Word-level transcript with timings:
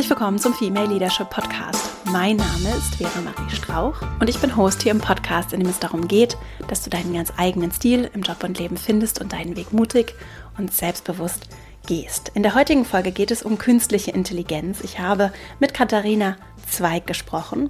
Herzlich 0.00 0.18
willkommen 0.18 0.38
zum 0.38 0.54
Female 0.54 0.86
Leadership 0.86 1.28
Podcast. 1.28 1.90
Mein 2.06 2.36
Name 2.36 2.70
ist 2.70 2.94
Vera 2.94 3.20
Marie 3.20 3.54
Strauch 3.54 4.00
und 4.18 4.30
ich 4.30 4.38
bin 4.38 4.56
Host 4.56 4.80
hier 4.80 4.92
im 4.92 4.98
Podcast, 4.98 5.52
in 5.52 5.60
dem 5.60 5.68
es 5.68 5.78
darum 5.78 6.08
geht, 6.08 6.38
dass 6.68 6.82
du 6.82 6.88
deinen 6.88 7.12
ganz 7.12 7.34
eigenen 7.36 7.70
Stil 7.70 8.10
im 8.14 8.22
Job 8.22 8.42
und 8.42 8.58
Leben 8.58 8.78
findest 8.78 9.20
und 9.20 9.34
deinen 9.34 9.56
Weg 9.56 9.74
mutig 9.74 10.14
und 10.56 10.72
selbstbewusst 10.72 11.50
gehst. 11.86 12.30
In 12.32 12.42
der 12.42 12.54
heutigen 12.54 12.86
Folge 12.86 13.12
geht 13.12 13.30
es 13.30 13.42
um 13.42 13.58
künstliche 13.58 14.12
Intelligenz. 14.12 14.80
Ich 14.80 15.00
habe 15.00 15.34
mit 15.58 15.74
Katharina 15.74 16.38
Zweig 16.66 17.06
gesprochen. 17.06 17.68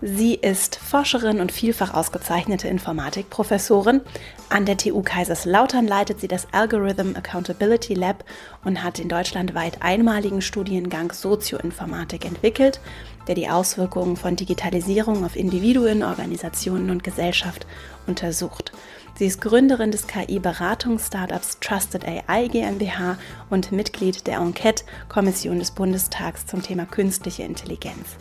Sie 0.00 0.34
ist 0.36 0.76
Forscherin 0.76 1.40
und 1.40 1.50
vielfach 1.50 1.92
ausgezeichnete 1.92 2.68
Informatikprofessorin. 2.68 4.00
An 4.48 4.64
der 4.64 4.76
TU 4.76 5.02
Kaiserslautern 5.02 5.88
leitet 5.88 6.20
sie 6.20 6.28
das 6.28 6.46
Algorithm 6.52 7.16
Accountability 7.16 7.94
Lab 7.94 8.24
und 8.64 8.84
hat 8.84 8.98
den 8.98 9.08
deutschlandweit 9.08 9.82
einmaligen 9.82 10.40
Studiengang 10.40 11.10
Sozioinformatik 11.10 12.24
entwickelt, 12.24 12.80
der 13.26 13.34
die 13.34 13.48
Auswirkungen 13.48 14.16
von 14.16 14.36
Digitalisierung 14.36 15.24
auf 15.24 15.34
Individuen, 15.34 16.04
Organisationen 16.04 16.90
und 16.90 17.02
Gesellschaft 17.02 17.66
untersucht. 18.06 18.70
Sie 19.16 19.26
ist 19.26 19.40
Gründerin 19.40 19.90
des 19.90 20.06
KI-Beratungsstartups 20.06 21.58
Trusted 21.58 22.04
AI 22.06 22.46
GmbH 22.46 23.18
und 23.50 23.72
Mitglied 23.72 24.28
der 24.28 24.38
Enquete-Kommission 24.38 25.58
des 25.58 25.72
Bundestags 25.72 26.46
zum 26.46 26.62
Thema 26.62 26.86
künstliche 26.86 27.42
Intelligenz. 27.42 28.16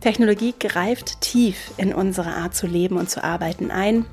Technologie 0.00 0.54
greift 0.58 1.20
tief 1.20 1.72
in 1.76 1.92
unsere 1.92 2.30
Art 2.30 2.54
zu 2.54 2.66
leben 2.66 2.96
und 2.96 3.10
zu 3.10 3.24
arbeiten 3.24 3.70
ein. 3.70 4.06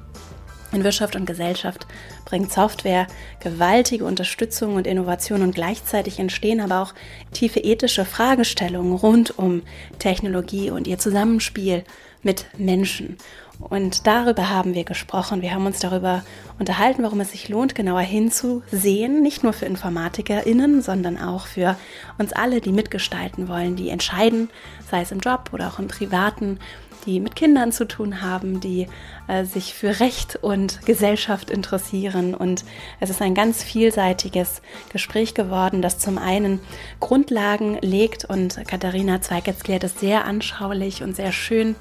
In 0.72 0.84
Wirtschaft 0.84 1.16
und 1.16 1.26
Gesellschaft 1.26 1.86
bringt 2.26 2.52
Software 2.52 3.08
gewaltige 3.40 4.04
Unterstützung 4.04 4.76
und 4.76 4.88
Innovation 4.88 5.42
und 5.42 5.56
gleichzeitig 5.56 6.20
entstehen 6.20 6.60
aber 6.60 6.82
auch 6.82 6.94
tiefe 7.32 7.60
ethische 7.60 8.04
Fragestellungen 8.04 8.94
rund 8.94 9.38
um 9.38 9.62
Technologie 10.00 10.72
und 10.72 10.88
ihr 10.88 10.98
Zusammenspiel 10.98 11.84
mit 12.24 12.48
Menschen. 12.58 13.18
Und 13.60 14.06
darüber 14.06 14.50
haben 14.50 14.74
wir 14.74 14.84
gesprochen. 14.84 15.42
Wir 15.42 15.54
haben 15.54 15.66
uns 15.66 15.80
darüber 15.80 16.24
unterhalten, 16.60 17.04
warum 17.04 17.22
es 17.22 17.32
sich 17.32 17.50
lohnt, 17.50 17.76
genauer 17.76 18.02
hinzusehen, 18.02 19.22
nicht 19.22 19.44
nur 19.44 19.54
für 19.54 19.66
InformatikerInnen, 19.66 20.82
sondern 20.82 21.18
auch 21.18 21.48
für 21.48 21.78
uns 22.18 22.34
alle, 22.34 22.62
die 22.62 22.72
mitgestalten 22.72 23.48
wollen, 23.48 23.76
die 23.76 23.90
entscheiden, 23.90 24.50
sei 24.90 25.02
es 25.02 25.12
im 25.12 25.20
Job 25.20 25.50
oder 25.54 25.68
auch 25.68 25.80
im 25.80 25.88
Privaten, 25.88 26.60
die 27.06 27.20
mit 27.20 27.36
Kindern 27.36 27.72
zu 27.72 27.86
tun 27.86 28.22
haben, 28.22 28.60
die 28.60 28.88
äh, 29.28 29.46
sich 29.46 29.74
für 29.74 30.00
Recht 30.00 30.38
und 30.38 30.86
Gesellschaft 30.86 31.50
interessieren. 31.50 32.34
Und 32.34 32.66
es 33.00 33.10
ist 33.10 33.22
ein 33.22 33.36
ganz 33.36 33.64
vielseitiges 33.64 34.62
Gespräch 34.92 35.34
geworden, 35.34 35.82
das 35.82 36.00
zum 36.00 36.18
einen 36.18 36.60
Grundlagen 37.00 37.78
legt 37.82 38.26
und 38.26 38.60
Katharina 38.68 39.22
Zweig 39.22 39.48
erklärt 39.48 39.84
es 39.84 40.00
sehr 40.00 40.26
anschaulich 40.26 41.04
und 41.04 41.16
sehr 41.16 41.32
schön 41.32 41.76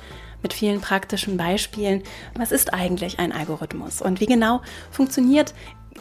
mit 0.44 0.52
vielen 0.52 0.80
praktischen 0.80 1.36
Beispielen. 1.36 2.04
Was 2.36 2.52
ist 2.52 2.72
eigentlich 2.72 3.18
ein 3.18 3.32
Algorithmus 3.32 4.00
und 4.00 4.20
wie 4.20 4.26
genau 4.26 4.60
funktioniert 4.92 5.54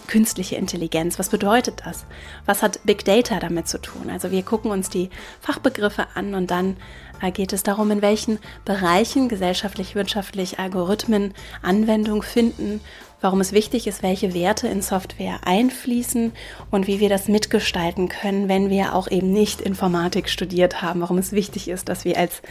künstliche 0.08 0.56
Intelligenz? 0.58 1.18
Was 1.18 1.30
bedeutet 1.30 1.82
das? 1.86 2.06
Was 2.46 2.62
hat 2.62 2.80
Big 2.84 3.06
Data 3.06 3.40
damit 3.40 3.68
zu 3.68 3.80
tun? 3.82 4.12
Also 4.12 4.30
wir 4.30 4.44
gucken 4.44 4.70
uns 4.70 4.90
die 4.90 5.10
Fachbegriffe 5.42 6.08
an 6.14 6.36
und 6.36 6.52
dann 6.52 6.78
äh, 7.22 7.32
geht 7.32 7.54
es 7.54 7.64
darum, 7.64 7.90
in 7.90 8.02
welchen 8.02 8.38
Bereichen 8.66 9.30
gesellschaftlich, 9.30 9.96
wirtschaftlich 9.96 10.60
Algorithmen 10.60 11.34
Anwendung 11.62 12.22
finden 12.22 12.82
warum 13.24 13.40
es 13.40 13.54
wichtig 13.54 13.88
ist, 13.88 14.04
welche 14.04 14.34
Werte 14.34 14.68
in 14.68 14.82
Software 14.82 15.40
einfließen 15.46 16.34
und 16.72 16.88
wie 16.88 17.00
wir 17.00 17.08
das 17.08 17.30
mitgestalten 17.30 18.10
können, 18.10 18.50
wenn 18.50 18.70
wir 18.70 18.94
auch 18.94 19.10
eben 19.10 19.32
nicht 19.32 19.62
Informatik 19.62 20.30
studiert 20.30 20.82
haben, 20.82 21.00
warum 21.00 21.18
es 21.18 21.32
wichtig 21.32 21.70
ist, 21.70 21.88
dass 21.88 22.04
wir 22.04 22.18
als 22.18 22.42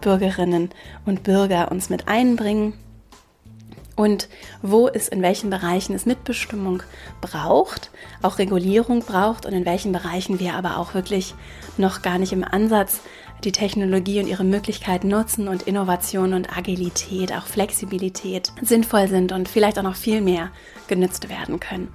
Bürgerinnen 0.00 0.70
und 1.04 1.24
Bürger 1.24 1.72
uns 1.72 1.90
mit 1.90 2.06
einbringen 2.06 2.74
und 3.96 4.28
wo 4.62 4.86
es 4.86 5.08
in 5.08 5.20
welchen 5.20 5.50
Bereichen 5.50 5.94
es 5.94 6.06
Mitbestimmung 6.06 6.84
braucht, 7.20 7.90
auch 8.22 8.38
Regulierung 8.38 9.00
braucht 9.00 9.46
und 9.46 9.52
in 9.52 9.66
welchen 9.66 9.90
Bereichen 9.90 10.38
wir 10.38 10.54
aber 10.54 10.78
auch 10.78 10.94
wirklich 10.94 11.34
noch 11.76 12.02
gar 12.02 12.18
nicht 12.18 12.32
im 12.32 12.44
Ansatz 12.44 13.00
die 13.44 13.52
Technologie 13.52 14.20
und 14.20 14.26
ihre 14.26 14.44
Möglichkeiten 14.44 15.08
nutzen 15.08 15.48
und 15.48 15.62
Innovation 15.62 16.34
und 16.34 16.56
Agilität, 16.56 17.32
auch 17.32 17.46
Flexibilität 17.46 18.52
sinnvoll 18.60 19.08
sind 19.08 19.32
und 19.32 19.48
vielleicht 19.48 19.78
auch 19.78 19.82
noch 19.82 19.96
viel 19.96 20.20
mehr 20.20 20.50
genützt 20.88 21.28
werden 21.28 21.60
können. 21.60 21.88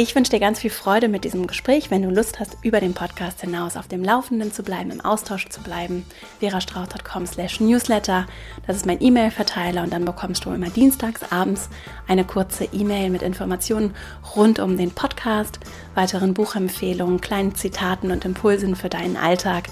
Ich 0.00 0.14
wünsche 0.14 0.30
dir 0.30 0.38
ganz 0.38 0.60
viel 0.60 0.70
Freude 0.70 1.08
mit 1.08 1.24
diesem 1.24 1.48
Gespräch. 1.48 1.90
Wenn 1.90 2.02
du 2.02 2.10
Lust 2.10 2.38
hast, 2.38 2.58
über 2.62 2.78
den 2.78 2.94
Podcast 2.94 3.40
hinaus 3.40 3.76
auf 3.76 3.88
dem 3.88 4.04
Laufenden 4.04 4.52
zu 4.52 4.62
bleiben, 4.62 4.92
im 4.92 5.00
Austausch 5.00 5.48
zu 5.48 5.60
bleiben, 5.60 6.06
verastrauch.com 6.38 7.26
slash 7.26 7.58
newsletter. 7.58 8.26
Das 8.64 8.76
ist 8.76 8.86
mein 8.86 9.02
E-Mail-Verteiler 9.02 9.82
und 9.82 9.92
dann 9.92 10.04
bekommst 10.04 10.44
du 10.44 10.52
immer 10.52 10.70
dienstags 10.70 11.32
abends 11.32 11.68
eine 12.06 12.24
kurze 12.24 12.66
E-Mail 12.66 13.10
mit 13.10 13.22
Informationen 13.22 13.92
rund 14.36 14.60
um 14.60 14.76
den 14.76 14.92
Podcast, 14.92 15.58
weiteren 15.96 16.32
Buchempfehlungen, 16.32 17.20
kleinen 17.20 17.56
Zitaten 17.56 18.12
und 18.12 18.24
Impulsen 18.24 18.76
für 18.76 18.88
deinen 18.88 19.16
Alltag 19.16 19.64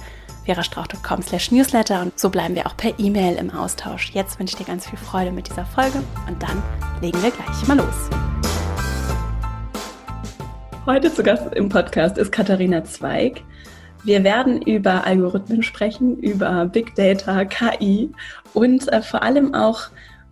verastrauch.com 0.47 1.23
slash 1.23 1.51
newsletter 1.51 2.01
und 2.01 2.19
so 2.19 2.31
bleiben 2.31 2.55
wir 2.55 2.67
auch 2.67 2.77
per 2.77 2.99
E-Mail 2.99 3.37
im 3.37 3.51
Austausch. 3.51 4.13
Jetzt 4.13 4.39
wünsche 4.39 4.55
ich 4.55 4.65
dir 4.65 4.71
ganz 4.71 4.89
viel 4.89 4.99
Freude 4.99 5.33
mit 5.33 5.49
dieser 5.49 5.67
Folge 5.67 6.03
und 6.29 6.43
dann 6.43 6.63
legen 7.03 7.23
wir 7.23 7.31
gleich 7.31 7.67
mal 7.67 7.77
los. 7.77 8.09
Heute 10.87 11.13
zu 11.13 11.25
Gast 11.25 11.53
im 11.55 11.69
Podcast 11.69 12.17
ist 12.17 12.31
Katharina 12.31 12.85
Zweig. 12.85 13.43
Wir 14.05 14.23
werden 14.23 14.63
über 14.63 15.05
Algorithmen 15.05 15.65
sprechen, 15.65 16.17
über 16.21 16.67
Big 16.67 16.95
Data, 16.95 17.45
KI 17.45 18.13
und 18.55 18.87
äh, 18.93 19.03
vor 19.03 19.25
allem 19.25 19.53
auch 19.53 19.89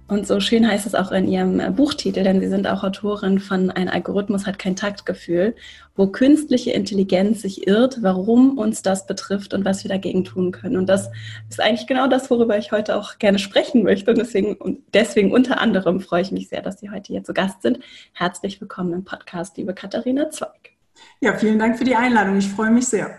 und 0.06 0.26
so 0.26 0.38
schön 0.38 0.68
heißt 0.68 0.86
es 0.86 0.94
auch 0.94 1.12
in 1.12 1.26
Ihrem 1.26 1.60
äh, 1.60 1.70
Buchtitel, 1.70 2.24
denn 2.24 2.40
Sie 2.40 2.48
sind 2.48 2.66
auch 2.66 2.84
Autorin 2.84 3.38
von 3.38 3.70
Ein 3.70 3.88
Algorithmus 3.88 4.46
hat 4.46 4.58
kein 4.58 4.76
Taktgefühl, 4.76 5.54
wo 5.96 6.08
künstliche 6.08 6.72
Intelligenz 6.72 7.40
sich 7.40 7.66
irrt, 7.66 7.98
warum 8.02 8.58
uns 8.58 8.82
das 8.82 9.06
betrifft 9.06 9.54
und 9.54 9.64
was 9.64 9.82
wir 9.82 9.88
dagegen 9.88 10.24
tun 10.24 10.52
können. 10.52 10.76
Und 10.76 10.90
das 10.90 11.10
ist 11.48 11.60
eigentlich 11.60 11.86
genau 11.86 12.06
das, 12.06 12.30
worüber 12.30 12.58
ich 12.58 12.70
heute 12.70 12.96
auch 12.96 13.18
gerne 13.18 13.38
sprechen 13.38 13.82
möchte. 13.82 14.10
Und 14.10 14.18
deswegen, 14.18 14.56
und 14.56 14.80
deswegen 14.92 15.32
unter 15.32 15.58
anderem 15.58 16.00
freue 16.00 16.20
ich 16.20 16.32
mich 16.32 16.50
sehr, 16.50 16.60
dass 16.60 16.80
Sie 16.80 16.90
heute 16.90 17.12
hier 17.12 17.24
zu 17.24 17.32
Gast 17.32 17.62
sind. 17.62 17.78
Herzlich 18.12 18.60
willkommen 18.60 18.92
im 18.92 19.04
Podcast, 19.04 19.56
liebe 19.56 19.72
Katharina 19.72 20.28
Zweig. 20.28 20.72
Ja, 21.20 21.38
vielen 21.38 21.58
Dank 21.58 21.78
für 21.78 21.84
die 21.84 21.96
Einladung. 21.96 22.36
Ich 22.36 22.48
freue 22.48 22.70
mich 22.70 22.86
sehr. 22.86 23.10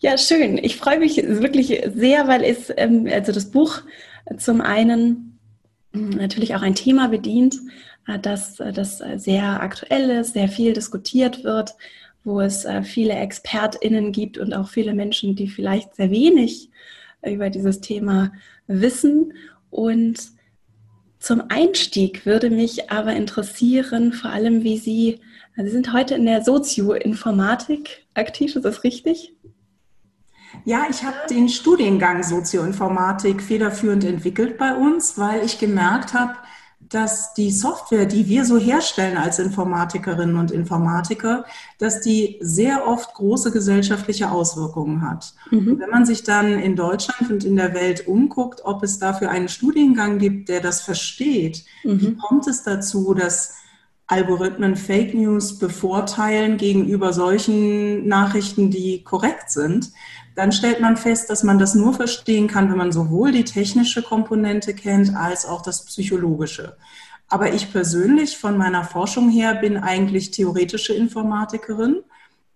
Ja, 0.00 0.18
schön. 0.18 0.58
Ich 0.58 0.76
freue 0.76 0.98
mich 0.98 1.16
wirklich 1.16 1.88
sehr, 1.94 2.26
weil 2.26 2.42
es, 2.42 2.72
ähm, 2.76 3.08
also 3.10 3.30
das 3.30 3.50
Buch 3.52 3.82
zum 4.38 4.60
einen 4.60 5.33
natürlich 5.94 6.54
auch 6.54 6.62
ein 6.62 6.74
Thema 6.74 7.08
bedient, 7.08 7.56
äh, 8.06 8.18
das, 8.18 8.60
äh, 8.60 8.72
das 8.72 9.02
sehr 9.16 9.62
aktuell 9.62 10.10
ist, 10.10 10.34
sehr 10.34 10.48
viel 10.48 10.72
diskutiert 10.72 11.44
wird, 11.44 11.74
wo 12.24 12.40
es 12.40 12.64
äh, 12.64 12.82
viele 12.82 13.14
ExpertInnen 13.14 14.12
gibt 14.12 14.38
und 14.38 14.54
auch 14.54 14.68
viele 14.68 14.94
Menschen, 14.94 15.36
die 15.36 15.48
vielleicht 15.48 15.94
sehr 15.96 16.10
wenig 16.10 16.70
über 17.26 17.48
dieses 17.48 17.80
Thema 17.80 18.32
wissen. 18.66 19.32
Und 19.70 20.20
zum 21.18 21.44
Einstieg 21.48 22.26
würde 22.26 22.50
mich 22.50 22.90
aber 22.90 23.14
interessieren, 23.14 24.12
vor 24.12 24.30
allem 24.30 24.62
wie 24.62 24.76
Sie, 24.76 25.20
Sie 25.56 25.70
sind 25.70 25.92
heute 25.92 26.16
in 26.16 26.26
der 26.26 26.42
Sozioinformatik 26.42 28.06
aktiv, 28.12 28.56
ist 28.56 28.64
das 28.64 28.84
richtig? 28.84 29.33
Ja, 30.64 30.86
ich 30.88 31.02
habe 31.04 31.16
den 31.28 31.48
Studiengang 31.48 32.22
Sozioinformatik 32.22 33.42
federführend 33.42 34.04
entwickelt 34.04 34.58
bei 34.58 34.74
uns, 34.74 35.18
weil 35.18 35.44
ich 35.44 35.58
gemerkt 35.58 36.14
habe, 36.14 36.34
dass 36.88 37.34
die 37.34 37.50
Software, 37.50 38.06
die 38.06 38.28
wir 38.28 38.44
so 38.44 38.58
herstellen 38.58 39.16
als 39.16 39.38
Informatikerinnen 39.38 40.36
und 40.36 40.50
Informatiker, 40.50 41.44
dass 41.78 42.00
die 42.00 42.38
sehr 42.40 42.86
oft 42.86 43.14
große 43.14 43.50
gesellschaftliche 43.50 44.30
Auswirkungen 44.30 45.02
hat. 45.02 45.34
Mhm. 45.50 45.78
Wenn 45.78 45.90
man 45.90 46.06
sich 46.06 46.22
dann 46.22 46.58
in 46.58 46.76
Deutschland 46.76 47.30
und 47.30 47.44
in 47.44 47.56
der 47.56 47.74
Welt 47.74 48.06
umguckt, 48.06 48.60
ob 48.64 48.82
es 48.82 48.98
dafür 48.98 49.30
einen 49.30 49.48
Studiengang 49.48 50.18
gibt, 50.18 50.48
der 50.48 50.60
das 50.60 50.82
versteht, 50.82 51.64
mhm. 51.82 52.00
wie 52.00 52.14
kommt 52.16 52.46
es 52.46 52.62
dazu, 52.62 53.14
dass 53.14 53.56
Algorithmen 54.06 54.76
Fake 54.76 55.14
News 55.14 55.58
bevorteilen 55.58 56.58
gegenüber 56.58 57.12
solchen 57.12 58.06
Nachrichten, 58.06 58.70
die 58.70 59.02
korrekt 59.02 59.50
sind, 59.50 59.92
dann 60.34 60.52
stellt 60.52 60.80
man 60.80 60.96
fest, 60.96 61.30
dass 61.30 61.42
man 61.42 61.58
das 61.58 61.74
nur 61.74 61.94
verstehen 61.94 62.48
kann, 62.48 62.68
wenn 62.70 62.76
man 62.76 62.92
sowohl 62.92 63.32
die 63.32 63.44
technische 63.44 64.02
Komponente 64.02 64.74
kennt 64.74 65.14
als 65.16 65.46
auch 65.46 65.62
das 65.62 65.84
psychologische. 65.86 66.76
Aber 67.28 67.52
ich 67.54 67.72
persönlich 67.72 68.36
von 68.36 68.58
meiner 68.58 68.84
Forschung 68.84 69.30
her 69.30 69.54
bin 69.54 69.76
eigentlich 69.76 70.30
theoretische 70.32 70.92
Informatikerin. 70.92 72.02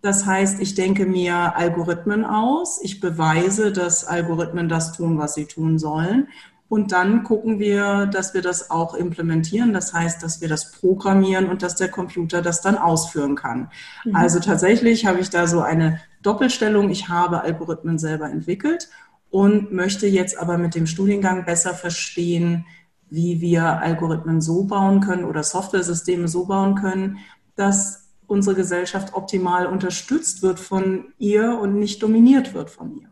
Das 0.02 0.26
heißt, 0.26 0.60
ich 0.60 0.74
denke 0.74 1.06
mir 1.06 1.56
Algorithmen 1.56 2.24
aus, 2.24 2.80
ich 2.82 3.00
beweise, 3.00 3.72
dass 3.72 4.04
Algorithmen 4.04 4.68
das 4.68 4.92
tun, 4.92 5.18
was 5.18 5.34
sie 5.34 5.46
tun 5.46 5.78
sollen. 5.78 6.28
Und 6.68 6.92
dann 6.92 7.22
gucken 7.22 7.58
wir, 7.58 8.06
dass 8.06 8.34
wir 8.34 8.42
das 8.42 8.70
auch 8.70 8.94
implementieren. 8.94 9.72
Das 9.72 9.94
heißt, 9.94 10.22
dass 10.22 10.42
wir 10.42 10.48
das 10.48 10.70
programmieren 10.72 11.48
und 11.48 11.62
dass 11.62 11.76
der 11.76 11.88
Computer 11.88 12.42
das 12.42 12.60
dann 12.60 12.76
ausführen 12.76 13.36
kann. 13.36 13.70
Mhm. 14.04 14.14
Also 14.14 14.38
tatsächlich 14.38 15.06
habe 15.06 15.20
ich 15.20 15.30
da 15.30 15.46
so 15.46 15.60
eine 15.60 16.00
Doppelstellung. 16.22 16.90
Ich 16.90 17.08
habe 17.08 17.40
Algorithmen 17.40 17.98
selber 17.98 18.28
entwickelt 18.30 18.90
und 19.30 19.72
möchte 19.72 20.06
jetzt 20.06 20.38
aber 20.38 20.58
mit 20.58 20.74
dem 20.74 20.86
Studiengang 20.86 21.46
besser 21.46 21.72
verstehen, 21.72 22.66
wie 23.10 23.40
wir 23.40 23.64
Algorithmen 23.64 24.42
so 24.42 24.64
bauen 24.64 25.00
können 25.00 25.24
oder 25.24 25.42
Softwaresysteme 25.42 26.28
so 26.28 26.44
bauen 26.44 26.74
können, 26.74 27.18
dass 27.56 28.08
unsere 28.26 28.54
Gesellschaft 28.54 29.14
optimal 29.14 29.66
unterstützt 29.66 30.42
wird 30.42 30.60
von 30.60 31.06
ihr 31.18 31.58
und 31.58 31.78
nicht 31.78 32.02
dominiert 32.02 32.52
wird 32.52 32.68
von 32.68 32.94
ihr. 32.94 33.08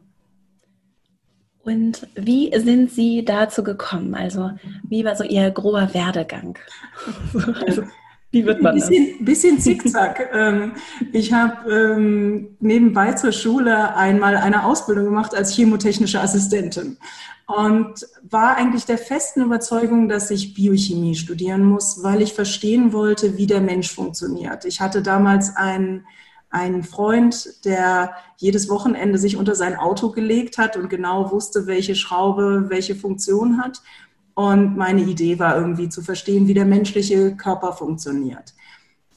Und 1.67 2.07
wie 2.15 2.53
sind 2.61 2.93
Sie 2.93 3.25
dazu 3.25 3.65
gekommen? 3.65 4.15
Also, 4.15 4.53
wie 4.89 5.05
war 5.05 5.17
so 5.17 5.25
Ihr 5.25 5.51
grober 5.51 5.93
Werdegang? 5.93 6.57
Also, 7.67 7.83
wie 8.31 8.47
wird 8.47 8.63
man 8.63 8.77
das? 8.77 8.89
Bisschen, 8.89 9.25
bisschen 9.25 9.59
zickzack. 9.59 10.31
Ähm, 10.33 10.73
ich 11.13 11.33
habe 11.33 11.69
ähm, 11.73 12.57
nebenbei 12.61 13.15
zur 13.15 13.33
Schule 13.33 13.97
einmal 13.97 14.37
eine 14.37 14.65
Ausbildung 14.65 15.07
gemacht 15.07 15.35
als 15.35 15.55
chemotechnische 15.55 16.21
Assistentin 16.21 16.99
und 17.47 18.07
war 18.23 18.57
eigentlich 18.57 18.85
der 18.85 18.99
festen 18.99 19.43
Überzeugung, 19.43 20.09
dass 20.09 20.31
ich 20.31 20.55
Biochemie 20.55 21.17
studieren 21.17 21.65
muss, 21.65 22.03
weil 22.05 22.23
ich 22.23 22.33
verstehen 22.33 22.93
wollte, 22.93 23.39
wie 23.39 23.47
der 23.47 23.61
Mensch 23.61 23.93
funktioniert. 23.93 24.65
Ich 24.65 24.81
hatte 24.81 25.03
damals 25.03 25.57
einen, 25.57 26.07
einen 26.57 26.85
Freund, 26.85 27.65
der 27.67 28.15
jedes 28.39 28.71
Wochenende 28.71 29.19
sich 29.19 29.37
unter 29.37 29.55
sein 29.55 29.77
Auto 29.77 30.11
gelegt 30.11 30.57
hat 30.57 30.77
und 30.77 30.89
genau 30.89 31.31
wusste, 31.31 31.67
welche 31.67 31.95
Schraube 31.95 32.67
welche 32.69 32.95
Funktion 32.95 33.63
hat. 33.63 33.83
Und 34.35 34.77
meine 34.77 35.03
Idee 35.03 35.39
war 35.39 35.57
irgendwie 35.57 35.89
zu 35.89 36.03
verstehen, 36.03 36.47
wie 36.49 36.55
der 36.55 36.65
menschliche 36.65 37.37
Körper 37.37 37.73
funktioniert. 37.73 38.55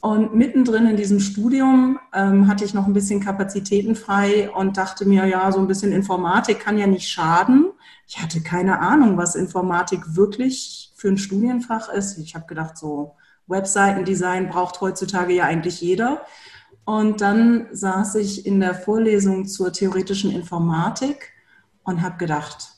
Und 0.02 0.34
mittendrin 0.34 0.88
in 0.88 0.98
diesem 0.98 1.20
Studium 1.20 2.00
ähm, 2.14 2.48
hatte 2.48 2.64
ich 2.64 2.74
noch 2.74 2.88
ein 2.88 2.94
bisschen 2.94 3.20
Kapazitäten 3.20 3.96
frei 3.96 4.50
und 4.50 4.78
dachte 4.78 5.06
mir, 5.06 5.26
ja, 5.26 5.52
so 5.52 5.60
ein 5.60 5.68
bisschen 5.68 5.92
Informatik 5.92 6.60
kann 6.60 6.78
ja 6.78 6.88
nicht 6.88 7.10
schaden. 7.10 7.72
Ich 8.08 8.22
hatte 8.22 8.42
keine 8.42 8.80
Ahnung, 8.80 9.18
was 9.18 9.36
Informatik 9.36 10.16
wirklich 10.16 10.94
für 10.96 11.10
ein 11.10 11.18
Studienfach 11.18 11.90
ist. 11.90 12.18
Ich 12.18 12.36
habe 12.36 12.48
gedacht, 12.48 12.78
so 12.78 13.16
Webseitendesign 13.48 14.50
braucht 14.50 14.80
heutzutage 14.80 15.34
ja 15.34 15.46
eigentlich 15.46 15.82
jeder. 15.82 16.22
Und 16.90 17.22
dann 17.22 17.68
saß 17.72 18.16
ich 18.16 18.48
in 18.48 18.60
der 18.60 18.74
Vorlesung 18.74 19.46
zur 19.46 19.72
theoretischen 19.72 20.32
Informatik 20.32 21.34
und 21.84 22.02
habe 22.02 22.18
gedacht, 22.18 22.70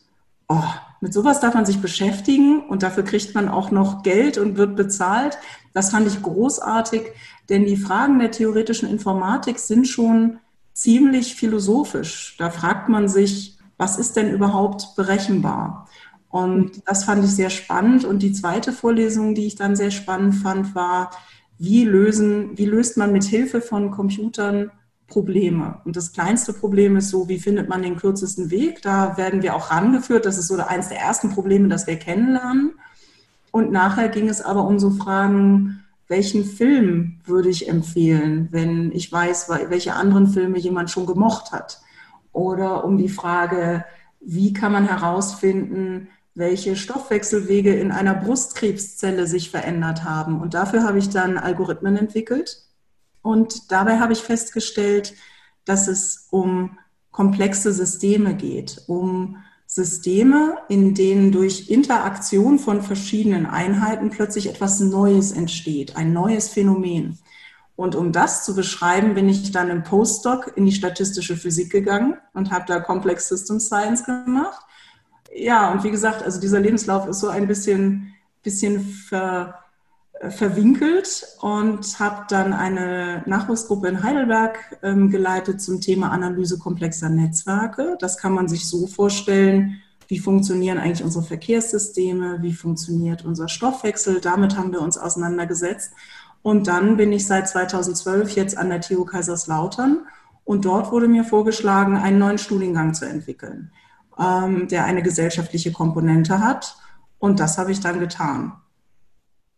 oh, 0.49 0.65
mit 0.99 1.13
sowas 1.13 1.39
darf 1.39 1.53
man 1.53 1.65
sich 1.65 1.79
beschäftigen 1.79 2.59
und 2.67 2.83
dafür 2.83 3.03
kriegt 3.03 3.33
man 3.35 3.47
auch 3.47 3.71
noch 3.71 4.03
Geld 4.03 4.37
und 4.37 4.57
wird 4.57 4.75
bezahlt. 4.75 5.37
Das 5.73 5.91
fand 5.91 6.07
ich 6.07 6.21
großartig, 6.21 7.03
denn 7.47 7.63
die 7.63 7.77
Fragen 7.77 8.19
der 8.19 8.31
theoretischen 8.31 8.89
Informatik 8.89 9.59
sind 9.59 9.87
schon 9.87 10.39
ziemlich 10.73 11.35
philosophisch. 11.35 12.35
Da 12.37 12.49
fragt 12.49 12.89
man 12.89 13.07
sich, 13.07 13.59
was 13.77 13.97
ist 13.97 14.17
denn 14.17 14.29
überhaupt 14.29 14.93
berechenbar? 14.97 15.87
Und 16.27 16.83
das 16.85 17.05
fand 17.05 17.23
ich 17.23 17.31
sehr 17.31 17.49
spannend. 17.49 18.03
Und 18.03 18.19
die 18.19 18.33
zweite 18.33 18.73
Vorlesung, 18.73 19.35
die 19.35 19.47
ich 19.47 19.55
dann 19.55 19.77
sehr 19.77 19.91
spannend 19.91 20.35
fand, 20.35 20.75
war, 20.75 21.11
wie 21.61 21.85
lösen, 21.85 22.57
wie 22.57 22.65
löst 22.65 22.97
man 22.97 23.13
mit 23.13 23.23
Hilfe 23.23 23.61
von 23.61 23.91
Computern 23.91 24.71
Probleme. 25.05 25.79
Und 25.85 25.95
das 25.95 26.11
kleinste 26.11 26.53
Problem 26.53 26.95
ist 26.97 27.09
so, 27.09 27.29
wie 27.29 27.37
findet 27.37 27.69
man 27.69 27.83
den 27.83 27.97
kürzesten 27.97 28.49
Weg? 28.49 28.81
Da 28.81 29.15
werden 29.15 29.43
wir 29.43 29.55
auch 29.55 29.69
rangeführt. 29.69 30.25
Das 30.25 30.39
ist 30.39 30.47
so 30.47 30.55
eines 30.55 30.89
der 30.89 30.99
ersten 30.99 31.29
Probleme, 31.29 31.67
das 31.67 31.85
wir 31.85 31.97
kennenlernen. 31.97 32.71
Und 33.51 33.71
nachher 33.71 34.09
ging 34.09 34.27
es 34.27 34.41
aber 34.41 34.65
um 34.65 34.79
so 34.79 34.89
Fragen, 34.89 35.83
welchen 36.07 36.45
Film 36.45 37.19
würde 37.25 37.49
ich 37.49 37.69
empfehlen, 37.69 38.47
wenn 38.49 38.91
ich 38.91 39.11
weiß, 39.11 39.49
welche 39.69 39.93
anderen 39.93 40.27
Filme 40.27 40.57
jemand 40.57 40.89
schon 40.89 41.05
gemocht 41.05 41.51
hat? 41.51 41.79
Oder 42.33 42.85
um 42.85 42.97
die 42.97 43.09
Frage, 43.09 43.85
wie 44.19 44.51
kann 44.51 44.71
man 44.71 44.87
herausfinden, 44.87 46.07
welche 46.41 46.75
Stoffwechselwege 46.75 47.73
in 47.73 47.93
einer 47.93 48.15
Brustkrebszelle 48.15 49.25
sich 49.27 49.49
verändert 49.49 50.03
haben? 50.03 50.41
Und 50.41 50.53
dafür 50.53 50.83
habe 50.83 50.99
ich 50.99 51.07
dann 51.07 51.37
Algorithmen 51.37 51.95
entwickelt, 51.95 52.65
und 53.21 53.71
dabei 53.71 53.99
habe 53.99 54.13
ich 54.13 54.23
festgestellt, 54.23 55.13
dass 55.65 55.87
es 55.87 56.27
um 56.31 56.77
komplexe 57.11 57.71
Systeme 57.71 58.35
geht, 58.35 58.83
um 58.87 59.37
Systeme, 59.65 60.57
in 60.69 60.95
denen 60.95 61.31
durch 61.31 61.69
Interaktion 61.69 62.59
von 62.59 62.81
verschiedenen 62.81 63.45
Einheiten 63.45 64.09
plötzlich 64.09 64.49
etwas 64.49 64.79
Neues 64.79 65.31
entsteht, 65.31 65.95
ein 65.95 66.13
neues 66.13 66.49
Phänomen. 66.49 67.19
Und 67.75 67.95
um 67.95 68.11
das 68.11 68.43
zu 68.43 68.53
beschreiben, 68.53 69.13
bin 69.13 69.29
ich 69.29 69.51
dann 69.51 69.69
im 69.69 69.83
Postdoc 69.83 70.53
in 70.55 70.65
die 70.65 70.73
statistische 70.73 71.37
Physik 71.37 71.71
gegangen 71.71 72.17
und 72.33 72.51
habe 72.51 72.65
da 72.67 72.79
Complex 72.79 73.29
System 73.29 73.59
Science 73.59 74.03
gemacht. 74.03 74.65
Ja, 75.33 75.71
und 75.71 75.83
wie 75.83 75.91
gesagt, 75.91 76.23
also 76.23 76.39
dieser 76.39 76.59
Lebenslauf 76.59 77.07
ist 77.07 77.19
so 77.19 77.29
ein 77.29 77.47
bisschen, 77.47 78.13
bisschen 78.43 78.81
ver, 78.81 79.55
verwinkelt 80.29 81.25
und 81.41 81.99
habe 81.99 82.25
dann 82.29 82.53
eine 82.53 83.23
Nachwuchsgruppe 83.25 83.87
in 83.87 84.03
Heidelberg 84.03 84.77
ähm, 84.83 85.09
geleitet 85.09 85.61
zum 85.61 85.81
Thema 85.81 86.11
Analyse 86.11 86.59
komplexer 86.59 87.09
Netzwerke. 87.09 87.97
Das 87.99 88.17
kann 88.17 88.33
man 88.33 88.47
sich 88.47 88.67
so 88.67 88.85
vorstellen, 88.87 89.81
wie 90.07 90.19
funktionieren 90.19 90.77
eigentlich 90.77 91.03
unsere 91.03 91.23
Verkehrssysteme, 91.23 92.39
wie 92.41 92.53
funktioniert 92.53 93.25
unser 93.25 93.47
Stoffwechsel. 93.47 94.19
Damit 94.19 94.57
haben 94.57 94.73
wir 94.73 94.81
uns 94.81 94.97
auseinandergesetzt. 94.97 95.93
Und 96.43 96.67
dann 96.67 96.97
bin 96.97 97.13
ich 97.13 97.25
seit 97.25 97.47
2012 97.47 98.35
jetzt 98.35 98.57
an 98.57 98.69
der 98.69 98.81
TU 98.81 99.05
Kaiserslautern 99.05 100.05
und 100.43 100.65
dort 100.65 100.91
wurde 100.91 101.07
mir 101.07 101.23
vorgeschlagen, 101.23 101.97
einen 101.97 102.19
neuen 102.19 102.37
Studiengang 102.37 102.93
zu 102.93 103.05
entwickeln, 103.05 103.71
ähm, 104.19 104.67
der 104.67 104.85
eine 104.85 105.01
gesellschaftliche 105.01 105.71
Komponente 105.71 106.39
hat. 106.39 106.75
Und 107.19 107.39
das 107.39 107.57
habe 107.57 107.71
ich 107.71 107.79
dann 107.79 107.99
getan. 107.99 108.53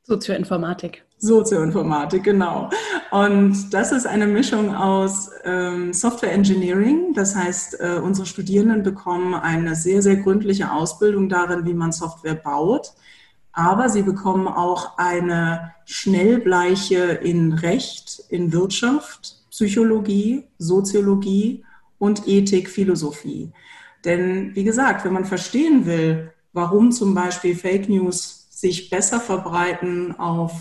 Sozioinformatik. 0.04 1.06
Sozioinformatik, 1.18 2.24
genau. 2.24 2.70
Und 3.12 3.74
das 3.74 3.94
ist 3.94 4.06
eine 4.06 4.28
Mischung 4.28 4.76
aus 4.76 5.30
ähm, 5.46 5.94
Software 5.94 6.34
Engineering. 6.34 7.14
Das 7.14 7.36
heißt, 7.36 7.80
äh, 7.80 8.02
unsere 8.04 8.28
Studierenden 8.28 8.84
bekommen 8.84 9.34
eine 9.34 9.76
sehr, 9.76 10.02
sehr 10.02 10.18
gründliche 10.18 10.74
Ausbildung 10.74 11.30
darin, 11.30 11.66
wie 11.66 11.74
man 11.74 11.94
Software 11.94 12.36
baut. 12.36 12.92
Aber 13.54 13.88
sie 13.88 14.02
bekommen 14.02 14.48
auch 14.48 14.98
eine 14.98 15.74
Schnellbleiche 15.86 16.98
in 16.98 17.54
Recht, 17.54 18.24
in 18.28 18.52
Wirtschaft, 18.52 19.44
Psychologie, 19.52 20.48
Soziologie 20.58 21.64
und 22.00 22.28
Ethik, 22.28 22.70
Philosophie. 22.70 23.54
Denn 24.06 24.56
wie 24.56 24.64
gesagt, 24.64 25.06
wenn 25.06 25.14
man 25.14 25.26
verstehen 25.26 25.86
will, 25.86 26.32
warum 26.52 26.92
zum 26.92 27.14
Beispiel 27.14 27.56
Fake 27.56 27.90
News 27.90 28.48
sich 28.50 28.90
besser 28.90 29.20
verbreiten 29.20 30.18
auf, 30.20 30.54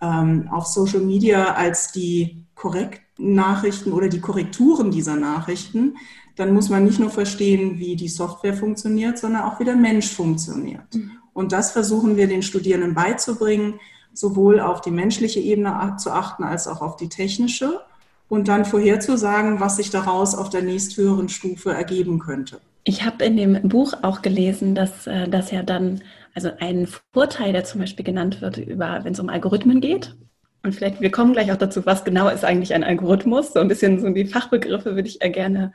ähm, 0.00 0.48
auf 0.50 0.66
Social 0.66 1.00
Media 1.00 1.54
als 1.54 1.92
die 1.92 2.44
korrekten 2.54 3.34
Nachrichten 3.34 3.92
oder 3.92 4.08
die 4.08 4.20
Korrekturen 4.20 4.90
dieser 4.90 5.16
Nachrichten, 5.16 5.96
dann 6.36 6.52
muss 6.52 6.68
man 6.68 6.84
nicht 6.84 7.00
nur 7.00 7.10
verstehen, 7.10 7.78
wie 7.78 7.96
die 7.96 8.08
Software 8.08 8.54
funktioniert, 8.54 9.18
sondern 9.18 9.42
auch 9.42 9.58
wie 9.58 9.64
der 9.64 9.76
Mensch 9.76 10.10
funktioniert. 10.10 10.94
Mhm. 10.94 11.12
Und 11.32 11.52
das 11.52 11.72
versuchen 11.72 12.16
wir 12.16 12.28
den 12.28 12.42
Studierenden 12.42 12.94
beizubringen, 12.94 13.80
sowohl 14.12 14.60
auf 14.60 14.80
die 14.80 14.90
menschliche 14.90 15.40
Ebene 15.40 15.96
zu 15.98 16.10
achten 16.10 16.44
als 16.44 16.66
auch 16.66 16.80
auf 16.80 16.96
die 16.96 17.08
technische 17.08 17.80
und 18.28 18.48
dann 18.48 18.64
vorherzusagen, 18.64 19.60
was 19.60 19.76
sich 19.76 19.90
daraus 19.90 20.34
auf 20.34 20.50
der 20.50 20.62
nächsthöheren 20.62 21.28
Stufe 21.28 21.72
ergeben 21.72 22.18
könnte. 22.18 22.60
Ich 22.84 23.04
habe 23.04 23.24
in 23.24 23.36
dem 23.36 23.68
Buch 23.68 23.94
auch 24.02 24.22
gelesen, 24.22 24.74
dass 24.74 25.06
äh, 25.06 25.28
das 25.28 25.50
ja 25.50 25.62
dann 25.62 26.02
also 26.34 26.50
ein 26.60 26.86
Vorteil, 27.12 27.52
der 27.52 27.64
zum 27.64 27.80
Beispiel 27.80 28.04
genannt 28.04 28.42
wird, 28.42 28.58
über, 28.58 29.00
wenn 29.02 29.12
es 29.14 29.20
um 29.20 29.28
Algorithmen 29.28 29.80
geht. 29.80 30.14
Und 30.62 30.74
vielleicht, 30.74 31.00
wir 31.00 31.10
kommen 31.10 31.32
gleich 31.32 31.50
auch 31.50 31.56
dazu, 31.56 31.86
was 31.86 32.04
genau 32.04 32.28
ist 32.28 32.44
eigentlich 32.44 32.74
ein 32.74 32.84
Algorithmus. 32.84 33.52
So 33.52 33.60
ein 33.60 33.68
bisschen 33.68 34.00
so 34.00 34.10
die 34.10 34.26
Fachbegriffe 34.26 34.96
würde 34.96 35.08
ich 35.08 35.20
gerne, 35.20 35.72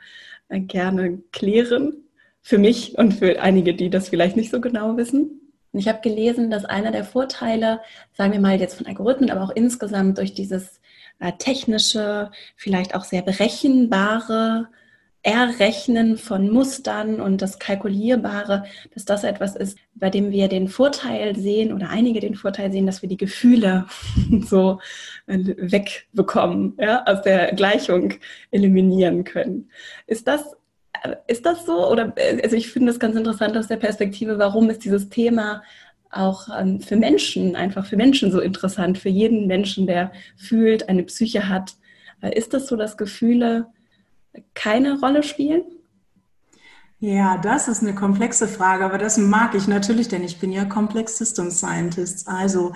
gerne 0.48 1.18
klären. 1.32 2.04
Für 2.42 2.58
mich 2.58 2.98
und 2.98 3.14
für 3.14 3.40
einige, 3.40 3.74
die 3.74 3.88
das 3.88 4.08
vielleicht 4.08 4.36
nicht 4.36 4.50
so 4.50 4.60
genau 4.60 4.96
wissen. 4.96 5.40
Und 5.72 5.80
ich 5.80 5.88
habe 5.88 6.00
gelesen, 6.02 6.50
dass 6.50 6.64
einer 6.64 6.92
der 6.92 7.04
Vorteile, 7.04 7.80
sagen 8.12 8.32
wir 8.32 8.40
mal 8.40 8.60
jetzt 8.60 8.74
von 8.74 8.86
Algorithmen, 8.86 9.30
aber 9.30 9.42
auch 9.42 9.50
insgesamt 9.54 10.18
durch 10.18 10.34
dieses 10.34 10.81
äh, 11.22 11.32
technische, 11.38 12.30
vielleicht 12.56 12.94
auch 12.94 13.04
sehr 13.04 13.22
berechenbare 13.22 14.68
Errechnen 15.22 16.18
von 16.18 16.50
Mustern 16.50 17.20
und 17.20 17.40
das 17.42 17.60
Kalkulierbare, 17.60 18.64
dass 18.92 19.04
das 19.04 19.22
etwas 19.22 19.54
ist, 19.54 19.78
bei 19.94 20.10
dem 20.10 20.32
wir 20.32 20.48
den 20.48 20.66
Vorteil 20.66 21.36
sehen 21.36 21.72
oder 21.72 21.90
einige 21.90 22.18
den 22.18 22.34
Vorteil 22.34 22.72
sehen, 22.72 22.86
dass 22.86 23.02
wir 23.02 23.08
die 23.08 23.16
Gefühle 23.16 23.86
so 24.44 24.80
äh, 25.28 25.38
wegbekommen, 25.38 26.74
ja, 26.80 27.04
aus 27.06 27.22
der 27.22 27.54
Gleichung 27.54 28.14
eliminieren 28.50 29.22
können. 29.22 29.70
Ist 30.06 30.26
das 30.26 30.56
ist 31.26 31.46
das 31.46 31.66
so? 31.66 31.88
Oder 31.90 32.14
also 32.42 32.54
ich 32.54 32.70
finde 32.70 32.92
das 32.92 33.00
ganz 33.00 33.16
interessant 33.16 33.56
aus 33.56 33.66
der 33.66 33.76
Perspektive, 33.76 34.38
warum 34.38 34.70
ist 34.70 34.84
dieses 34.84 35.08
Thema 35.08 35.62
auch 36.12 36.48
ähm, 36.56 36.80
für 36.80 36.96
Menschen, 36.96 37.56
einfach 37.56 37.86
für 37.86 37.96
Menschen 37.96 38.30
so 38.30 38.40
interessant, 38.40 38.98
für 38.98 39.08
jeden 39.08 39.46
Menschen, 39.46 39.86
der 39.86 40.12
fühlt, 40.36 40.88
eine 40.88 41.02
Psyche 41.04 41.48
hat. 41.48 41.74
Äh, 42.20 42.36
ist 42.38 42.54
das 42.54 42.68
so, 42.68 42.76
dass 42.76 42.96
Gefühle 42.96 43.66
keine 44.54 45.00
Rolle 45.00 45.22
spielen? 45.22 45.64
Ja, 47.00 47.36
das 47.38 47.66
ist 47.66 47.82
eine 47.82 47.94
komplexe 47.94 48.46
Frage, 48.46 48.84
aber 48.84 48.96
das 48.96 49.18
mag 49.18 49.56
ich 49.56 49.66
natürlich, 49.66 50.06
denn 50.06 50.22
ich 50.22 50.38
bin 50.38 50.52
ja 50.52 50.64
Complex 50.64 51.18
System 51.18 51.50
Scientist. 51.50 52.28
Also 52.28 52.72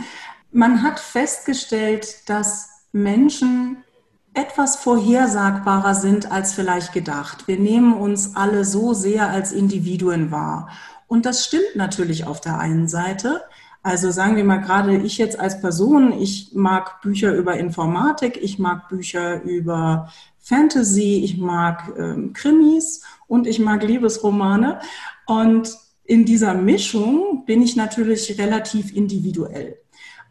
man 0.50 0.83
hat 0.83 0.99
festgestellt, 0.99 2.28
dass 2.28 2.69
Menschen 2.90 3.85
etwas 4.35 4.76
vorhersagbarer 4.76 5.95
sind 5.95 6.31
als 6.33 6.55
vielleicht 6.55 6.93
gedacht. 6.93 7.47
Wir 7.47 7.59
nehmen 7.59 7.95
uns 7.95 8.37
alle 8.37 8.64
so 8.64 8.95
sehr 8.95 9.31
als 9.31 9.52
Individuen 9.52 10.31
wahr. 10.31 10.71
Und 11.06 11.26
das 11.26 11.44
stimmt 11.44 11.76
natürlich 11.76 12.26
auf 12.26 12.40
der 12.40 12.58
einen 12.58 12.88
Seite. 12.88 13.42
Also 13.82 14.10
sagen 14.10 14.36
wir 14.36 14.44
mal 14.44 14.56
gerade 14.56 14.96
ich 14.96 15.16
jetzt 15.16 15.38
als 15.38 15.60
Person, 15.60 16.12
ich 16.12 16.50
mag 16.54 17.00
Bücher 17.02 17.34
über 17.34 17.56
Informatik, 17.56 18.36
ich 18.42 18.58
mag 18.58 18.88
Bücher 18.88 19.42
über 19.42 20.12
Fantasy, 20.40 21.22
ich 21.25 21.38
mag 21.38 21.92
ähm, 21.96 22.32
Krimis 22.32 23.02
und 23.28 23.46
ich 23.46 23.60
mag 23.60 23.84
Liebesromane. 23.84 24.80
Und 25.26 25.76
in 26.04 26.25
dieser 26.25 26.54
Mischung 26.54 27.44
bin 27.46 27.62
ich 27.62 27.76
natürlich 27.76 28.38
relativ 28.38 28.94
individuell. 28.94 29.78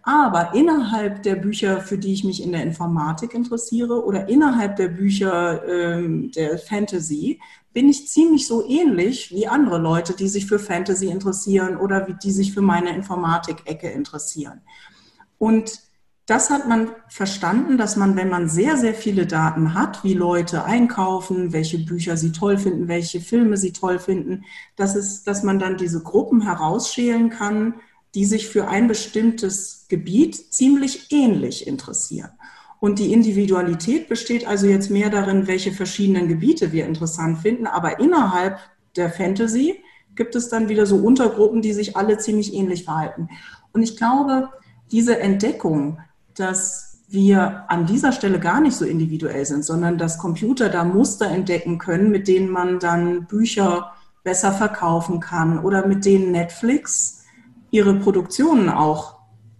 Aber 0.08 0.54
innerhalb 0.54 1.24
der 1.24 1.36
Bücher, 1.36 1.82
für 1.82 1.98
die 1.98 2.14
ich 2.14 2.24
mich 2.24 2.44
in 2.44 2.52
der 2.52 2.62
Informatik 2.62 3.34
interessiere 3.34 4.06
oder 4.06 4.30
innerhalb 4.30 4.76
der 4.76 4.90
Bücher 4.90 5.68
ähm, 5.68 6.32
der 6.32 6.60
Fantasy, 6.60 7.40
bin 7.74 7.90
ich 7.90 8.08
ziemlich 8.08 8.46
so 8.46 8.70
ähnlich 8.70 9.32
wie 9.32 9.48
andere 9.48 9.80
Leute, 9.80 10.16
die 10.16 10.28
sich 10.28 10.46
für 10.46 10.60
Fantasy 10.60 11.08
interessieren 11.08 11.76
oder 11.76 12.08
wie 12.08 12.14
die 12.14 12.30
sich 12.30 12.54
für 12.54 12.62
meine 12.62 12.96
Informatik-Ecke 12.96 13.90
interessieren. 13.90 14.62
Und 15.40 15.80
das 16.28 16.52
hat 16.52 16.68
man 16.68 16.92
verstanden, 17.10 17.80
dass 17.80 17.96
man, 17.96 18.16
wenn 18.16 18.30
man 18.30 18.48
sehr, 18.48 18.78
sehr 18.78 18.94
viele 18.94 19.26
Daten 19.26 19.74
hat, 19.74 20.04
wie 20.04 20.14
Leute 20.14 20.66
einkaufen, 20.66 21.52
welche 21.52 21.80
Bücher 21.80 22.16
sie 22.16 22.32
toll 22.32 22.60
finden, 22.60 22.88
welche 22.88 23.22
Filme 23.22 23.58
sie 23.58 23.74
toll 23.74 23.98
finden, 23.98 24.46
dass, 24.76 24.96
es, 24.96 25.24
dass 25.24 25.42
man 25.42 25.58
dann 25.58 25.78
diese 25.78 26.04
Gruppen 26.04 26.42
herausschälen 26.42 27.32
kann, 27.32 27.76
die 28.15 28.25
sich 28.25 28.48
für 28.48 28.67
ein 28.67 28.88
bestimmtes 28.88 29.86
Gebiet 29.89 30.36
ziemlich 30.53 31.12
ähnlich 31.12 31.67
interessieren. 31.67 32.31
Und 32.79 33.00
die 33.00 33.12
Individualität 33.13 34.07
besteht 34.07 34.48
also 34.48 34.67
jetzt 34.67 34.89
mehr 34.89 35.10
darin, 35.10 35.48
welche 35.48 35.72
verschiedenen 35.72 36.27
Gebiete 36.27 36.72
wir 36.72 36.86
interessant 36.86 37.39
finden. 37.39 37.67
Aber 37.67 38.00
innerhalb 38.00 38.60
der 38.95 39.10
Fantasy 39.10 39.81
gibt 40.15 40.36
es 40.36 40.50
dann 40.50 40.69
wieder 40.69 40.86
so 40.86 40.95
Untergruppen, 40.98 41.62
die 41.62 41.74
sich 41.74 41.98
alle 41.98 42.17
ziemlich 42.17 42.53
ähnlich 42.53 42.86
verhalten. 42.86 43.29
Und 43.74 43.84
ich 43.84 43.98
glaube, 43.98 44.50
diese 44.91 45.19
Entdeckung, 45.19 46.00
dass 46.36 47.01
wir 47.07 47.65
an 47.67 47.86
dieser 47.86 48.12
Stelle 48.12 48.39
gar 48.39 48.62
nicht 48.62 48.75
so 48.75 48.86
individuell 48.86 49.45
sind, 49.45 49.65
sondern 49.65 49.98
dass 49.98 50.17
Computer 50.17 50.69
da 50.69 50.84
Muster 50.84 51.27
entdecken 51.27 51.77
können, 51.77 52.12
mit 52.12 52.27
denen 52.27 52.50
man 52.50 52.79
dann 52.79 53.25
Bücher 53.25 53.91
besser 54.24 54.53
verkaufen 54.53 55.19
kann 55.19 55.60
oder 55.60 55.86
mit 55.86 56.05
denen 56.05 56.31
Netflix 56.31 57.25
ihre 57.75 57.96
Produktionen 57.96 58.70
auch 58.70 59.17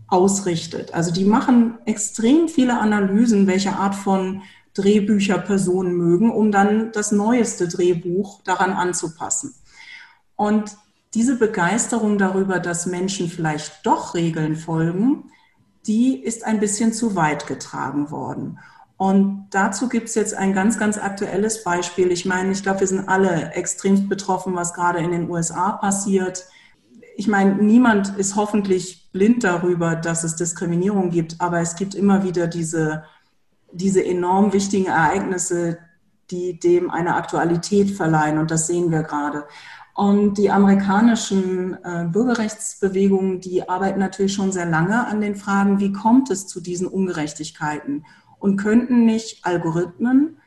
ausrichtet. 0.08 0.94
Also 0.94 1.12
die 1.12 1.26
machen 1.26 1.78
extrem 1.86 2.48
viele 2.48 2.80
Analysen, 2.80 3.46
welche 3.46 3.74
Art 3.74 3.94
von 3.94 4.42
Drehbücher 4.74 5.38
Personen 5.38 5.96
mögen, 5.96 6.32
um 6.32 6.52
dann 6.52 6.92
das 6.92 7.12
neueste 7.12 7.68
Drehbuch 7.68 8.42
daran 8.44 8.72
anzupassen. 8.72 9.54
Und 10.36 10.78
diese 11.14 11.38
Begeisterung 11.38 12.18
darüber, 12.18 12.60
dass 12.60 12.86
Menschen 12.86 13.30
vielleicht 13.30 13.86
doch 13.86 14.16
Regeln 14.16 14.56
folgen, 14.56 15.32
die 15.88 16.22
ist 16.22 16.46
ein 16.46 16.60
bisschen 16.60 16.94
zu 16.94 17.16
weit 17.16 17.48
getragen 17.48 18.12
worden. 18.12 18.60
Und 18.98 19.48
dazu 19.52 19.90
gibt 19.90 20.08
es 20.08 20.16
jetzt 20.16 20.34
ein 20.34 20.54
ganz, 20.54 20.80
ganz 20.80 20.98
aktuelles 20.98 21.64
Beispiel. 21.64 22.12
Ich 22.12 22.26
meine, 22.26 22.52
ich 22.52 22.64
glaube, 22.64 22.82
wir 22.82 22.88
sind 22.88 23.10
alle 23.10 23.52
extrem 23.54 24.08
betroffen, 24.08 24.56
was 24.56 24.74
gerade 24.74 25.00
in 25.00 25.12
den 25.12 25.30
USA 25.30 25.74
passiert. 25.74 26.46
Ich 27.18 27.28
meine, 27.28 27.56
niemand 27.56 28.18
ist 28.18 28.36
hoffentlich 28.36 29.10
blind 29.12 29.44
darüber, 29.46 29.96
dass 29.96 30.24
es 30.26 30.36
Diskriminierung 30.36 31.10
gibt, 31.10 31.40
aber 31.40 31.60
es 31.62 31.76
gibt 31.76 31.96
immer 31.96 32.24
wieder 32.24 32.48
diese, 32.48 33.06
diese 33.72 34.04
enorm 34.04 34.52
wichtigen 34.52 34.88
Ereignisse, 34.88 35.78
die 36.30 36.60
dem 36.60 36.90
eine 36.90 37.16
Aktualität 37.16 37.92
verleihen. 37.92 38.38
Und 38.38 38.52
das 38.52 38.68
sehen 38.68 38.92
wir 38.92 39.04
gerade. 39.04 39.46
Und 39.94 40.38
die 40.38 40.52
amerikanischen 40.52 41.78
äh, 41.86 42.06
Bürgerrechtsbewegungen, 42.12 43.40
die 43.40 43.70
arbeiten 43.70 44.00
natürlich 44.00 44.34
schon 44.34 44.52
sehr 44.52 44.66
lange 44.66 45.08
an 45.08 45.22
den 45.22 45.38
Fragen, 45.38 45.80
wie 45.80 45.94
kommt 45.94 46.30
es 46.30 46.48
zu 46.48 46.60
diesen 46.60 46.86
Ungerechtigkeiten? 46.86 48.06
Und 48.38 48.58
könnten 48.58 49.06
nicht 49.06 49.46
Algorithmen 49.46 50.38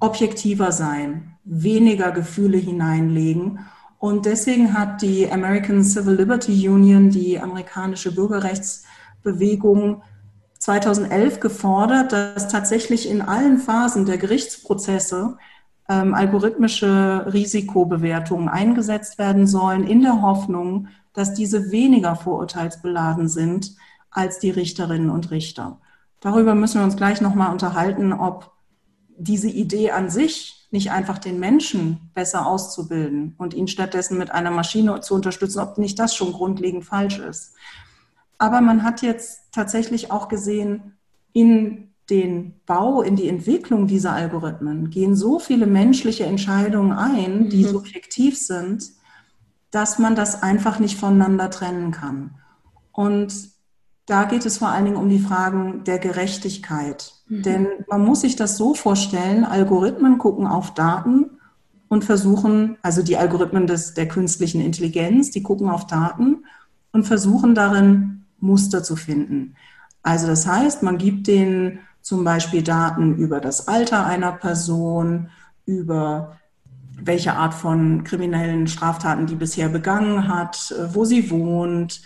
objektiver 0.00 0.72
sein, 0.72 1.36
weniger 1.44 2.10
Gefühle 2.10 2.58
hineinlegen? 2.58 3.60
Und 4.04 4.26
deswegen 4.26 4.74
hat 4.78 5.00
die 5.00 5.32
American 5.32 5.82
Civil 5.82 6.16
Liberty 6.16 6.68
Union, 6.68 7.08
die 7.08 7.40
amerikanische 7.40 8.14
Bürgerrechtsbewegung, 8.14 10.02
2011 10.58 11.40
gefordert, 11.40 12.12
dass 12.12 12.48
tatsächlich 12.48 13.08
in 13.08 13.22
allen 13.22 13.56
Phasen 13.56 14.04
der 14.04 14.18
Gerichtsprozesse 14.18 15.38
ähm, 15.88 16.12
algorithmische 16.12 17.32
Risikobewertungen 17.32 18.50
eingesetzt 18.50 19.16
werden 19.16 19.46
sollen, 19.46 19.86
in 19.86 20.02
der 20.02 20.20
Hoffnung, 20.20 20.88
dass 21.14 21.32
diese 21.32 21.70
weniger 21.70 22.14
vorurteilsbeladen 22.14 23.26
sind 23.30 23.74
als 24.10 24.38
die 24.38 24.50
Richterinnen 24.50 25.08
und 25.08 25.30
Richter. 25.30 25.80
Darüber 26.20 26.54
müssen 26.54 26.78
wir 26.78 26.84
uns 26.84 26.98
gleich 26.98 27.22
nochmal 27.22 27.50
unterhalten, 27.50 28.12
ob 28.12 28.52
diese 29.16 29.48
Idee 29.48 29.92
an 29.92 30.10
sich 30.10 30.63
nicht 30.74 30.90
einfach 30.90 31.18
den 31.18 31.38
Menschen 31.38 32.10
besser 32.14 32.46
auszubilden 32.46 33.36
und 33.38 33.54
ihn 33.54 33.68
stattdessen 33.68 34.18
mit 34.18 34.32
einer 34.32 34.50
Maschine 34.50 35.00
zu 35.00 35.14
unterstützen, 35.14 35.60
ob 35.60 35.78
nicht 35.78 36.00
das 36.00 36.16
schon 36.16 36.32
grundlegend 36.32 36.84
falsch 36.84 37.20
ist. 37.20 37.54
Aber 38.38 38.60
man 38.60 38.82
hat 38.82 39.00
jetzt 39.00 39.52
tatsächlich 39.52 40.10
auch 40.10 40.28
gesehen, 40.28 40.98
in 41.32 41.94
den 42.10 42.60
Bau, 42.66 43.02
in 43.02 43.14
die 43.14 43.28
Entwicklung 43.28 43.86
dieser 43.86 44.12
Algorithmen 44.12 44.90
gehen 44.90 45.14
so 45.14 45.38
viele 45.38 45.66
menschliche 45.66 46.24
Entscheidungen 46.24 46.92
ein, 46.92 47.48
die 47.48 47.64
mhm. 47.64 47.68
subjektiv 47.68 48.36
sind, 48.36 48.90
dass 49.70 50.00
man 50.00 50.16
das 50.16 50.42
einfach 50.42 50.80
nicht 50.80 50.98
voneinander 50.98 51.50
trennen 51.50 51.92
kann. 51.92 52.34
Und 52.90 53.32
da 54.06 54.24
geht 54.24 54.44
es 54.44 54.58
vor 54.58 54.68
allen 54.68 54.86
Dingen 54.86 54.96
um 54.96 55.08
die 55.08 55.20
Fragen 55.20 55.84
der 55.84 56.00
Gerechtigkeit. 56.00 57.13
Mhm. 57.28 57.42
Denn 57.42 57.66
man 57.88 58.04
muss 58.04 58.22
sich 58.22 58.36
das 58.36 58.56
so 58.56 58.74
vorstellen, 58.74 59.44
Algorithmen 59.44 60.18
gucken 60.18 60.46
auf 60.46 60.74
Daten 60.74 61.30
und 61.88 62.04
versuchen, 62.04 62.76
also 62.82 63.02
die 63.02 63.16
Algorithmen 63.16 63.66
des, 63.66 63.94
der 63.94 64.08
künstlichen 64.08 64.60
Intelligenz, 64.60 65.30
die 65.30 65.42
gucken 65.42 65.68
auf 65.68 65.86
Daten 65.86 66.44
und 66.92 67.04
versuchen 67.04 67.54
darin 67.54 68.24
Muster 68.40 68.82
zu 68.82 68.96
finden. 68.96 69.54
Also 70.02 70.26
das 70.26 70.46
heißt, 70.46 70.82
man 70.82 70.98
gibt 70.98 71.26
den 71.26 71.78
zum 72.02 72.24
Beispiel 72.24 72.62
Daten 72.62 73.16
über 73.16 73.40
das 73.40 73.68
Alter 73.68 74.04
einer 74.04 74.32
Person, 74.32 75.30
über 75.64 76.36
welche 76.96 77.34
Art 77.34 77.54
von 77.54 78.04
kriminellen 78.04 78.66
Straftaten 78.66 79.26
die 79.26 79.34
bisher 79.34 79.68
begangen 79.68 80.28
hat, 80.28 80.74
wo 80.92 81.04
sie 81.04 81.30
wohnt. 81.30 82.02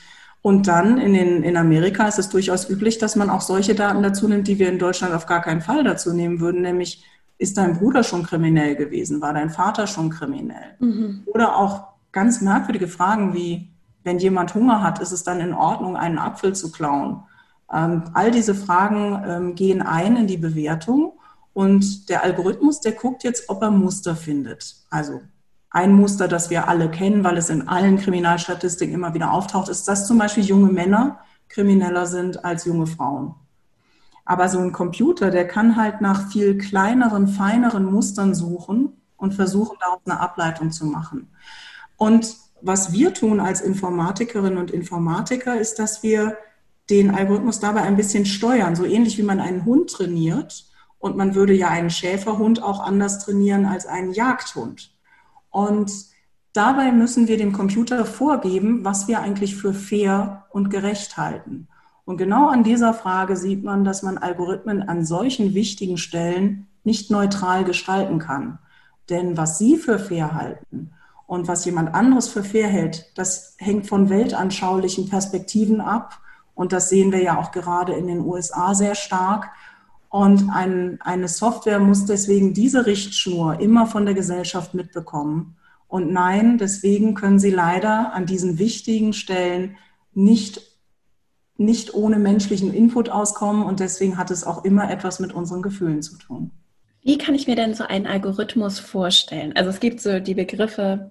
Und 0.48 0.66
dann 0.66 0.96
in, 0.96 1.12
den, 1.12 1.42
in 1.42 1.58
Amerika 1.58 2.08
ist 2.08 2.18
es 2.18 2.30
durchaus 2.30 2.70
üblich, 2.70 2.96
dass 2.96 3.16
man 3.16 3.28
auch 3.28 3.42
solche 3.42 3.74
Daten 3.74 4.02
dazu 4.02 4.26
nimmt, 4.28 4.48
die 4.48 4.58
wir 4.58 4.70
in 4.70 4.78
Deutschland 4.78 5.12
auf 5.12 5.26
gar 5.26 5.42
keinen 5.42 5.60
Fall 5.60 5.84
dazu 5.84 6.14
nehmen 6.14 6.40
würden, 6.40 6.62
nämlich 6.62 7.04
ist 7.36 7.58
dein 7.58 7.76
Bruder 7.76 8.02
schon 8.02 8.22
kriminell 8.22 8.74
gewesen, 8.74 9.20
war 9.20 9.34
dein 9.34 9.50
Vater 9.50 9.86
schon 9.86 10.08
kriminell? 10.08 10.74
Mhm. 10.78 11.24
Oder 11.26 11.54
auch 11.54 11.88
ganz 12.12 12.40
merkwürdige 12.40 12.88
Fragen 12.88 13.34
wie, 13.34 13.68
wenn 14.04 14.20
jemand 14.20 14.54
Hunger 14.54 14.82
hat, 14.82 15.00
ist 15.00 15.12
es 15.12 15.22
dann 15.22 15.40
in 15.40 15.52
Ordnung, 15.52 15.98
einen 15.98 16.16
Apfel 16.16 16.54
zu 16.54 16.72
klauen? 16.72 17.24
Ähm, 17.70 18.04
all 18.14 18.30
diese 18.30 18.54
Fragen 18.54 19.22
ähm, 19.28 19.54
gehen 19.54 19.82
ein 19.82 20.16
in 20.16 20.26
die 20.28 20.38
Bewertung 20.38 21.12
und 21.52 22.08
der 22.08 22.24
Algorithmus, 22.24 22.80
der 22.80 22.92
guckt 22.92 23.22
jetzt, 23.22 23.50
ob 23.50 23.60
er 23.60 23.70
Muster 23.70 24.16
findet. 24.16 24.76
Also 24.88 25.20
ein 25.70 25.92
Muster, 25.92 26.28
das 26.28 26.50
wir 26.50 26.68
alle 26.68 26.90
kennen, 26.90 27.24
weil 27.24 27.36
es 27.36 27.50
in 27.50 27.68
allen 27.68 27.98
Kriminalstatistiken 27.98 28.94
immer 28.94 29.14
wieder 29.14 29.32
auftaucht, 29.32 29.68
ist, 29.68 29.86
dass 29.86 30.06
zum 30.06 30.18
Beispiel 30.18 30.44
junge 30.44 30.72
Männer 30.72 31.20
krimineller 31.48 32.06
sind 32.06 32.44
als 32.44 32.64
junge 32.64 32.86
Frauen. 32.86 33.34
Aber 34.24 34.48
so 34.48 34.58
ein 34.58 34.72
Computer, 34.72 35.30
der 35.30 35.46
kann 35.46 35.76
halt 35.76 36.00
nach 36.00 36.30
viel 36.30 36.58
kleineren, 36.58 37.28
feineren 37.28 37.84
Mustern 37.84 38.34
suchen 38.34 38.92
und 39.16 39.34
versuchen, 39.34 39.76
daraus 39.80 40.00
eine 40.04 40.20
Ableitung 40.20 40.70
zu 40.70 40.86
machen. 40.86 41.30
Und 41.96 42.36
was 42.60 42.92
wir 42.92 43.14
tun 43.14 43.40
als 43.40 43.60
Informatikerinnen 43.60 44.58
und 44.58 44.70
Informatiker, 44.70 45.58
ist, 45.58 45.78
dass 45.78 46.02
wir 46.02 46.36
den 46.90 47.14
Algorithmus 47.14 47.60
dabei 47.60 47.82
ein 47.82 47.96
bisschen 47.96 48.26
steuern, 48.26 48.74
so 48.74 48.84
ähnlich 48.84 49.18
wie 49.18 49.22
man 49.22 49.40
einen 49.40 49.64
Hund 49.64 49.90
trainiert 49.90 50.64
Und 51.00 51.16
man 51.16 51.34
würde 51.36 51.52
ja 51.52 51.68
einen 51.68 51.90
Schäferhund 51.90 52.60
auch 52.62 52.80
anders 52.80 53.24
trainieren 53.24 53.66
als 53.66 53.86
einen 53.86 54.12
Jagdhund. 54.12 54.90
Und 55.50 55.92
dabei 56.52 56.92
müssen 56.92 57.28
wir 57.28 57.36
dem 57.36 57.52
Computer 57.52 58.04
vorgeben, 58.04 58.84
was 58.84 59.08
wir 59.08 59.20
eigentlich 59.20 59.56
für 59.56 59.74
fair 59.74 60.46
und 60.50 60.70
gerecht 60.70 61.16
halten. 61.16 61.68
Und 62.04 62.16
genau 62.16 62.48
an 62.48 62.64
dieser 62.64 62.94
Frage 62.94 63.36
sieht 63.36 63.64
man, 63.64 63.84
dass 63.84 64.02
man 64.02 64.16
Algorithmen 64.16 64.82
an 64.82 65.04
solchen 65.04 65.52
wichtigen 65.52 65.98
Stellen 65.98 66.66
nicht 66.82 67.10
neutral 67.10 67.64
gestalten 67.64 68.18
kann. 68.18 68.58
Denn 69.10 69.36
was 69.36 69.58
Sie 69.58 69.76
für 69.76 69.98
fair 69.98 70.34
halten 70.34 70.92
und 71.26 71.48
was 71.48 71.66
jemand 71.66 71.94
anderes 71.94 72.28
für 72.28 72.42
fair 72.42 72.66
hält, 72.66 73.12
das 73.16 73.56
hängt 73.58 73.86
von 73.86 74.08
weltanschaulichen 74.08 75.08
Perspektiven 75.08 75.82
ab. 75.82 76.20
Und 76.54 76.72
das 76.72 76.88
sehen 76.88 77.12
wir 77.12 77.22
ja 77.22 77.38
auch 77.38 77.52
gerade 77.52 77.92
in 77.92 78.06
den 78.06 78.20
USA 78.20 78.74
sehr 78.74 78.94
stark. 78.94 79.50
Und 80.08 80.48
ein, 80.50 80.98
eine 81.02 81.28
Software 81.28 81.80
muss 81.80 82.06
deswegen 82.06 82.54
diese 82.54 82.86
Richtschnur 82.86 83.60
immer 83.60 83.86
von 83.86 84.06
der 84.06 84.14
Gesellschaft 84.14 84.74
mitbekommen. 84.74 85.56
Und 85.86 86.12
nein, 86.12 86.58
deswegen 86.58 87.14
können 87.14 87.38
sie 87.38 87.50
leider 87.50 88.12
an 88.14 88.26
diesen 88.26 88.58
wichtigen 88.58 89.12
Stellen 89.12 89.76
nicht, 90.14 90.60
nicht 91.56 91.94
ohne 91.94 92.18
menschlichen 92.18 92.72
Input 92.72 93.10
auskommen. 93.10 93.64
Und 93.64 93.80
deswegen 93.80 94.16
hat 94.16 94.30
es 94.30 94.44
auch 94.44 94.64
immer 94.64 94.90
etwas 94.90 95.20
mit 95.20 95.32
unseren 95.32 95.62
Gefühlen 95.62 96.02
zu 96.02 96.16
tun. 96.16 96.50
Wie 97.02 97.18
kann 97.18 97.34
ich 97.34 97.46
mir 97.46 97.56
denn 97.56 97.74
so 97.74 97.84
einen 97.84 98.06
Algorithmus 98.06 98.78
vorstellen? 98.78 99.54
Also 99.56 99.70
es 99.70 99.80
gibt 99.80 100.00
so 100.00 100.20
die 100.20 100.34
Begriffe 100.34 101.10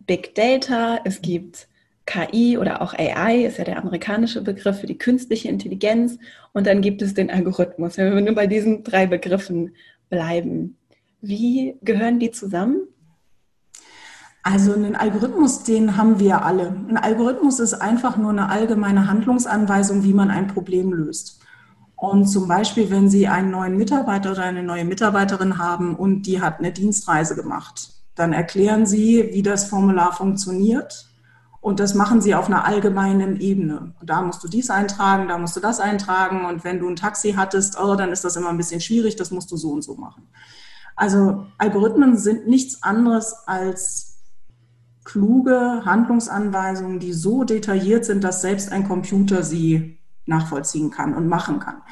Big 0.00 0.34
Data, 0.34 1.00
es 1.04 1.20
gibt 1.20 1.68
KI 2.08 2.56
oder 2.56 2.80
auch 2.80 2.94
AI, 2.94 3.44
ist 3.44 3.58
ja 3.58 3.64
der 3.64 3.78
amerikanische 3.78 4.42
Begriff 4.42 4.80
für 4.80 4.86
die 4.86 4.96
künstliche 4.96 5.48
Intelligenz. 5.48 6.18
Und 6.52 6.66
dann 6.66 6.80
gibt 6.80 7.02
es 7.02 7.12
den 7.12 7.30
Algorithmus. 7.30 7.98
Wenn 7.98 8.14
wir 8.14 8.20
nur 8.22 8.34
bei 8.34 8.46
diesen 8.46 8.82
drei 8.82 9.06
Begriffen 9.06 9.74
bleiben, 10.08 10.78
wie 11.20 11.76
gehören 11.82 12.18
die 12.18 12.30
zusammen? 12.30 12.80
Also 14.42 14.72
einen 14.72 14.96
Algorithmus, 14.96 15.64
den 15.64 15.98
haben 15.98 16.18
wir 16.18 16.44
alle. 16.44 16.68
Ein 16.88 16.96
Algorithmus 16.96 17.60
ist 17.60 17.74
einfach 17.74 18.16
nur 18.16 18.30
eine 18.30 18.48
allgemeine 18.48 19.06
Handlungsanweisung, 19.06 20.02
wie 20.04 20.14
man 20.14 20.30
ein 20.30 20.46
Problem 20.46 20.92
löst. 20.92 21.42
Und 21.94 22.26
zum 22.26 22.48
Beispiel, 22.48 22.90
wenn 22.90 23.10
Sie 23.10 23.28
einen 23.28 23.50
neuen 23.50 23.76
Mitarbeiter 23.76 24.30
oder 24.30 24.44
eine 24.44 24.62
neue 24.62 24.86
Mitarbeiterin 24.86 25.58
haben 25.58 25.94
und 25.96 26.22
die 26.22 26.40
hat 26.40 26.60
eine 26.60 26.72
Dienstreise 26.72 27.34
gemacht, 27.34 27.90
dann 28.14 28.32
erklären 28.32 28.86
Sie, 28.86 29.28
wie 29.32 29.42
das 29.42 29.64
Formular 29.68 30.12
funktioniert. 30.12 31.07
Und 31.68 31.80
das 31.80 31.92
machen 31.92 32.22
Sie 32.22 32.34
auf 32.34 32.46
einer 32.46 32.64
allgemeinen 32.64 33.38
Ebene. 33.42 33.92
Da 34.02 34.22
musst 34.22 34.42
du 34.42 34.48
dies 34.48 34.70
eintragen, 34.70 35.28
da 35.28 35.36
musst 35.36 35.54
du 35.54 35.60
das 35.60 35.80
eintragen. 35.80 36.46
Und 36.46 36.64
wenn 36.64 36.78
du 36.78 36.88
ein 36.88 36.96
Taxi 36.96 37.32
hattest, 37.32 37.78
oh, 37.78 37.94
dann 37.94 38.10
ist 38.10 38.24
das 38.24 38.36
immer 38.36 38.48
ein 38.48 38.56
bisschen 38.56 38.80
schwierig, 38.80 39.16
das 39.16 39.30
musst 39.30 39.52
du 39.52 39.58
so 39.58 39.72
und 39.72 39.82
so 39.82 39.94
machen. 39.96 40.28
Also 40.96 41.44
Algorithmen 41.58 42.16
sind 42.16 42.48
nichts 42.48 42.82
anderes 42.82 43.34
als 43.44 44.16
kluge 45.04 45.82
Handlungsanweisungen, 45.84 47.00
die 47.00 47.12
so 47.12 47.44
detailliert 47.44 48.06
sind, 48.06 48.24
dass 48.24 48.40
selbst 48.40 48.72
ein 48.72 48.88
Computer 48.88 49.42
sie 49.42 49.98
nachvollziehen 50.24 50.90
kann 50.90 51.14
und 51.14 51.28
machen 51.28 51.60
kann. 51.60 51.82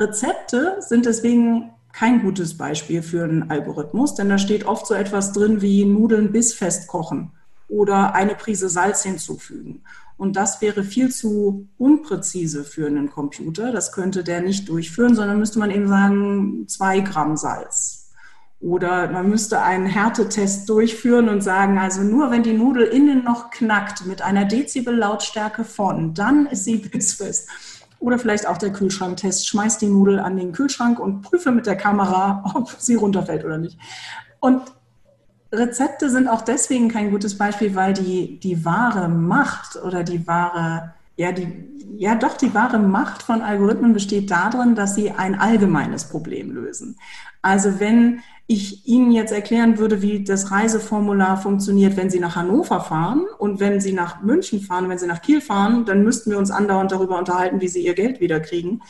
Rezepte 0.00 0.78
sind 0.80 1.06
deswegen 1.06 1.70
kein 1.92 2.20
gutes 2.22 2.58
Beispiel 2.58 3.00
für 3.00 3.22
einen 3.22 3.48
Algorithmus, 3.48 4.16
denn 4.16 4.28
da 4.28 4.38
steht 4.38 4.66
oft 4.66 4.88
so 4.88 4.94
etwas 4.94 5.32
drin 5.32 5.62
wie 5.62 5.84
Nudeln 5.84 6.32
bissfest 6.32 6.88
kochen 6.88 7.30
oder 7.68 8.14
eine 8.14 8.34
Prise 8.34 8.68
Salz 8.68 9.02
hinzufügen. 9.02 9.82
Und 10.16 10.36
das 10.36 10.60
wäre 10.60 10.84
viel 10.84 11.10
zu 11.10 11.68
unpräzise 11.76 12.64
für 12.64 12.86
einen 12.86 13.10
Computer. 13.10 13.72
Das 13.72 13.92
könnte 13.92 14.22
der 14.22 14.42
nicht 14.42 14.68
durchführen, 14.68 15.14
sondern 15.14 15.38
müsste 15.38 15.58
man 15.58 15.70
eben 15.70 15.88
sagen, 15.88 16.68
zwei 16.68 17.00
Gramm 17.00 17.36
Salz. 17.36 18.12
Oder 18.60 19.10
man 19.10 19.28
müsste 19.28 19.60
einen 19.60 19.86
Härtetest 19.86 20.68
durchführen 20.68 21.28
und 21.28 21.42
sagen, 21.42 21.78
also 21.78 22.02
nur 22.02 22.30
wenn 22.30 22.42
die 22.42 22.54
Nudel 22.54 22.84
innen 22.84 23.24
noch 23.24 23.50
knackt 23.50 24.06
mit 24.06 24.22
einer 24.22 24.46
Dezibel-Lautstärke 24.46 25.64
von, 25.64 26.14
dann 26.14 26.46
ist 26.46 26.64
sie 26.64 26.78
bissfest. 26.78 27.48
Oder 27.98 28.18
vielleicht 28.18 28.46
auch 28.46 28.56
der 28.56 28.72
Kühlschranktest. 28.72 29.46
Schmeiß 29.48 29.78
die 29.78 29.86
Nudel 29.86 30.18
an 30.18 30.36
den 30.36 30.52
Kühlschrank 30.52 30.98
und 30.98 31.22
prüfe 31.22 31.50
mit 31.50 31.66
der 31.66 31.76
Kamera, 31.76 32.42
ob 32.54 32.70
sie 32.78 32.94
runterfällt 32.94 33.44
oder 33.44 33.58
nicht. 33.58 33.78
Und 34.40 34.62
Rezepte 35.56 36.10
sind 36.10 36.28
auch 36.28 36.42
deswegen 36.42 36.88
kein 36.88 37.10
gutes 37.10 37.38
Beispiel, 37.38 37.74
weil 37.74 37.92
die, 37.92 38.38
die 38.40 38.64
wahre 38.64 39.08
Macht 39.08 39.76
oder 39.76 40.04
die 40.04 40.26
wahre, 40.26 40.94
ja, 41.16 41.32
die, 41.32 41.48
ja 41.96 42.14
doch, 42.14 42.36
die 42.36 42.54
wahre 42.54 42.78
Macht 42.78 43.22
von 43.22 43.42
Algorithmen 43.42 43.92
besteht 43.92 44.30
darin, 44.30 44.74
dass 44.74 44.94
sie 44.94 45.10
ein 45.10 45.38
allgemeines 45.38 46.04
Problem 46.04 46.52
lösen. 46.52 46.96
Also 47.42 47.80
wenn 47.80 48.20
ich 48.46 48.86
Ihnen 48.86 49.10
jetzt 49.10 49.32
erklären 49.32 49.78
würde, 49.78 50.02
wie 50.02 50.22
das 50.22 50.50
Reiseformular 50.50 51.38
funktioniert, 51.38 51.96
wenn 51.96 52.10
Sie 52.10 52.20
nach 52.20 52.36
Hannover 52.36 52.80
fahren 52.80 53.24
und 53.38 53.58
wenn 53.58 53.80
Sie 53.80 53.92
nach 53.92 54.22
München 54.22 54.60
fahren, 54.60 54.88
wenn 54.88 54.98
Sie 54.98 55.06
nach 55.06 55.22
Kiel 55.22 55.40
fahren, 55.40 55.86
dann 55.86 56.04
müssten 56.04 56.30
wir 56.30 56.38
uns 56.38 56.50
andauernd 56.50 56.92
darüber 56.92 57.18
unterhalten, 57.18 57.60
wie 57.62 57.68
Sie 57.68 57.84
Ihr 57.84 57.94
Geld 57.94 58.20
wiederkriegen. 58.20 58.82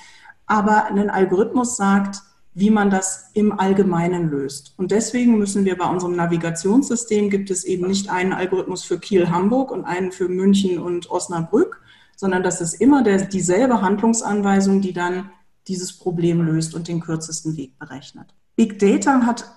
Aber 0.47 0.87
ein 0.87 1.09
Algorithmus 1.09 1.77
sagt, 1.77 2.23
wie 2.55 2.71
man 2.71 2.89
das 2.89 3.31
im 3.35 3.59
Allgemeinen 3.59 4.31
löst. 4.31 4.75
Und 4.77 4.93
deswegen 4.93 5.39
müssen 5.39 5.65
wir 5.65 5.77
bei 5.77 5.89
unserem 5.89 6.15
Navigationssystem 6.15 7.29
gibt 7.29 7.51
es 7.51 7.65
eben 7.65 7.89
nicht 7.89 8.11
einen 8.11 8.33
Algorithmus 8.33 8.85
für 8.85 8.99
Kiel-Hamburg 8.99 9.73
und 9.73 9.85
einen 9.85 10.13
für 10.13 10.29
München 10.29 10.79
und 10.79 11.11
Osnabrück, 11.11 11.83
sondern 12.17 12.45
das 12.45 12.61
ist 12.61 12.75
immer 12.75 13.03
der, 13.03 13.27
dieselbe 13.27 13.83
Handlungsanweisung, 13.83 14.81
die 14.81 14.93
dann 14.93 15.31
dieses 15.67 15.99
Problem 15.99 16.43
löst 16.43 16.75
und 16.75 16.87
den 16.87 17.01
kürzesten 17.01 17.57
Weg 17.57 17.77
berechnet. 17.79 18.35
Big 18.55 18.79
Data 18.79 19.27
hat 19.27 19.51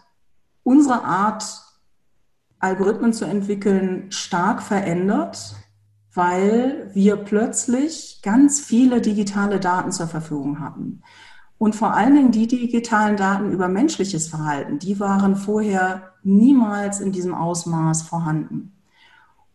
unsere 0.64 1.04
Art, 1.04 1.44
Algorithmen 2.60 3.14
zu 3.14 3.26
entwickeln, 3.26 4.12
stark 4.12 4.64
verändert, 4.64 5.56
weil 6.16 6.90
wir 6.96 7.18
plötzlich 7.18 8.22
ganz 8.24 8.60
viele 8.60 9.02
digitale 9.02 9.60
Daten 9.60 9.92
zur 9.92 10.08
Verfügung 10.08 10.60
hatten. 10.60 11.04
Und 11.58 11.76
vor 11.76 11.94
allen 11.94 12.16
Dingen 12.16 12.32
die 12.32 12.48
digitalen 12.48 13.18
Daten 13.18 13.52
über 13.52 13.68
menschliches 13.68 14.28
Verhalten, 14.28 14.80
die 14.80 15.00
waren 15.00 15.36
vorher 15.36 16.14
niemals 16.24 17.00
in 17.00 17.12
diesem 17.12 17.34
Ausmaß 17.34 18.04
vorhanden. 18.04 18.74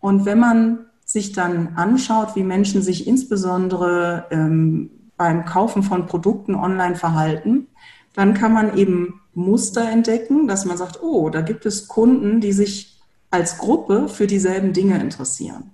Und 0.01 0.25
wenn 0.25 0.39
man 0.39 0.87
sich 1.05 1.33
dann 1.33 1.77
anschaut, 1.77 2.35
wie 2.35 2.43
Menschen 2.43 2.83
sich 2.83 3.07
insbesondere 3.07 4.27
ähm, 4.31 4.91
beim 5.17 5.45
Kaufen 5.45 5.83
von 5.83 6.07
Produkten 6.07 6.55
online 6.55 6.97
verhalten, 6.97 7.69
dann 8.15 8.35
kann 8.35 8.53
man 8.53 8.77
eben 8.77 9.21
Muster 9.35 9.89
entdecken, 9.89 10.49
dass 10.49 10.65
man 10.65 10.77
sagt, 10.77 11.03
oh, 11.03 11.31
da 11.31 11.41
gibt 11.41 11.65
es 11.67 11.87
Kunden, 11.87 12.41
die 12.41 12.53
sich 12.53 13.01
als 13.31 13.59
Gruppe 13.59 14.09
für 14.09 14.27
dieselben 14.27 14.73
Dinge 14.73 15.01
interessieren. 15.01 15.71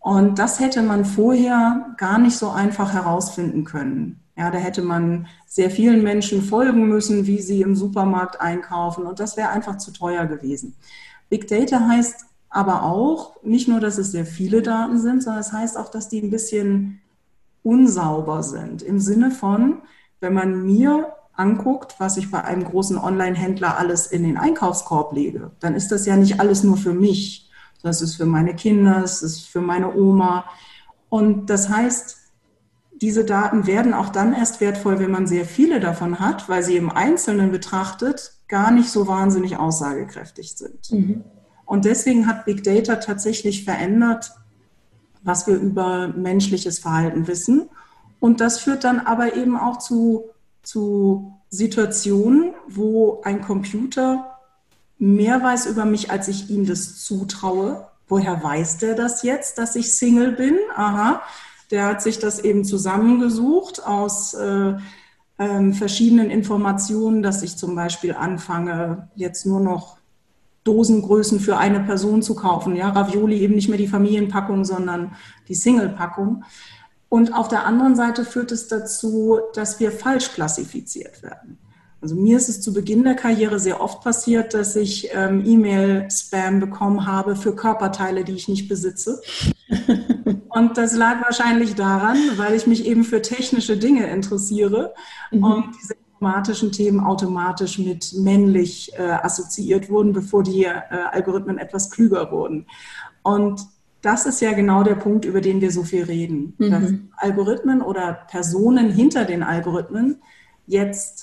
Und 0.00 0.38
das 0.38 0.58
hätte 0.58 0.82
man 0.82 1.04
vorher 1.04 1.94
gar 1.96 2.18
nicht 2.18 2.36
so 2.36 2.50
einfach 2.50 2.92
herausfinden 2.92 3.64
können. 3.64 4.21
Ja, 4.36 4.50
da 4.50 4.58
hätte 4.58 4.82
man 4.82 5.26
sehr 5.46 5.70
vielen 5.70 6.02
Menschen 6.02 6.42
folgen 6.42 6.88
müssen, 6.88 7.26
wie 7.26 7.40
sie 7.40 7.60
im 7.60 7.76
Supermarkt 7.76 8.40
einkaufen. 8.40 9.04
Und 9.04 9.20
das 9.20 9.36
wäre 9.36 9.50
einfach 9.50 9.76
zu 9.76 9.92
teuer 9.92 10.26
gewesen. 10.26 10.74
Big 11.28 11.48
Data 11.48 11.86
heißt 11.86 12.26
aber 12.48 12.82
auch, 12.82 13.42
nicht 13.42 13.68
nur, 13.68 13.80
dass 13.80 13.98
es 13.98 14.12
sehr 14.12 14.26
viele 14.26 14.62
Daten 14.62 14.98
sind, 14.98 15.22
sondern 15.22 15.40
es 15.40 15.52
heißt 15.52 15.76
auch, 15.78 15.90
dass 15.90 16.08
die 16.08 16.20
ein 16.20 16.30
bisschen 16.30 17.00
unsauber 17.62 18.42
sind. 18.42 18.82
Im 18.82 18.98
Sinne 18.98 19.30
von, 19.30 19.82
wenn 20.20 20.34
man 20.34 20.64
mir 20.64 21.12
anguckt, 21.34 21.96
was 21.98 22.16
ich 22.16 22.30
bei 22.30 22.44
einem 22.44 22.64
großen 22.64 22.98
Online-Händler 22.98 23.78
alles 23.78 24.06
in 24.06 24.22
den 24.22 24.36
Einkaufskorb 24.36 25.14
lege, 25.14 25.50
dann 25.60 25.74
ist 25.74 25.90
das 25.92 26.04
ja 26.04 26.16
nicht 26.16 26.40
alles 26.40 26.62
nur 26.62 26.76
für 26.76 26.92
mich, 26.92 27.50
es 27.82 28.00
ist 28.00 28.14
für 28.14 28.26
meine 28.26 28.54
Kinder, 28.54 29.02
es 29.02 29.22
ist 29.22 29.48
für 29.48 29.60
meine 29.60 29.94
Oma. 29.94 30.44
Und 31.08 31.50
das 31.50 31.68
heißt, 31.68 32.21
diese 33.02 33.24
Daten 33.24 33.66
werden 33.66 33.92
auch 33.92 34.08
dann 34.08 34.32
erst 34.32 34.60
wertvoll, 34.60 34.98
wenn 34.98 35.10
man 35.10 35.26
sehr 35.26 35.44
viele 35.44 35.80
davon 35.80 36.20
hat, 36.20 36.48
weil 36.48 36.62
sie 36.62 36.76
im 36.76 36.90
Einzelnen 36.90 37.50
betrachtet 37.50 38.32
gar 38.48 38.70
nicht 38.70 38.88
so 38.88 39.06
wahnsinnig 39.06 39.58
aussagekräftig 39.58 40.54
sind. 40.56 40.90
Mhm. 40.90 41.24
Und 41.66 41.84
deswegen 41.84 42.26
hat 42.26 42.46
Big 42.46 42.64
Data 42.64 42.96
tatsächlich 42.96 43.64
verändert, 43.64 44.32
was 45.22 45.46
wir 45.46 45.56
über 45.56 46.08
menschliches 46.08 46.78
Verhalten 46.78 47.26
wissen. 47.26 47.68
Und 48.20 48.40
das 48.40 48.60
führt 48.60 48.84
dann 48.84 49.00
aber 49.00 49.36
eben 49.36 49.56
auch 49.58 49.78
zu 49.78 50.32
zu 50.62 51.32
Situationen, 51.50 52.54
wo 52.68 53.20
ein 53.24 53.42
Computer 53.42 54.38
mehr 54.98 55.42
weiß 55.42 55.66
über 55.66 55.84
mich, 55.84 56.10
als 56.10 56.28
ich 56.28 56.50
ihm 56.50 56.66
das 56.66 57.04
zutraue. 57.04 57.88
Woher 58.08 58.42
weiß 58.42 58.78
der 58.78 58.94
das 58.94 59.22
jetzt, 59.22 59.58
dass 59.58 59.76
ich 59.76 59.92
Single 59.94 60.32
bin? 60.32 60.56
Aha, 60.76 61.22
der 61.72 61.86
hat 61.86 62.02
sich 62.02 62.18
das 62.18 62.38
eben 62.38 62.64
zusammengesucht 62.64 63.84
aus 63.84 64.34
äh, 64.34 64.74
äh, 65.38 65.72
verschiedenen 65.72 66.30
Informationen, 66.30 67.22
dass 67.22 67.42
ich 67.42 67.56
zum 67.56 67.74
Beispiel 67.74 68.14
anfange, 68.14 69.08
jetzt 69.16 69.46
nur 69.46 69.60
noch 69.60 69.96
Dosengrößen 70.64 71.40
für 71.40 71.56
eine 71.56 71.80
Person 71.80 72.22
zu 72.22 72.36
kaufen. 72.36 72.76
Ja, 72.76 72.90
Ravioli 72.90 73.38
eben 73.40 73.54
nicht 73.54 73.68
mehr 73.68 73.78
die 73.78 73.88
Familienpackung, 73.88 74.64
sondern 74.64 75.16
die 75.48 75.54
Single-Packung. 75.54 76.44
Und 77.08 77.34
auf 77.34 77.48
der 77.48 77.66
anderen 77.66 77.96
Seite 77.96 78.24
führt 78.24 78.52
es 78.52 78.68
dazu, 78.68 79.40
dass 79.54 79.80
wir 79.80 79.90
falsch 79.90 80.32
klassifiziert 80.32 81.22
werden. 81.22 81.58
Also 82.02 82.16
mir 82.16 82.36
ist 82.36 82.48
es 82.48 82.60
zu 82.60 82.72
Beginn 82.72 83.04
der 83.04 83.14
Karriere 83.14 83.60
sehr 83.60 83.80
oft 83.80 84.02
passiert, 84.02 84.54
dass 84.54 84.74
ich 84.74 85.10
ähm, 85.14 85.44
E-Mail-Spam 85.46 86.58
bekommen 86.58 87.06
habe 87.06 87.36
für 87.36 87.54
Körperteile, 87.54 88.24
die 88.24 88.32
ich 88.32 88.48
nicht 88.48 88.68
besitze. 88.68 89.22
Und 90.48 90.76
das 90.76 90.96
lag 90.96 91.22
wahrscheinlich 91.22 91.76
daran, 91.76 92.18
weil 92.36 92.54
ich 92.54 92.66
mich 92.66 92.86
eben 92.86 93.04
für 93.04 93.22
technische 93.22 93.76
Dinge 93.76 94.10
interessiere 94.10 94.92
mhm. 95.30 95.44
und 95.44 95.64
diese 95.80 95.94
informatischen 95.94 96.72
Themen 96.72 97.00
automatisch 97.00 97.78
mit 97.78 98.12
männlich 98.14 98.92
äh, 98.98 99.02
assoziiert 99.02 99.88
wurden, 99.88 100.12
bevor 100.12 100.42
die 100.42 100.64
äh, 100.64 100.74
Algorithmen 101.10 101.56
etwas 101.56 101.90
klüger 101.90 102.30
wurden. 102.30 102.66
Und 103.22 103.66
das 104.02 104.26
ist 104.26 104.40
ja 104.42 104.52
genau 104.52 104.82
der 104.82 104.96
Punkt, 104.96 105.24
über 105.24 105.40
den 105.40 105.60
wir 105.60 105.70
so 105.70 105.84
viel 105.84 106.04
reden. 106.04 106.54
Mhm. 106.58 106.70
Dass 106.70 106.92
Algorithmen 107.16 107.80
oder 107.80 108.12
Personen 108.28 108.90
hinter 108.90 109.24
den 109.24 109.42
Algorithmen 109.42 110.20
jetzt 110.66 111.21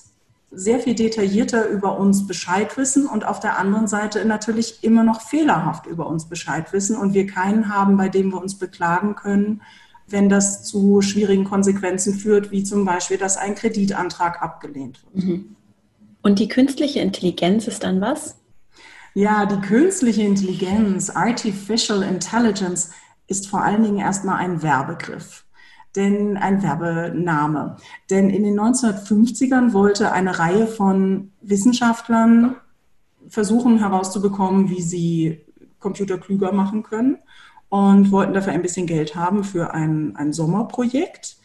sehr 0.52 0.80
viel 0.80 0.96
detaillierter 0.96 1.68
über 1.68 2.00
uns 2.00 2.26
Bescheid 2.26 2.76
wissen 2.78 3.06
und 3.06 3.26
auf 3.26 3.40
der 3.40 3.60
anderen 3.60 3.88
Seite 3.88 4.26
natürlich 4.26 4.84
immer 4.84 5.04
noch 5.04 5.22
fehlerhaft 5.22 5.86
über 5.86 6.08
uns 6.08 6.26
Bescheid 6.26 6.74
wissen 6.74 6.98
und 6.98 7.14
wir 7.14 7.28
keinen 7.28 7.74
haben, 7.74 7.98
bei 7.98 8.10
dem 8.10 8.32
wir 8.32 8.42
uns 8.42 8.58
beklagen 8.58 9.16
können, 9.16 9.62
wenn 10.08 10.28
das 10.28 10.64
zu 10.64 11.02
schwierigen 11.02 11.44
Konsequenzen 11.44 12.16
führt, 12.16 12.50
wie 12.50 12.64
zum 12.64 12.84
Beispiel, 12.84 13.18
dass 13.18 13.38
ein 13.38 13.54
Kreditantrag 13.54 14.42
abgelehnt 14.42 15.04
wird. 15.14 15.26
Mhm. 15.26 15.56
Und 16.22 16.40
die 16.40 16.48
künstliche 16.48 17.00
Intelligenz 17.00 17.68
ist 17.68 17.84
dann 17.84 18.02
was? 18.02 18.36
Ja, 19.14 19.46
die 19.46 19.60
künstliche 19.62 20.24
Intelligenz, 20.24 21.10
Artificial 21.10 22.04
Intelligence, 22.04 22.92
ist 23.28 23.48
vor 23.48 23.64
allen 23.64 23.84
Dingen 23.84 24.00
erstmal 24.00 24.38
ein 24.38 24.64
Werbegriff 24.64 25.46
denn 25.96 26.38
ein 26.38 26.62
Werbename. 26.62 27.78
Denn 28.10 28.30
in 28.30 28.44
den 28.44 28.60
1950ern 28.60 29.74
wollte 29.74 30.12
eine 30.12 30.40
Reihe 30.40 30.68
von 30.68 31.32
Wissenschaftlern 31.42 32.56
versuchen 33.28 33.80
herauszubekommen, 33.80 34.70
wie 34.70 34.82
sie 34.82 35.46
Computer 35.80 36.18
klüger 36.18 36.52
machen 36.52 36.84
können 36.84 37.18
und 37.70 38.12
wollten 38.12 38.34
dafür 38.34 38.54
ein 38.54 38.62
bisschen 38.62 38.88
Geld 38.88 39.16
haben 39.16 39.44
für 39.44 39.74
ein, 39.74 40.16
ein 40.16 40.34
Sommerprojekt 40.34 41.38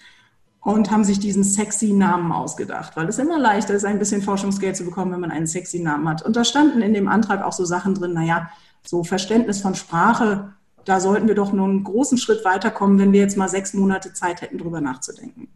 und 0.61 0.91
haben 0.91 1.05
sich 1.05 1.19
diesen 1.19 1.45
sexy 1.45 1.93
Namen 1.93 2.33
ausgedacht, 2.33 2.97
weil 2.97 3.09
es 3.09 3.19
immer 3.19 3.39
leichter 3.39 3.75
ist, 3.75 3.85
ein 3.85 3.99
bisschen 3.99 4.23
Forschungsgeld 4.23 4.77
zu 4.77 4.85
bekommen, 4.85 5.13
wenn 5.13 5.21
man 5.21 5.31
einen 5.31 5.47
sexy 5.47 5.81
Namen 5.81 6.09
hat. 6.09 6.23
Und 6.23 6.37
da 6.37 6.45
standen 6.45 6.81
in 6.81 6.95
dem 6.95 7.07
Antrag 7.07 7.43
auch 7.43 7.53
so 7.53 7.67
Sachen 7.67 7.95
drin, 7.95 8.15
naja, 8.15 8.49
so 8.83 9.05
Verständnis 9.05 9.61
von 9.61 9.75
Sprache 9.75 10.55
da 10.85 11.01
sollten 11.01 11.29
wir 11.29 11.35
doch 11.35 11.53
nur 11.53 11.67
einen 11.67 11.85
großen 11.85 12.19
Schritt 12.19 12.45
weiterkommen, 12.45 12.99
wenn 12.99 13.13
wir 13.13 13.21
jetzt 13.21 13.37
mal 13.37 13.49
sechs 13.49 13.75
Monate 13.75 14.13
Zeit 14.13 14.43
hätten, 14.43 14.59
darüber 14.59 14.81
nachzudenken. 14.81 15.49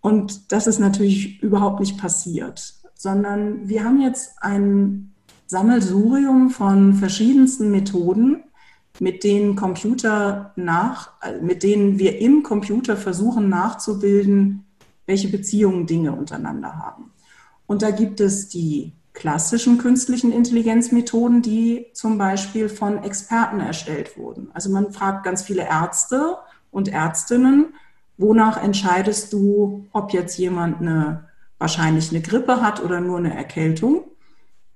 Und 0.00 0.52
das 0.52 0.66
ist 0.66 0.78
natürlich 0.78 1.42
überhaupt 1.42 1.80
nicht 1.80 1.98
passiert, 1.98 2.74
sondern 2.94 3.68
wir 3.68 3.84
haben 3.84 4.00
jetzt 4.00 4.32
ein 4.40 5.12
Sammelsurium 5.46 6.50
von 6.50 6.94
verschiedensten 6.94 7.70
Methoden, 7.70 8.44
mit 9.00 9.24
denen 9.24 9.56
Computer 9.56 10.52
nach, 10.56 11.12
mit 11.40 11.62
denen 11.62 11.98
wir 11.98 12.18
im 12.20 12.42
Computer 12.42 12.96
versuchen 12.96 13.48
nachzubilden, 13.48 14.64
welche 15.06 15.28
Beziehungen 15.28 15.86
Dinge 15.86 16.12
untereinander 16.12 16.76
haben. 16.76 17.12
Und 17.66 17.82
da 17.82 17.90
gibt 17.90 18.20
es 18.20 18.48
die 18.48 18.92
klassischen 19.18 19.78
künstlichen 19.78 20.30
Intelligenzmethoden, 20.30 21.42
die 21.42 21.86
zum 21.92 22.18
Beispiel 22.18 22.68
von 22.68 23.02
Experten 23.02 23.58
erstellt 23.58 24.16
wurden. 24.16 24.48
Also 24.54 24.70
man 24.70 24.92
fragt 24.92 25.24
ganz 25.24 25.42
viele 25.42 25.62
Ärzte 25.62 26.36
und 26.70 26.86
Ärztinnen, 26.86 27.74
wonach 28.16 28.62
entscheidest 28.62 29.32
du, 29.32 29.88
ob 29.92 30.12
jetzt 30.12 30.38
jemand 30.38 30.80
eine 30.80 31.24
wahrscheinlich 31.58 32.10
eine 32.10 32.20
Grippe 32.20 32.62
hat 32.62 32.80
oder 32.80 33.00
nur 33.00 33.18
eine 33.18 33.34
Erkältung? 33.34 34.04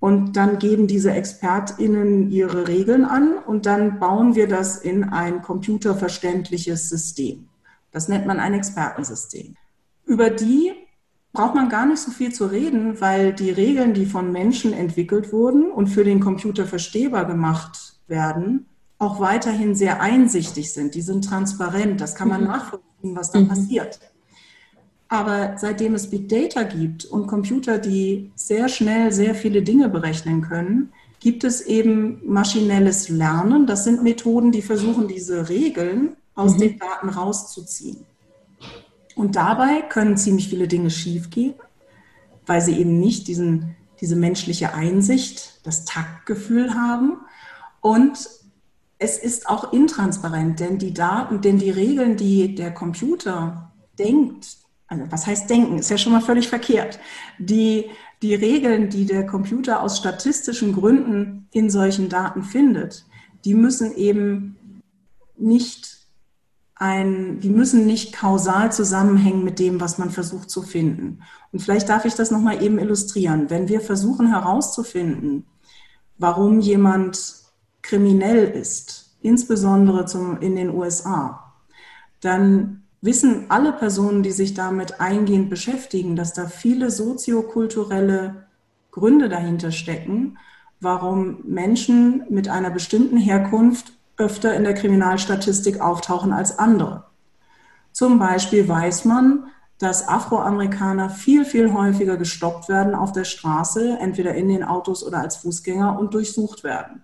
Und 0.00 0.32
dann 0.32 0.58
geben 0.58 0.88
diese 0.88 1.12
ExpertInnen 1.12 2.28
ihre 2.32 2.66
Regeln 2.66 3.04
an 3.04 3.38
und 3.38 3.66
dann 3.66 4.00
bauen 4.00 4.34
wir 4.34 4.48
das 4.48 4.76
in 4.76 5.04
ein 5.04 5.42
computerverständliches 5.42 6.88
System. 6.88 7.48
Das 7.92 8.08
nennt 8.08 8.26
man 8.26 8.40
ein 8.40 8.54
Expertensystem. 8.54 9.54
Über 10.04 10.30
die 10.30 10.72
braucht 11.32 11.54
man 11.54 11.68
gar 11.68 11.86
nicht 11.86 12.00
so 12.00 12.10
viel 12.10 12.32
zu 12.32 12.46
reden, 12.46 13.00
weil 13.00 13.32
die 13.32 13.50
Regeln, 13.50 13.94
die 13.94 14.06
von 14.06 14.32
Menschen 14.32 14.72
entwickelt 14.72 15.32
wurden 15.32 15.70
und 15.70 15.88
für 15.88 16.04
den 16.04 16.20
Computer 16.20 16.66
verstehbar 16.66 17.24
gemacht 17.24 17.94
werden, 18.06 18.66
auch 18.98 19.18
weiterhin 19.18 19.74
sehr 19.74 20.00
einsichtig 20.00 20.72
sind. 20.72 20.94
Die 20.94 21.02
sind 21.02 21.24
transparent, 21.24 22.00
das 22.00 22.14
kann 22.14 22.28
man 22.28 22.42
mhm. 22.42 22.48
nachvollziehen, 22.48 23.16
was 23.16 23.30
da 23.30 23.40
mhm. 23.40 23.48
passiert. 23.48 23.98
Aber 25.08 25.56
seitdem 25.58 25.94
es 25.94 26.08
Big 26.08 26.28
Data 26.28 26.62
gibt 26.62 27.04
und 27.04 27.26
Computer, 27.26 27.78
die 27.78 28.30
sehr 28.34 28.68
schnell 28.68 29.12
sehr 29.12 29.34
viele 29.34 29.62
Dinge 29.62 29.88
berechnen 29.88 30.42
können, 30.42 30.92
gibt 31.20 31.44
es 31.44 31.60
eben 31.60 32.20
maschinelles 32.24 33.08
Lernen. 33.08 33.66
Das 33.66 33.84
sind 33.84 34.02
Methoden, 34.02 34.52
die 34.52 34.62
versuchen, 34.62 35.08
diese 35.08 35.48
Regeln 35.48 36.16
aus 36.34 36.54
mhm. 36.54 36.60
den 36.60 36.78
Daten 36.78 37.08
rauszuziehen. 37.08 38.04
Und 39.14 39.36
dabei 39.36 39.82
können 39.82 40.16
ziemlich 40.16 40.48
viele 40.48 40.68
Dinge 40.68 40.90
schiefgehen, 40.90 41.54
weil 42.46 42.60
sie 42.60 42.78
eben 42.78 42.98
nicht 42.98 43.28
diesen, 43.28 43.76
diese 44.00 44.16
menschliche 44.16 44.74
Einsicht, 44.74 45.60
das 45.64 45.84
Taktgefühl 45.84 46.74
haben. 46.74 47.18
Und 47.80 48.28
es 48.98 49.18
ist 49.18 49.48
auch 49.48 49.72
intransparent, 49.72 50.60
denn 50.60 50.78
die 50.78 50.94
Daten, 50.94 51.40
denn 51.40 51.58
die 51.58 51.70
Regeln, 51.70 52.16
die 52.16 52.54
der 52.54 52.72
Computer 52.72 53.72
denkt, 53.98 54.56
also 54.86 55.04
was 55.10 55.26
heißt 55.26 55.48
denken, 55.48 55.78
ist 55.78 55.90
ja 55.90 55.98
schon 55.98 56.12
mal 56.12 56.20
völlig 56.20 56.48
verkehrt. 56.48 56.98
Die, 57.38 57.90
die 58.20 58.34
Regeln, 58.34 58.90
die 58.90 59.06
der 59.06 59.26
Computer 59.26 59.82
aus 59.82 59.98
statistischen 59.98 60.72
Gründen 60.72 61.48
in 61.50 61.70
solchen 61.70 62.08
Daten 62.08 62.42
findet, 62.42 63.04
die 63.44 63.54
müssen 63.54 63.96
eben 63.96 64.56
nicht 65.36 65.91
ein, 66.82 67.38
die 67.38 67.48
müssen 67.48 67.86
nicht 67.86 68.12
kausal 68.12 68.72
zusammenhängen 68.72 69.44
mit 69.44 69.60
dem, 69.60 69.80
was 69.80 69.98
man 69.98 70.10
versucht 70.10 70.50
zu 70.50 70.62
finden. 70.62 71.20
Und 71.52 71.60
vielleicht 71.60 71.88
darf 71.88 72.04
ich 72.04 72.14
das 72.14 72.32
nochmal 72.32 72.60
eben 72.60 72.80
illustrieren. 72.80 73.50
Wenn 73.50 73.68
wir 73.68 73.80
versuchen 73.80 74.26
herauszufinden, 74.26 75.46
warum 76.18 76.58
jemand 76.58 77.34
kriminell 77.82 78.48
ist, 78.48 79.16
insbesondere 79.20 80.06
zum, 80.06 80.40
in 80.40 80.56
den 80.56 80.70
USA, 80.70 81.52
dann 82.20 82.82
wissen 83.00 83.46
alle 83.48 83.72
Personen, 83.72 84.24
die 84.24 84.32
sich 84.32 84.54
damit 84.54 85.00
eingehend 85.00 85.50
beschäftigen, 85.50 86.16
dass 86.16 86.32
da 86.32 86.48
viele 86.48 86.90
soziokulturelle 86.90 88.46
Gründe 88.90 89.28
dahinter 89.28 89.70
stecken, 89.70 90.36
warum 90.80 91.38
Menschen 91.44 92.24
mit 92.28 92.48
einer 92.48 92.70
bestimmten 92.70 93.18
Herkunft 93.18 93.92
öfter 94.16 94.54
in 94.54 94.64
der 94.64 94.74
Kriminalstatistik 94.74 95.80
auftauchen 95.80 96.32
als 96.32 96.58
andere. 96.58 97.04
Zum 97.92 98.18
Beispiel 98.18 98.68
weiß 98.68 99.04
man, 99.04 99.46
dass 99.78 100.06
Afroamerikaner 100.06 101.10
viel, 101.10 101.44
viel 101.44 101.72
häufiger 101.72 102.16
gestoppt 102.16 102.68
werden 102.68 102.94
auf 102.94 103.12
der 103.12 103.24
Straße, 103.24 103.98
entweder 104.00 104.34
in 104.34 104.48
den 104.48 104.62
Autos 104.62 105.04
oder 105.04 105.18
als 105.18 105.36
Fußgänger 105.36 105.98
und 105.98 106.14
durchsucht 106.14 106.62
werden. 106.62 107.02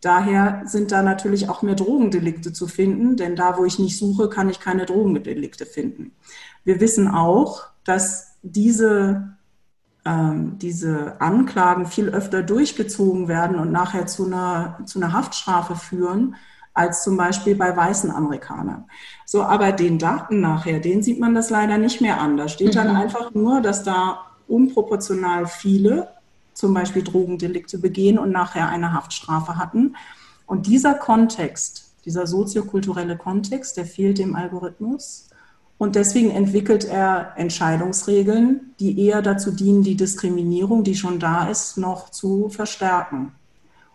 Daher 0.00 0.62
sind 0.64 0.92
da 0.92 1.02
natürlich 1.02 1.48
auch 1.48 1.62
mehr 1.62 1.74
Drogendelikte 1.74 2.52
zu 2.52 2.66
finden, 2.66 3.16
denn 3.16 3.36
da, 3.36 3.56
wo 3.58 3.64
ich 3.64 3.78
nicht 3.78 3.98
suche, 3.98 4.28
kann 4.28 4.48
ich 4.48 4.60
keine 4.60 4.86
Drogendelikte 4.86 5.66
finden. 5.66 6.12
Wir 6.64 6.80
wissen 6.80 7.08
auch, 7.08 7.66
dass 7.84 8.36
diese 8.42 9.37
ähm, 10.08 10.58
diese 10.58 11.20
Anklagen 11.20 11.84
viel 11.84 12.08
öfter 12.08 12.42
durchgezogen 12.42 13.28
werden 13.28 13.58
und 13.58 13.70
nachher 13.70 14.06
zu 14.06 14.24
einer, 14.26 14.78
zu 14.86 14.98
einer 14.98 15.12
Haftstrafe 15.12 15.76
führen, 15.76 16.36
als 16.72 17.02
zum 17.02 17.16
Beispiel 17.16 17.56
bei 17.56 17.76
weißen 17.76 18.10
Amerikanern. 18.10 18.84
So, 19.26 19.42
aber 19.42 19.72
den 19.72 19.98
Daten 19.98 20.40
nachher, 20.40 20.80
den 20.80 21.02
sieht 21.02 21.20
man 21.20 21.34
das 21.34 21.50
leider 21.50 21.76
nicht 21.76 22.00
mehr 22.00 22.20
an. 22.20 22.36
Da 22.36 22.48
steht 22.48 22.76
dann 22.76 22.90
mhm. 22.90 22.96
einfach 22.96 23.34
nur, 23.34 23.60
dass 23.60 23.82
da 23.82 24.20
unproportional 24.46 25.46
viele 25.46 26.08
zum 26.54 26.72
Beispiel 26.72 27.02
Drogendelikte 27.02 27.78
begehen 27.78 28.18
und 28.18 28.30
nachher 28.30 28.68
eine 28.68 28.92
Haftstrafe 28.92 29.58
hatten. 29.58 29.96
Und 30.46 30.66
dieser 30.66 30.94
Kontext, 30.94 31.92
dieser 32.04 32.26
soziokulturelle 32.26 33.18
Kontext, 33.18 33.76
der 33.76 33.84
fehlt 33.84 34.18
dem 34.18 34.34
Algorithmus. 34.34 35.27
Und 35.78 35.94
deswegen 35.94 36.32
entwickelt 36.32 36.84
er 36.84 37.32
Entscheidungsregeln, 37.36 38.74
die 38.80 39.06
eher 39.06 39.22
dazu 39.22 39.52
dienen, 39.52 39.84
die 39.84 39.94
Diskriminierung, 39.94 40.82
die 40.82 40.96
schon 40.96 41.20
da 41.20 41.48
ist, 41.48 41.78
noch 41.78 42.10
zu 42.10 42.48
verstärken. 42.48 43.32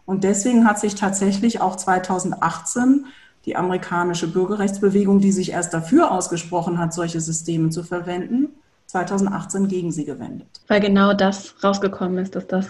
Und 0.05 0.23
deswegen 0.23 0.65
hat 0.65 0.79
sich 0.79 0.95
tatsächlich 0.95 1.61
auch 1.61 1.75
2018 1.75 3.05
die 3.45 3.57
amerikanische 3.57 4.27
Bürgerrechtsbewegung, 4.27 5.19
die 5.19 5.33
sich 5.33 5.51
erst 5.51 5.73
dafür 5.73 6.11
ausgesprochen 6.11 6.77
hat, 6.77 6.93
solche 6.93 7.19
Systeme 7.19 7.69
zu 7.69 7.83
verwenden, 7.83 8.49
2018 8.87 9.67
gegen 9.67 9.91
sie 9.91 10.05
gewendet. 10.05 10.47
Weil 10.67 10.79
genau 10.79 11.13
das 11.13 11.55
rausgekommen 11.61 12.17
ist, 12.19 12.35
dass 12.35 12.47
das, 12.47 12.67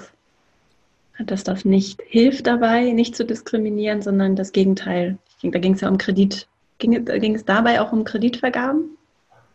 dass 1.24 1.44
das 1.44 1.66
nicht 1.66 2.02
hilft 2.08 2.48
dabei, 2.48 2.92
nicht 2.92 3.16
zu 3.16 3.26
diskriminieren, 3.26 4.02
sondern 4.02 4.36
das 4.36 4.52
Gegenteil. 4.52 5.20
Da 5.44 5.60
ging 5.60 5.76
es 5.76 5.82
ja 5.82 5.90
um 5.90 6.00
Kredit. 6.00 6.48
Ging, 6.80 7.06
ging 7.06 7.36
es 7.36 7.46
dabei 7.46 7.80
auch 7.82 7.92
um 7.92 8.04
Kreditvergaben? 8.04 8.98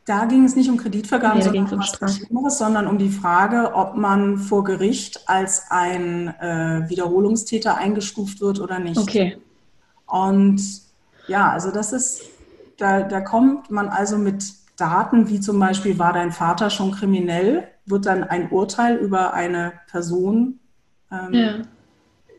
Da 0.09 0.25
ging 0.25 0.45
es 0.47 0.57
nicht 0.57 0.71
um 0.71 0.79
Kreditvergaben, 0.79 1.39
Nee, 1.39 1.45
sondern, 1.45 1.71
um. 2.01 2.09
Schlimmeres, 2.09 2.57
sondern 2.57 2.87
um 2.87 2.97
die 2.97 3.11
Frage, 3.11 3.75
ob 3.75 3.95
man 3.95 4.39
vor 4.39 4.65
Gericht 4.65 5.29
als 5.29 5.65
ein 5.69 6.29
äh, 6.41 6.89
Wiederholungstäter 6.89 7.77
eingestuft 7.77 8.41
wird 8.41 8.59
oder 8.59 8.79
nicht. 8.79 8.97
Okay. 8.97 9.37
Und 10.07 10.63
ja, 11.27 11.51
also 11.51 11.71
das 11.71 11.93
ist, 11.93 12.23
da, 12.79 13.03
da 13.03 13.21
kommt 13.21 13.71
man 13.71 13.91
also 13.91 14.17
mit 14.17 14.51
Daten, 14.79 15.29
wie 15.29 15.41
zum 15.41 15.59
Beispiel, 15.59 15.99
war 15.99 16.15
dein 16.15 16.33
Vater 16.33 16.71
schon 16.71 16.93
kriminell, 16.93 17.69
wird 17.85 18.07
dann 18.07 18.25
ein 18.25 18.51
Urteil 18.51 18.97
über 18.97 19.35
eine 19.35 19.75
Person 19.91 20.59
ähm, 21.13 21.35
Ja. 21.35 21.55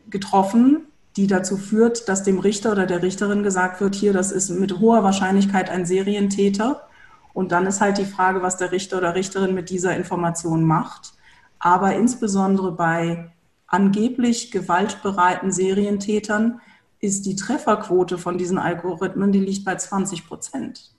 getroffen, 0.08 0.86
die 1.16 1.28
dazu 1.28 1.56
führt, 1.56 2.08
dass 2.08 2.24
dem 2.24 2.40
Richter 2.40 2.72
oder 2.72 2.86
der 2.86 3.04
Richterin 3.04 3.44
gesagt 3.44 3.80
wird, 3.80 3.94
hier, 3.94 4.12
das 4.12 4.32
ist 4.32 4.50
mit 4.50 4.80
hoher 4.80 5.04
Wahrscheinlichkeit 5.04 5.70
ein 5.70 5.86
Serientäter. 5.86 6.88
Und 7.32 7.52
dann 7.52 7.66
ist 7.66 7.80
halt 7.80 7.98
die 7.98 8.04
Frage, 8.04 8.42
was 8.42 8.56
der 8.56 8.72
Richter 8.72 8.98
oder 8.98 9.14
Richterin 9.14 9.54
mit 9.54 9.70
dieser 9.70 9.96
Information 9.96 10.64
macht. 10.64 11.12
Aber 11.58 11.94
insbesondere 11.94 12.72
bei 12.72 13.32
angeblich 13.66 14.50
gewaltbereiten 14.50 15.52
Serientätern 15.52 16.60
ist 16.98 17.26
die 17.26 17.36
Trefferquote 17.36 18.18
von 18.18 18.36
diesen 18.36 18.58
Algorithmen, 18.58 19.32
die 19.32 19.40
liegt 19.40 19.64
bei 19.64 19.76
20 19.76 20.26
Prozent. 20.26 20.92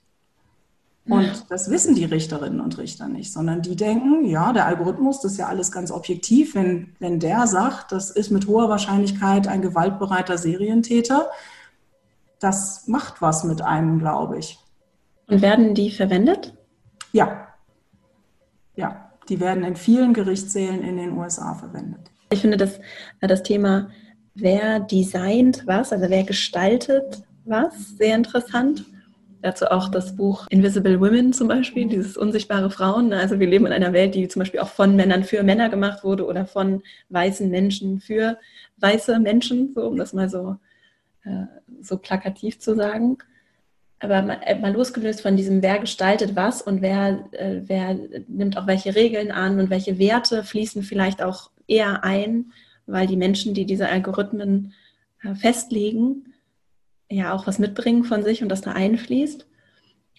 Und 1.04 1.46
das 1.50 1.68
wissen 1.68 1.96
die 1.96 2.04
Richterinnen 2.04 2.60
und 2.60 2.78
Richter 2.78 3.08
nicht, 3.08 3.32
sondern 3.32 3.60
die 3.60 3.74
denken, 3.74 4.24
ja, 4.24 4.52
der 4.52 4.66
Algorithmus, 4.66 5.20
das 5.20 5.32
ist 5.32 5.38
ja 5.38 5.48
alles 5.48 5.72
ganz 5.72 5.90
objektiv. 5.90 6.54
Wenn, 6.54 6.94
wenn 7.00 7.18
der 7.18 7.48
sagt, 7.48 7.90
das 7.90 8.10
ist 8.12 8.30
mit 8.30 8.46
hoher 8.46 8.68
Wahrscheinlichkeit 8.68 9.48
ein 9.48 9.62
gewaltbereiter 9.62 10.38
Serientäter, 10.38 11.28
das 12.38 12.86
macht 12.86 13.20
was 13.20 13.42
mit 13.42 13.62
einem, 13.62 13.98
glaube 13.98 14.38
ich. 14.38 14.61
Und 15.26 15.42
werden 15.42 15.74
die 15.74 15.90
verwendet? 15.90 16.54
Ja. 17.12 17.48
Ja, 18.74 19.12
die 19.28 19.40
werden 19.40 19.64
in 19.64 19.76
vielen 19.76 20.14
Gerichtssälen 20.14 20.82
in 20.82 20.96
den 20.96 21.16
USA 21.16 21.54
verwendet. 21.54 22.10
Ich 22.30 22.40
finde 22.40 22.56
das, 22.56 22.78
äh, 23.20 23.26
das 23.26 23.42
Thema, 23.42 23.90
wer 24.34 24.80
designt 24.80 25.66
was, 25.66 25.92
also 25.92 26.08
wer 26.08 26.24
gestaltet 26.24 27.22
was, 27.44 27.96
sehr 27.98 28.16
interessant. 28.16 28.84
Dazu 29.42 29.66
auch 29.66 29.88
das 29.88 30.14
Buch 30.14 30.46
Invisible 30.50 31.00
Women 31.00 31.32
zum 31.32 31.48
Beispiel, 31.48 31.88
dieses 31.88 32.16
unsichtbare 32.16 32.70
Frauen. 32.70 33.12
Also 33.12 33.40
wir 33.40 33.48
leben 33.48 33.66
in 33.66 33.72
einer 33.72 33.92
Welt, 33.92 34.14
die 34.14 34.28
zum 34.28 34.40
Beispiel 34.40 34.60
auch 34.60 34.68
von 34.68 34.94
Männern 34.94 35.24
für 35.24 35.42
Männer 35.42 35.68
gemacht 35.68 36.04
wurde 36.04 36.26
oder 36.26 36.46
von 36.46 36.82
weißen 37.08 37.50
Menschen 37.50 38.00
für 38.00 38.38
weiße 38.76 39.18
Menschen, 39.18 39.72
so 39.74 39.88
um 39.88 39.96
das 39.96 40.12
mal 40.12 40.28
so, 40.28 40.56
äh, 41.24 41.46
so 41.80 41.98
plakativ 41.98 42.60
zu 42.60 42.76
sagen. 42.76 43.18
Aber 44.02 44.20
mal, 44.20 44.40
äh, 44.44 44.58
mal 44.58 44.72
losgelöst 44.72 45.20
von 45.20 45.36
diesem, 45.36 45.62
wer 45.62 45.78
gestaltet 45.78 46.34
was 46.34 46.60
und 46.60 46.82
wer, 46.82 47.24
äh, 47.30 47.60
wer 47.66 47.96
nimmt 48.26 48.58
auch 48.58 48.66
welche 48.66 48.96
Regeln 48.96 49.30
an 49.30 49.60
und 49.60 49.70
welche 49.70 49.96
Werte 49.98 50.42
fließen 50.42 50.82
vielleicht 50.82 51.22
auch 51.22 51.50
eher 51.68 52.02
ein, 52.02 52.52
weil 52.86 53.06
die 53.06 53.16
Menschen, 53.16 53.54
die 53.54 53.64
diese 53.64 53.88
Algorithmen 53.88 54.74
äh, 55.22 55.36
festlegen, 55.36 56.34
ja 57.08 57.32
auch 57.32 57.46
was 57.46 57.60
mitbringen 57.60 58.02
von 58.02 58.24
sich 58.24 58.42
und 58.42 58.48
das 58.48 58.62
da 58.62 58.72
einfließt. 58.72 59.46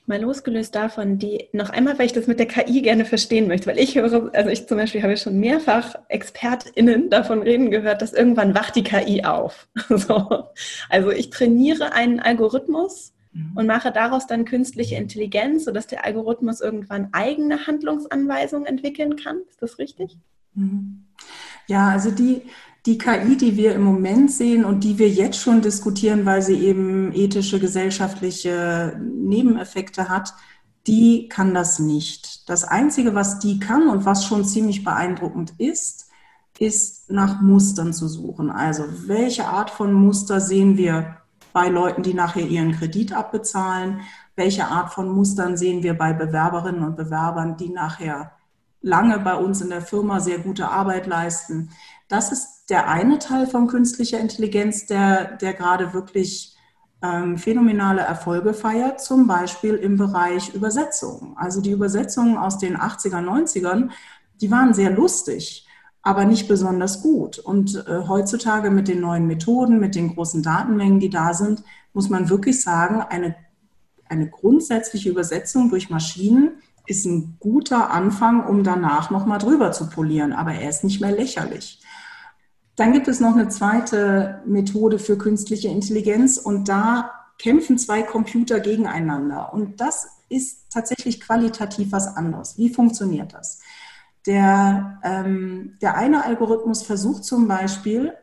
Mal 0.05 0.21
losgelöst 0.21 0.75
davon, 0.75 1.17
die 1.17 1.49
noch 1.51 1.69
einmal, 1.69 1.99
weil 1.99 2.05
ich 2.05 2.13
das 2.13 2.27
mit 2.27 2.39
der 2.39 2.47
KI 2.47 2.81
gerne 2.81 3.03
verstehen 3.03 3.47
möchte, 3.49 3.67
weil 3.67 3.79
ich 3.79 3.95
höre, 3.95 4.33
also 4.33 4.49
ich 4.49 4.65
zum 4.65 4.77
Beispiel 4.77 5.03
habe 5.03 5.17
schon 5.17 5.39
mehrfach 5.41 5.95
ExpertInnen 6.07 7.09
davon 7.09 7.41
reden 7.41 7.69
gehört, 7.69 8.01
dass 8.01 8.13
irgendwann 8.13 8.55
wacht 8.55 8.77
die 8.77 8.83
KI 8.83 9.25
auf. 9.25 9.67
So. 9.89 10.45
Also 10.89 11.11
ich 11.11 11.31
trainiere 11.31 11.91
einen 11.91 12.21
Algorithmus 12.21 13.13
und 13.55 13.65
mache 13.65 13.91
daraus 13.91 14.27
dann 14.27 14.45
künstliche 14.45 14.95
Intelligenz, 14.95 15.65
sodass 15.65 15.87
der 15.87 16.05
Algorithmus 16.05 16.61
irgendwann 16.61 17.09
eigene 17.13 17.65
Handlungsanweisungen 17.65 18.67
entwickeln 18.67 19.15
kann. 19.15 19.37
Ist 19.49 19.61
das 19.61 19.79
richtig? 19.79 20.17
Mhm. 20.53 21.05
Ja, 21.67 21.89
also 21.89 22.11
die, 22.11 22.41
die 22.85 22.97
KI, 22.97 23.37
die 23.37 23.57
wir 23.57 23.73
im 23.73 23.83
Moment 23.83 24.31
sehen 24.31 24.65
und 24.65 24.83
die 24.83 24.99
wir 24.99 25.09
jetzt 25.09 25.39
schon 25.39 25.61
diskutieren, 25.61 26.25
weil 26.25 26.41
sie 26.41 26.59
eben 26.59 27.11
ethische, 27.13 27.59
gesellschaftliche 27.59 28.99
Nebeneffekte 29.01 30.09
hat, 30.09 30.33
die 30.85 31.29
kann 31.29 31.53
das 31.53 31.79
nicht. 31.79 32.49
Das 32.49 32.65
Einzige, 32.65 33.15
was 33.15 33.39
die 33.39 33.59
kann 33.59 33.87
und 33.87 34.05
was 34.05 34.25
schon 34.25 34.43
ziemlich 34.43 34.83
beeindruckend 34.83 35.53
ist, 35.57 36.09
ist 36.59 37.09
nach 37.09 37.41
Mustern 37.41 37.93
zu 37.93 38.07
suchen. 38.07 38.51
Also 38.51 38.83
welche 39.07 39.45
Art 39.45 39.69
von 39.69 39.93
Muster 39.93 40.39
sehen 40.39 40.77
wir 40.77 41.22
bei 41.53 41.69
Leuten, 41.69 42.03
die 42.03 42.13
nachher 42.13 42.45
ihren 42.45 42.73
Kredit 42.73 43.13
abbezahlen? 43.13 44.01
Welche 44.35 44.65
Art 44.65 44.93
von 44.93 45.09
Mustern 45.09 45.55
sehen 45.55 45.83
wir 45.83 45.97
bei 45.97 46.11
Bewerberinnen 46.11 46.83
und 46.83 46.97
Bewerbern, 46.97 47.55
die 47.55 47.69
nachher 47.69 48.31
lange 48.81 49.19
bei 49.19 49.35
uns 49.35 49.61
in 49.61 49.69
der 49.69 49.81
Firma 49.81 50.19
sehr 50.19 50.39
gute 50.39 50.67
Arbeit 50.67 51.07
leisten? 51.07 51.69
Das 52.09 52.31
ist 52.31 52.69
der 52.69 52.89
eine 52.89 53.19
Teil 53.19 53.47
von 53.47 53.67
künstlicher 53.67 54.19
Intelligenz, 54.19 54.87
der, 54.87 55.37
der 55.37 55.53
gerade 55.53 55.93
wirklich 55.93 56.57
ähm, 57.03 57.37
phänomenale 57.37 58.01
Erfolge 58.01 58.53
feiert, 58.53 59.01
zum 59.01 59.27
Beispiel 59.27 59.75
im 59.75 59.97
Bereich 59.97 60.53
Übersetzung. 60.55 61.35
Also 61.37 61.61
die 61.61 61.71
Übersetzungen 61.71 62.37
aus 62.37 62.57
den 62.57 62.77
80er, 62.77 63.21
90ern, 63.21 63.89
die 64.41 64.49
waren 64.49 64.73
sehr 64.73 64.89
lustig, 64.89 65.62
aber 66.03 66.25
nicht 66.25 66.47
besonders 66.49 67.01
gut. 67.01 67.39
Und 67.39 67.87
äh, 67.87 68.07
heutzutage 68.07 68.69
mit 68.69 68.89
den 68.89 68.99
neuen 68.99 69.25
Methoden, 69.25 69.79
mit 69.79 69.95
den 69.95 70.13
großen 70.13 70.43
Datenmengen, 70.43 70.99
die 70.99 71.09
da 71.09 71.33
sind, 71.33 71.63
muss 71.93 72.09
man 72.09 72.29
wirklich 72.29 72.61
sagen, 72.61 73.01
eine, 73.01 73.35
eine 74.09 74.29
grundsätzliche 74.29 75.09
Übersetzung 75.09 75.69
durch 75.69 75.89
Maschinen 75.89 76.51
ist 76.85 77.05
ein 77.05 77.37
guter 77.39 77.91
Anfang, 77.91 78.45
um 78.45 78.63
danach 78.63 79.09
nochmal 79.09 79.39
drüber 79.39 79.71
zu 79.71 79.89
polieren, 79.89 80.33
aber 80.33 80.53
er 80.53 80.69
ist 80.69 80.83
nicht 80.83 80.99
mehr 80.99 81.13
lächerlich. 81.13 81.81
Dann 82.75 82.91
gibt 82.91 83.07
es 83.07 83.21
noch 83.21 83.35
eine 83.35 83.47
zweite 83.47 84.41
Methode 84.45 84.99
für 84.99 85.17
künstliche 85.17 85.69
Intelligenz 85.69 86.37
und 86.37 86.67
da 86.67 87.11
kämpfen 87.39 87.77
zwei 87.77 88.03
Computer 88.03 88.59
gegeneinander. 88.59 89.53
Und 89.53 89.79
das 89.79 90.07
ist 90.27 90.71
tatsächlich 90.71 91.21
qualitativ 91.21 91.91
was 91.91 92.07
anderes. 92.07 92.57
Wie 92.57 92.69
funktioniert 92.69 93.33
das? 93.33 93.59
Der, 94.25 94.99
ähm, 95.03 95.77
der 95.81 95.95
eine 95.95 96.23
Algorithmus 96.23 96.83
versucht 96.83 97.25
zum 97.25 97.47
Beispiel, 97.47 98.13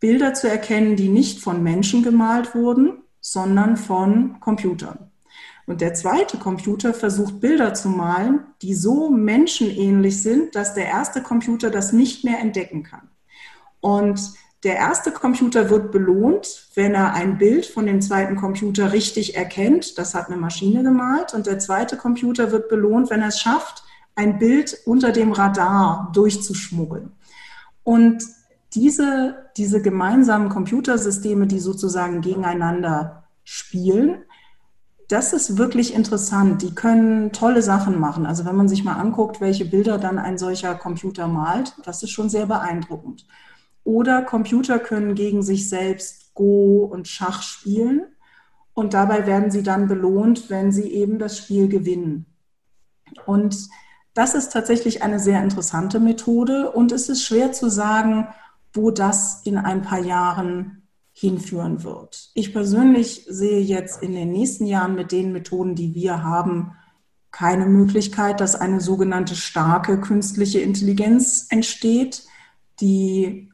Bilder 0.00 0.34
zu 0.34 0.48
erkennen, 0.48 0.96
die 0.96 1.08
nicht 1.08 1.40
von 1.40 1.62
Menschen 1.62 2.02
gemalt 2.02 2.54
wurden, 2.54 3.02
sondern 3.20 3.76
von 3.76 4.38
Computern. 4.40 5.10
Und 5.66 5.80
der 5.80 5.92
zweite 5.92 6.38
Computer 6.38 6.94
versucht 6.94 7.40
Bilder 7.40 7.74
zu 7.74 7.88
malen, 7.90 8.40
die 8.62 8.74
so 8.74 9.10
menschenähnlich 9.10 10.22
sind, 10.22 10.54
dass 10.54 10.74
der 10.74 10.86
erste 10.86 11.22
Computer 11.22 11.70
das 11.70 11.92
nicht 11.92 12.24
mehr 12.24 12.38
entdecken 12.38 12.84
kann. 12.84 13.10
Und 13.80 14.32
der 14.64 14.76
erste 14.76 15.12
Computer 15.12 15.70
wird 15.70 15.92
belohnt, 15.92 16.68
wenn 16.74 16.94
er 16.94 17.12
ein 17.12 17.38
Bild 17.38 17.66
von 17.66 17.86
dem 17.86 18.00
zweiten 18.00 18.36
Computer 18.36 18.92
richtig 18.92 19.36
erkennt. 19.36 19.98
Das 19.98 20.14
hat 20.14 20.28
eine 20.28 20.36
Maschine 20.36 20.82
gemalt. 20.82 21.34
Und 21.34 21.46
der 21.46 21.58
zweite 21.58 21.96
Computer 21.96 22.50
wird 22.50 22.68
belohnt, 22.68 23.10
wenn 23.10 23.20
er 23.20 23.28
es 23.28 23.38
schafft, 23.38 23.84
ein 24.18 24.38
Bild 24.38 24.76
unter 24.84 25.12
dem 25.12 25.30
Radar 25.30 26.10
durchzuschmuggeln. 26.12 27.12
Und 27.84 28.24
diese, 28.74 29.50
diese 29.56 29.80
gemeinsamen 29.80 30.48
Computersysteme, 30.48 31.46
die 31.46 31.60
sozusagen 31.60 32.20
gegeneinander 32.20 33.28
spielen, 33.44 34.24
das 35.06 35.32
ist 35.32 35.56
wirklich 35.56 35.94
interessant. 35.94 36.62
Die 36.62 36.74
können 36.74 37.32
tolle 37.32 37.62
Sachen 37.62 37.98
machen. 37.98 38.26
Also 38.26 38.44
wenn 38.44 38.56
man 38.56 38.68
sich 38.68 38.82
mal 38.82 38.96
anguckt, 38.96 39.40
welche 39.40 39.64
Bilder 39.64 39.98
dann 39.98 40.18
ein 40.18 40.36
solcher 40.36 40.74
Computer 40.74 41.28
malt, 41.28 41.74
das 41.84 42.02
ist 42.02 42.10
schon 42.10 42.28
sehr 42.28 42.46
beeindruckend. 42.46 43.24
Oder 43.84 44.22
Computer 44.22 44.80
können 44.80 45.14
gegen 45.14 45.42
sich 45.42 45.68
selbst 45.68 46.34
Go 46.34 46.84
und 46.84 47.06
Schach 47.06 47.42
spielen 47.42 48.02
und 48.74 48.94
dabei 48.94 49.26
werden 49.26 49.52
sie 49.52 49.62
dann 49.62 49.86
belohnt, 49.86 50.50
wenn 50.50 50.72
sie 50.72 50.92
eben 50.92 51.18
das 51.20 51.38
Spiel 51.38 51.68
gewinnen. 51.68 52.26
Und 53.24 53.56
das 54.18 54.34
ist 54.34 54.52
tatsächlich 54.52 55.04
eine 55.04 55.20
sehr 55.20 55.40
interessante 55.40 56.00
Methode 56.00 56.72
und 56.72 56.90
es 56.90 57.08
ist 57.08 57.22
schwer 57.22 57.52
zu 57.52 57.70
sagen, 57.70 58.26
wo 58.72 58.90
das 58.90 59.42
in 59.44 59.56
ein 59.56 59.82
paar 59.82 60.00
Jahren 60.00 60.82
hinführen 61.12 61.84
wird. 61.84 62.32
Ich 62.34 62.52
persönlich 62.52 63.26
sehe 63.28 63.60
jetzt 63.60 64.02
in 64.02 64.14
den 64.14 64.32
nächsten 64.32 64.66
Jahren 64.66 64.96
mit 64.96 65.12
den 65.12 65.30
Methoden, 65.30 65.76
die 65.76 65.94
wir 65.94 66.24
haben, 66.24 66.72
keine 67.30 67.66
Möglichkeit, 67.66 68.40
dass 68.40 68.56
eine 68.56 68.80
sogenannte 68.80 69.36
starke 69.36 70.00
künstliche 70.00 70.58
Intelligenz 70.58 71.46
entsteht, 71.50 72.24
die 72.80 73.52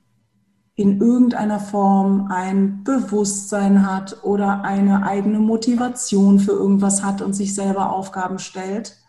in 0.77 0.99
irgendeiner 0.99 1.61
Form 1.61 2.29
ein 2.31 2.85
Bewusstsein 2.85 3.87
hat 3.87 4.25
oder 4.25 4.63
eine 4.63 5.05
eigene 5.05 5.41
Motivation 5.41 6.41
für 6.41 6.53
irgendwas 6.53 7.03
hat 7.03 7.21
und 7.21 7.35
sich 7.35 7.55
selber 7.55 7.93
Aufgaben 7.93 8.39
stellt. 8.39 9.04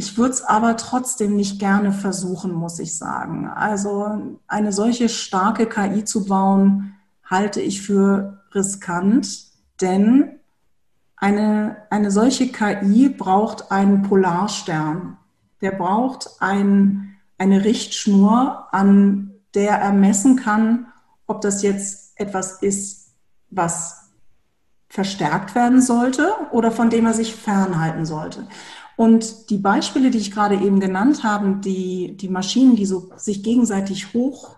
Ich 0.00 0.16
würde 0.16 0.32
es 0.32 0.40
aber 0.42 0.78
trotzdem 0.78 1.36
nicht 1.36 1.58
gerne 1.58 1.92
versuchen, 1.92 2.54
muss 2.54 2.78
ich 2.78 2.96
sagen. 2.96 3.46
Also 3.46 4.38
eine 4.46 4.72
solche 4.72 5.10
starke 5.10 5.66
KI 5.66 6.06
zu 6.06 6.24
bauen, 6.24 6.94
halte 7.22 7.60
ich 7.60 7.82
für 7.82 8.42
riskant, 8.54 9.28
denn 9.82 10.40
Eine, 11.16 11.76
eine 11.90 12.10
solche 12.10 12.50
KI 12.50 13.10
braucht 13.10 13.70
einen 13.70 14.00
Polarstern. 14.00 15.18
Der 15.60 15.72
braucht 15.72 16.30
ein, 16.40 17.16
eine 17.36 17.62
Richtschnur, 17.62 18.68
an 18.72 19.34
der 19.52 19.72
er 19.72 19.92
messen 19.92 20.36
kann, 20.36 20.86
ob 21.26 21.42
das 21.42 21.60
jetzt 21.60 22.18
etwas 22.18 22.62
ist, 22.62 23.12
was 23.50 24.00
verstärkt 24.88 25.54
werden 25.54 25.82
sollte 25.82 26.32
oder 26.52 26.70
von 26.72 26.88
dem 26.88 27.04
er 27.04 27.12
sich 27.12 27.36
fernhalten 27.36 28.06
sollte. 28.06 28.46
Und 29.00 29.48
die 29.48 29.56
Beispiele, 29.56 30.10
die 30.10 30.18
ich 30.18 30.30
gerade 30.30 30.56
eben 30.56 30.78
genannt 30.78 31.24
habe, 31.24 31.58
die, 31.64 32.18
die 32.18 32.28
Maschinen, 32.28 32.76
die 32.76 32.84
so 32.84 33.10
sich 33.16 33.42
gegenseitig 33.42 34.12
hoch, 34.12 34.56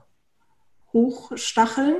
hochstacheln, 0.92 1.94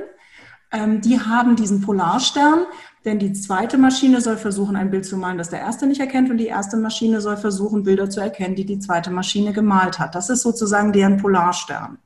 ähm, 0.73 0.99
die 0.99 1.21
haben 1.21 1.55
diesen 1.55 1.79
Polarstern, 1.79 2.65
denn 3.05 3.17
die 3.17 3.31
zweite 3.31 3.77
Maschine 3.77 4.19
soll 4.19 4.35
versuchen, 4.35 4.75
ein 4.75 4.91
Bild 4.91 5.05
zu 5.05 5.15
malen, 5.15 5.37
das 5.37 5.51
der 5.51 5.61
erste 5.61 5.87
nicht 5.87 6.01
erkennt, 6.01 6.29
und 6.31 6.37
die 6.37 6.47
erste 6.47 6.75
Maschine 6.75 7.21
soll 7.21 7.37
versuchen, 7.37 7.83
Bilder 7.83 8.09
zu 8.09 8.19
erkennen, 8.19 8.55
die 8.55 8.65
die 8.65 8.79
zweite 8.79 9.09
Maschine 9.09 9.53
gemalt 9.53 9.97
hat. 9.97 10.13
Das 10.13 10.29
ist 10.29 10.41
sozusagen 10.41 10.91
deren 10.91 11.15
Polarstern. 11.15 11.97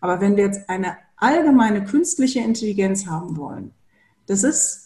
Aber 0.00 0.20
wenn 0.20 0.36
wir 0.36 0.44
jetzt 0.44 0.70
eine 0.70 0.98
allgemeine 1.16 1.82
künstliche 1.82 2.38
Intelligenz 2.38 3.08
haben 3.08 3.36
wollen, 3.36 3.72
das 4.28 4.44
ist 4.44 4.79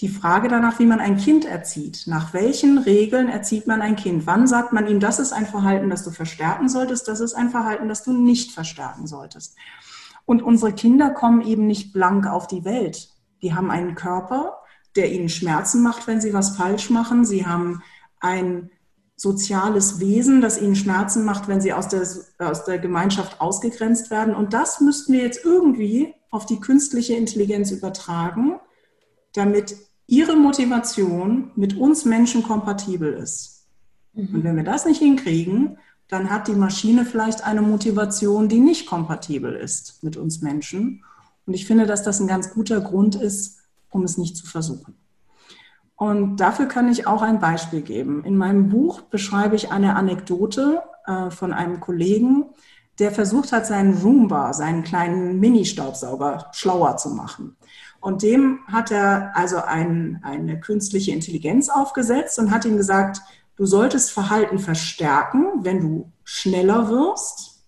die 0.00 0.08
Frage 0.08 0.48
danach, 0.48 0.78
wie 0.78 0.86
man 0.86 1.00
ein 1.00 1.16
Kind 1.16 1.44
erzieht. 1.44 2.04
Nach 2.06 2.34
welchen 2.34 2.78
Regeln 2.78 3.28
erzieht 3.28 3.66
man 3.66 3.80
ein 3.80 3.96
Kind? 3.96 4.26
Wann 4.26 4.46
sagt 4.46 4.72
man 4.72 4.88
ihm, 4.88 4.98
das 4.98 5.18
ist 5.18 5.32
ein 5.32 5.46
Verhalten, 5.46 5.88
das 5.88 6.02
du 6.02 6.10
verstärken 6.10 6.68
solltest, 6.68 7.06
das 7.06 7.20
ist 7.20 7.34
ein 7.34 7.50
Verhalten, 7.50 7.88
das 7.88 8.02
du 8.02 8.12
nicht 8.12 8.52
verstärken 8.52 9.06
solltest? 9.06 9.56
Und 10.26 10.42
unsere 10.42 10.72
Kinder 10.72 11.10
kommen 11.10 11.42
eben 11.42 11.66
nicht 11.66 11.92
blank 11.92 12.26
auf 12.26 12.46
die 12.46 12.64
Welt. 12.64 13.10
Die 13.42 13.54
haben 13.54 13.70
einen 13.70 13.94
Körper, 13.94 14.58
der 14.96 15.12
ihnen 15.12 15.28
Schmerzen 15.28 15.82
macht, 15.82 16.06
wenn 16.06 16.20
sie 16.20 16.32
was 16.32 16.56
falsch 16.56 16.90
machen. 16.90 17.24
Sie 17.24 17.46
haben 17.46 17.82
ein 18.20 18.70
soziales 19.16 20.00
Wesen, 20.00 20.40
das 20.40 20.60
ihnen 20.60 20.76
Schmerzen 20.76 21.24
macht, 21.24 21.46
wenn 21.46 21.60
sie 21.60 21.72
aus 21.72 21.88
der, 21.88 22.02
aus 22.38 22.64
der 22.64 22.78
Gemeinschaft 22.78 23.40
ausgegrenzt 23.40 24.10
werden. 24.10 24.34
Und 24.34 24.52
das 24.54 24.80
müssten 24.80 25.12
wir 25.12 25.22
jetzt 25.22 25.44
irgendwie 25.44 26.14
auf 26.30 26.46
die 26.46 26.58
künstliche 26.58 27.14
Intelligenz 27.14 27.70
übertragen, 27.70 28.58
damit 29.34 29.76
ihre 30.06 30.36
Motivation 30.36 31.50
mit 31.56 31.76
uns 31.76 32.04
Menschen 32.04 32.42
kompatibel 32.42 33.12
ist. 33.12 33.66
Mhm. 34.14 34.34
Und 34.34 34.44
wenn 34.44 34.56
wir 34.56 34.64
das 34.64 34.86
nicht 34.86 34.98
hinkriegen, 34.98 35.78
dann 36.08 36.30
hat 36.30 36.48
die 36.48 36.52
Maschine 36.52 37.04
vielleicht 37.04 37.44
eine 37.44 37.62
Motivation, 37.62 38.48
die 38.48 38.60
nicht 38.60 38.86
kompatibel 38.86 39.54
ist 39.54 40.02
mit 40.02 40.16
uns 40.16 40.42
Menschen. 40.42 41.04
Und 41.46 41.54
ich 41.54 41.66
finde, 41.66 41.86
dass 41.86 42.02
das 42.02 42.20
ein 42.20 42.26
ganz 42.26 42.52
guter 42.52 42.80
Grund 42.80 43.14
ist, 43.16 43.60
um 43.90 44.04
es 44.04 44.18
nicht 44.18 44.36
zu 44.36 44.46
versuchen. 44.46 44.94
Und 45.96 46.36
dafür 46.38 46.66
kann 46.66 46.90
ich 46.90 47.06
auch 47.06 47.22
ein 47.22 47.38
Beispiel 47.38 47.80
geben. 47.80 48.24
In 48.24 48.36
meinem 48.36 48.68
Buch 48.68 49.02
beschreibe 49.02 49.56
ich 49.56 49.70
eine 49.70 49.96
Anekdote 49.96 50.82
äh, 51.06 51.30
von 51.30 51.52
einem 51.52 51.80
Kollegen, 51.80 52.46
der 52.98 53.10
versucht 53.10 53.52
hat, 53.52 53.66
seinen 53.66 53.94
Roomba, 53.94 54.52
seinen 54.52 54.84
kleinen 54.84 55.40
Mini-Staubsauger, 55.40 56.50
schlauer 56.52 56.96
zu 56.96 57.10
machen. 57.10 57.56
Und 58.04 58.22
dem 58.22 58.58
hat 58.70 58.90
er 58.90 59.34
also 59.34 59.62
ein, 59.62 60.20
eine 60.22 60.60
künstliche 60.60 61.12
Intelligenz 61.12 61.70
aufgesetzt 61.70 62.38
und 62.38 62.50
hat 62.50 62.66
ihm 62.66 62.76
gesagt, 62.76 63.22
du 63.56 63.64
solltest 63.64 64.10
Verhalten 64.10 64.58
verstärken, 64.58 65.46
wenn 65.62 65.80
du 65.80 66.12
schneller 66.22 66.90
wirst. 66.90 67.64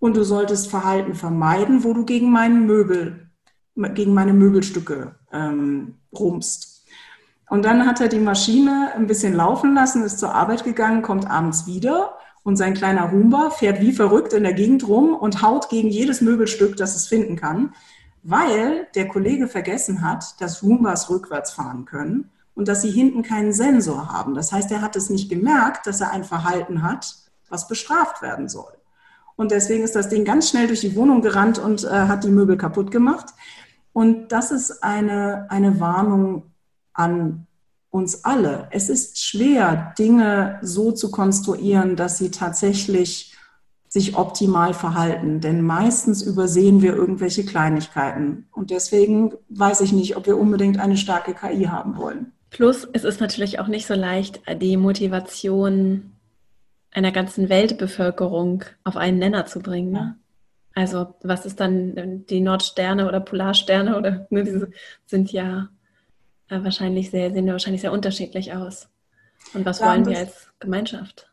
Und 0.00 0.16
du 0.16 0.24
solltest 0.24 0.70
Verhalten 0.70 1.14
vermeiden, 1.14 1.84
wo 1.84 1.94
du 1.94 2.04
gegen 2.04 2.32
meinen 2.32 2.66
Möbel, 2.66 3.30
gegen 3.94 4.12
meine 4.12 4.32
Möbelstücke 4.32 5.14
ähm, 5.32 5.94
rumst. 6.12 6.84
Und 7.48 7.64
dann 7.64 7.86
hat 7.86 8.00
er 8.00 8.08
die 8.08 8.18
Maschine 8.18 8.90
ein 8.96 9.06
bisschen 9.06 9.34
laufen 9.34 9.74
lassen, 9.74 10.02
ist 10.02 10.18
zur 10.18 10.34
Arbeit 10.34 10.64
gegangen, 10.64 11.02
kommt 11.02 11.30
abends 11.30 11.68
wieder 11.68 12.18
und 12.42 12.56
sein 12.56 12.74
kleiner 12.74 13.10
Roomba 13.10 13.50
fährt 13.50 13.80
wie 13.80 13.92
verrückt 13.92 14.32
in 14.32 14.42
der 14.42 14.54
Gegend 14.54 14.88
rum 14.88 15.14
und 15.14 15.42
haut 15.42 15.68
gegen 15.68 15.90
jedes 15.90 16.22
Möbelstück, 16.22 16.76
das 16.76 16.96
es 16.96 17.06
finden 17.06 17.36
kann, 17.36 17.72
weil 18.22 18.86
der 18.94 19.08
Kollege 19.08 19.48
vergessen 19.48 20.02
hat, 20.02 20.40
dass 20.40 20.62
Roombas 20.62 21.10
rückwärts 21.10 21.52
fahren 21.52 21.84
können 21.84 22.30
und 22.54 22.68
dass 22.68 22.82
sie 22.82 22.90
hinten 22.90 23.22
keinen 23.22 23.52
Sensor 23.52 24.12
haben. 24.12 24.34
Das 24.34 24.52
heißt, 24.52 24.70
er 24.70 24.82
hat 24.82 24.96
es 24.96 25.10
nicht 25.10 25.30
gemerkt, 25.30 25.86
dass 25.86 26.00
er 26.00 26.10
ein 26.10 26.24
Verhalten 26.24 26.82
hat, 26.82 27.16
was 27.48 27.68
bestraft 27.68 28.22
werden 28.22 28.48
soll. 28.48 28.72
Und 29.36 29.52
deswegen 29.52 29.82
ist 29.82 29.96
das 29.96 30.10
Ding 30.10 30.24
ganz 30.24 30.50
schnell 30.50 30.66
durch 30.66 30.80
die 30.80 30.94
Wohnung 30.94 31.22
gerannt 31.22 31.58
und 31.58 31.84
äh, 31.84 31.88
hat 31.88 32.24
die 32.24 32.30
Möbel 32.30 32.58
kaputt 32.58 32.90
gemacht. 32.90 33.32
Und 33.92 34.28
das 34.28 34.50
ist 34.50 34.84
eine, 34.84 35.46
eine 35.48 35.80
Warnung 35.80 36.50
an 36.92 37.46
uns 37.90 38.24
alle. 38.24 38.68
Es 38.70 38.88
ist 38.88 39.18
schwer, 39.18 39.94
Dinge 39.98 40.58
so 40.62 40.92
zu 40.92 41.10
konstruieren, 41.10 41.96
dass 41.96 42.18
sie 42.18 42.30
tatsächlich 42.30 43.29
sich 43.90 44.16
optimal 44.16 44.72
verhalten. 44.72 45.40
Denn 45.40 45.62
meistens 45.62 46.22
übersehen 46.22 46.80
wir 46.80 46.94
irgendwelche 46.94 47.44
Kleinigkeiten. 47.44 48.46
Und 48.52 48.70
deswegen 48.70 49.34
weiß 49.48 49.80
ich 49.80 49.92
nicht, 49.92 50.16
ob 50.16 50.26
wir 50.26 50.38
unbedingt 50.38 50.78
eine 50.78 50.96
starke 50.96 51.34
KI 51.34 51.64
haben 51.64 51.96
wollen. 51.96 52.32
Plus, 52.50 52.88
es 52.92 53.02
ist 53.02 53.20
natürlich 53.20 53.58
auch 53.58 53.66
nicht 53.66 53.86
so 53.86 53.94
leicht, 53.94 54.40
die 54.60 54.76
Motivation 54.76 56.12
einer 56.92 57.10
ganzen 57.10 57.48
Weltbevölkerung 57.48 58.64
auf 58.84 58.96
einen 58.96 59.18
Nenner 59.18 59.46
zu 59.46 59.58
bringen. 59.58 59.90
Ne? 59.90 60.16
Also, 60.74 61.14
was 61.22 61.44
ist 61.44 61.58
dann 61.58 62.24
die 62.26 62.40
Nordsterne 62.40 63.08
oder 63.08 63.18
Polarsterne 63.18 63.98
oder 63.98 64.26
ne, 64.30 64.44
diese 64.44 64.70
sind 65.04 65.32
ja 65.32 65.68
äh, 66.48 66.62
wahrscheinlich 66.62 67.10
sehr, 67.10 67.32
sehen 67.32 67.46
ja 67.46 67.52
wahrscheinlich 67.52 67.80
sehr 67.80 67.92
unterschiedlich 67.92 68.52
aus. 68.52 68.88
Und 69.52 69.64
was 69.64 69.80
ja, 69.80 69.86
wollen 69.88 70.06
wir 70.06 70.18
als 70.18 70.48
Gemeinschaft? 70.60 71.29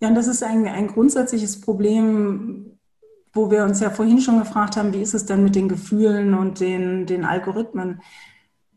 Ja, 0.00 0.08
und 0.08 0.14
das 0.14 0.26
ist 0.26 0.42
ein, 0.42 0.66
ein 0.66 0.88
grundsätzliches 0.88 1.60
Problem, 1.60 2.78
wo 3.32 3.50
wir 3.50 3.64
uns 3.64 3.80
ja 3.80 3.90
vorhin 3.90 4.20
schon 4.20 4.38
gefragt 4.38 4.76
haben, 4.76 4.92
wie 4.92 5.02
ist 5.02 5.14
es 5.14 5.26
denn 5.26 5.44
mit 5.44 5.54
den 5.54 5.68
Gefühlen 5.68 6.34
und 6.34 6.60
den, 6.60 7.06
den 7.06 7.24
Algorithmen? 7.24 8.00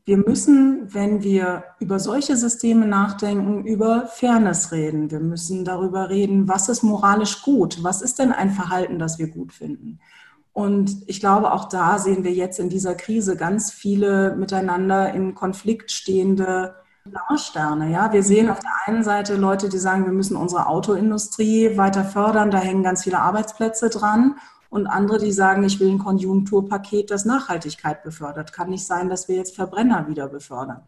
Wir 0.06 0.18
müssen, 0.18 0.94
wenn 0.94 1.24
wir 1.24 1.64
über 1.80 2.00
solche 2.00 2.36
Systeme 2.36 2.88
nachdenken, 2.88 3.66
über 3.66 4.08
Fairness 4.08 4.72
reden. 4.72 5.12
Wir 5.12 5.20
müssen 5.20 5.66
darüber 5.66 6.10
reden, 6.10 6.48
was 6.48 6.68
ist 6.68 6.84
moralisch 6.84 7.42
gut? 7.44 7.84
Was 7.84 8.02
ist 8.02 8.18
denn 8.20 8.32
ein 8.32 8.52
Verhalten, 8.52 8.98
das 8.98 9.20
wir 9.20 9.28
gut 9.28 9.54
finden? 9.54 10.00
Und 10.52 11.04
ich 11.08 11.20
glaube, 11.20 11.54
auch 11.54 11.70
da 11.70 12.00
sehen 12.00 12.24
wir 12.24 12.34
jetzt 12.34 12.60
in 12.60 12.70
dieser 12.70 12.96
Krise 12.96 13.38
ganz 13.38 13.72
viele 13.72 14.36
miteinander 14.36 15.14
im 15.14 15.36
Konflikt 15.36 15.92
stehende 15.92 16.76
Polarsterne. 17.04 17.92
Ja, 17.92 18.12
wir 18.12 18.24
sehen 18.24 18.50
auf 18.50 18.60
der 18.60 18.72
einen 18.86 19.04
Seite 19.04 19.36
Leute, 19.36 19.70
die 19.70 19.78
sagen, 19.78 20.06
wir 20.06 20.14
müssen 20.14 20.36
unsere 20.36 20.68
Autoindustrie 20.68 21.78
weiter 21.78 22.04
fördern, 22.04 22.52
da 22.52 22.60
hängen 22.60 22.84
ganz 22.84 23.04
viele 23.04 23.20
Arbeitsplätze 23.20 23.90
dran 23.90 24.36
und 24.70 24.88
andere, 24.88 25.20
die 25.20 25.32
sagen, 25.32 25.64
ich 25.64 25.80
will 25.80 25.90
ein 25.90 26.00
Konjunkturpaket, 26.00 27.10
das 27.10 27.26
Nachhaltigkeit 27.26 28.04
befördert. 28.04 28.54
Kann 28.54 28.70
nicht 28.70 28.86
sein, 28.86 29.10
dass 29.10 29.28
wir 29.28 29.36
jetzt 29.36 29.56
Verbrenner 29.56 30.08
wieder 30.08 30.28
befördern. 30.28 30.84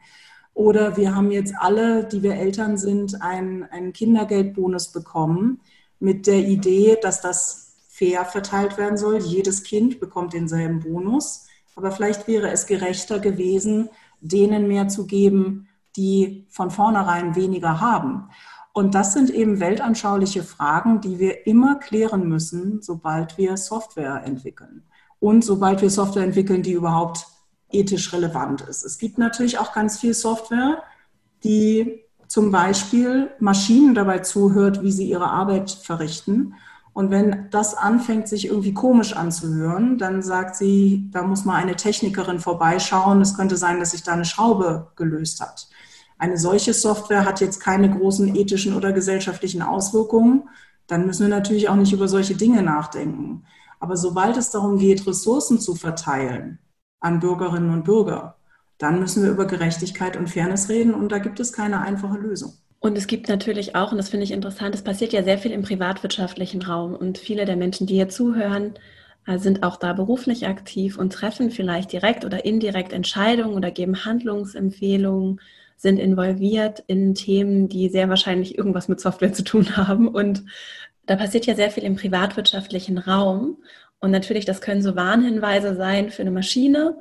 Oder 0.53 0.97
wir 0.97 1.15
haben 1.15 1.31
jetzt 1.31 1.55
alle, 1.57 2.03
die 2.03 2.21
wir 2.23 2.35
Eltern 2.35 2.77
sind, 2.77 3.21
einen, 3.21 3.63
einen 3.63 3.93
Kindergeldbonus 3.93 4.89
bekommen 4.89 5.61
mit 5.99 6.27
der 6.27 6.39
Idee, 6.39 6.97
dass 7.01 7.21
das 7.21 7.73
fair 7.87 8.25
verteilt 8.25 8.77
werden 8.77 8.97
soll. 8.97 9.17
Jedes 9.19 9.63
Kind 9.63 9.99
bekommt 9.99 10.33
denselben 10.33 10.81
Bonus. 10.81 11.47
Aber 11.75 11.91
vielleicht 11.91 12.27
wäre 12.27 12.51
es 12.51 12.65
gerechter 12.65 13.19
gewesen, 13.19 13.89
denen 14.19 14.67
mehr 14.67 14.87
zu 14.87 15.07
geben, 15.07 15.67
die 15.95 16.47
von 16.49 16.71
vornherein 16.71 17.35
weniger 17.35 17.81
haben. 17.81 18.29
Und 18.73 18.95
das 18.95 19.13
sind 19.13 19.29
eben 19.29 19.59
weltanschauliche 19.59 20.43
Fragen, 20.43 21.01
die 21.01 21.19
wir 21.19 21.45
immer 21.45 21.75
klären 21.75 22.27
müssen, 22.27 22.81
sobald 22.81 23.37
wir 23.37 23.57
Software 23.57 24.23
entwickeln. 24.25 24.83
Und 25.19 25.43
sobald 25.43 25.81
wir 25.81 25.89
Software 25.89 26.23
entwickeln, 26.23 26.63
die 26.63 26.71
überhaupt 26.71 27.27
ethisch 27.69 28.13
relevant 28.13 28.61
ist. 28.61 28.83
Es 28.83 28.97
gibt 28.97 29.17
natürlich 29.17 29.59
auch 29.59 29.73
ganz 29.73 29.99
viel 29.99 30.13
Software, 30.13 30.83
die 31.43 32.03
zum 32.27 32.51
Beispiel 32.51 33.29
Maschinen 33.39 33.93
dabei 33.93 34.19
zuhört, 34.19 34.81
wie 34.83 34.91
sie 34.91 35.09
ihre 35.09 35.29
Arbeit 35.29 35.69
verrichten. 35.71 36.55
Und 36.93 37.09
wenn 37.09 37.49
das 37.51 37.75
anfängt, 37.75 38.27
sich 38.27 38.47
irgendwie 38.47 38.73
komisch 38.73 39.15
anzuhören, 39.15 39.97
dann 39.97 40.21
sagt 40.21 40.55
sie, 40.55 41.09
da 41.11 41.23
muss 41.23 41.45
mal 41.45 41.55
eine 41.55 41.75
Technikerin 41.75 42.39
vorbeischauen. 42.39 43.21
Es 43.21 43.35
könnte 43.35 43.57
sein, 43.57 43.79
dass 43.79 43.91
sich 43.91 44.03
da 44.03 44.13
eine 44.13 44.25
Schraube 44.25 44.91
gelöst 44.95 45.41
hat. 45.41 45.67
Eine 46.21 46.37
solche 46.37 46.75
Software 46.75 47.25
hat 47.25 47.41
jetzt 47.41 47.59
keine 47.59 47.89
großen 47.89 48.35
ethischen 48.35 48.75
oder 48.75 48.93
gesellschaftlichen 48.93 49.63
Auswirkungen. 49.63 50.47
Dann 50.85 51.07
müssen 51.07 51.23
wir 51.23 51.35
natürlich 51.35 51.67
auch 51.67 51.75
nicht 51.75 51.93
über 51.93 52.07
solche 52.07 52.35
Dinge 52.35 52.61
nachdenken. 52.61 53.43
Aber 53.79 53.97
sobald 53.97 54.37
es 54.37 54.51
darum 54.51 54.77
geht, 54.77 55.07
Ressourcen 55.07 55.59
zu 55.59 55.73
verteilen 55.73 56.59
an 56.99 57.21
Bürgerinnen 57.21 57.71
und 57.71 57.85
Bürger, 57.85 58.35
dann 58.77 58.99
müssen 58.99 59.23
wir 59.23 59.31
über 59.31 59.45
Gerechtigkeit 59.45 60.15
und 60.15 60.29
Fairness 60.29 60.69
reden 60.69 60.93
und 60.93 61.11
da 61.11 61.17
gibt 61.17 61.39
es 61.39 61.53
keine 61.53 61.81
einfache 61.81 62.19
Lösung. 62.19 62.53
Und 62.79 62.99
es 62.99 63.07
gibt 63.07 63.27
natürlich 63.27 63.73
auch, 63.75 63.91
und 63.91 63.97
das 63.97 64.09
finde 64.09 64.25
ich 64.25 64.31
interessant, 64.31 64.75
es 64.75 64.83
passiert 64.83 65.13
ja 65.13 65.23
sehr 65.23 65.39
viel 65.39 65.51
im 65.51 65.63
privatwirtschaftlichen 65.63 66.61
Raum 66.61 66.93
und 66.93 67.17
viele 67.17 67.45
der 67.45 67.55
Menschen, 67.55 67.87
die 67.87 67.95
hier 67.95 68.09
zuhören, 68.09 68.75
äh, 69.25 69.39
sind 69.39 69.63
auch 69.63 69.77
da 69.77 69.93
beruflich 69.93 70.45
aktiv 70.45 70.99
und 70.99 71.13
treffen 71.13 71.49
vielleicht 71.49 71.91
direkt 71.91 72.25
oder 72.25 72.45
indirekt 72.45 72.93
Entscheidungen 72.93 73.55
oder 73.55 73.71
geben 73.71 74.05
Handlungsempfehlungen 74.05 75.41
sind 75.81 75.97
involviert 75.97 76.83
in 76.85 77.15
Themen, 77.15 77.67
die 77.67 77.89
sehr 77.89 78.07
wahrscheinlich 78.07 78.55
irgendwas 78.55 78.87
mit 78.87 78.99
Software 78.99 79.33
zu 79.33 79.43
tun 79.43 79.75
haben. 79.77 80.07
Und 80.07 80.43
da 81.07 81.15
passiert 81.15 81.47
ja 81.47 81.55
sehr 81.55 81.71
viel 81.71 81.83
im 81.83 81.95
privatwirtschaftlichen 81.95 82.99
Raum. 82.99 83.57
Und 83.99 84.11
natürlich, 84.11 84.45
das 84.45 84.61
können 84.61 84.83
so 84.83 84.95
Warnhinweise 84.95 85.75
sein 85.75 86.11
für 86.11 86.21
eine 86.21 86.29
Maschine. 86.29 86.99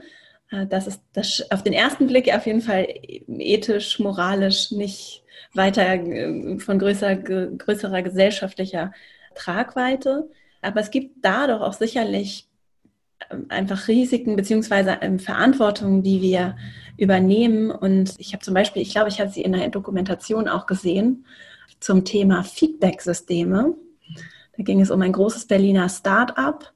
Äh, 0.50 0.66
das 0.66 0.86
ist 0.86 1.02
das 1.12 1.44
auf 1.50 1.62
den 1.62 1.74
ersten 1.74 2.06
Blick 2.06 2.34
auf 2.34 2.46
jeden 2.46 2.62
Fall 2.62 2.86
ethisch, 3.28 3.98
moralisch 3.98 4.70
nicht 4.70 5.24
weiter 5.52 5.92
äh, 5.92 6.58
von 6.58 6.78
größer, 6.78 7.16
größerer 7.16 8.00
gesellschaftlicher 8.00 8.92
Tragweite. 9.34 10.30
Aber 10.62 10.80
es 10.80 10.90
gibt 10.90 11.22
da 11.22 11.46
doch 11.46 11.60
auch 11.60 11.74
sicherlich 11.74 12.48
ähm, 13.30 13.44
einfach 13.50 13.88
Risiken 13.88 14.36
beziehungsweise 14.36 14.96
ähm, 15.02 15.18
Verantwortung, 15.18 16.02
die 16.02 16.22
wir 16.22 16.56
übernehmen. 17.00 17.70
Und 17.70 18.14
ich 18.18 18.32
habe 18.32 18.44
zum 18.44 18.54
Beispiel, 18.54 18.82
ich 18.82 18.92
glaube, 18.92 19.08
ich 19.08 19.20
habe 19.20 19.30
sie 19.30 19.42
in 19.42 19.52
der 19.52 19.68
Dokumentation 19.68 20.48
auch 20.48 20.66
gesehen 20.66 21.24
zum 21.80 22.04
Thema 22.04 22.44
Feedback-Systeme. 22.44 23.74
Da 24.56 24.62
ging 24.62 24.80
es 24.80 24.90
um 24.90 25.00
ein 25.02 25.12
großes 25.12 25.46
Berliner 25.46 25.88
Start-up, 25.88 26.72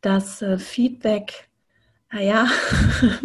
das 0.00 0.42
äh, 0.42 0.58
Feedback 0.58 1.50
naja, 2.12 2.48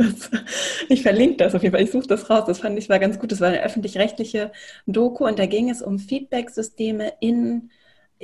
ich 0.90 1.02
verlinke 1.02 1.38
das 1.38 1.56
auf 1.56 1.64
jeden 1.64 1.74
Fall. 1.74 1.84
Ich 1.84 1.92
suche 1.92 2.06
das 2.06 2.30
raus. 2.30 2.44
Das 2.46 2.60
fand 2.60 2.78
ich 2.78 2.88
war 2.88 3.00
ganz 3.00 3.18
gut. 3.18 3.32
Das 3.32 3.42
war 3.42 3.48
eine 3.48 3.64
öffentlich-rechtliche 3.64 4.52
Doku 4.86 5.26
und 5.26 5.40
da 5.40 5.48
ging 5.48 5.72
es 5.72 5.82
um 5.82 5.98
Feedback-Systeme 5.98 7.14
in 7.20 7.72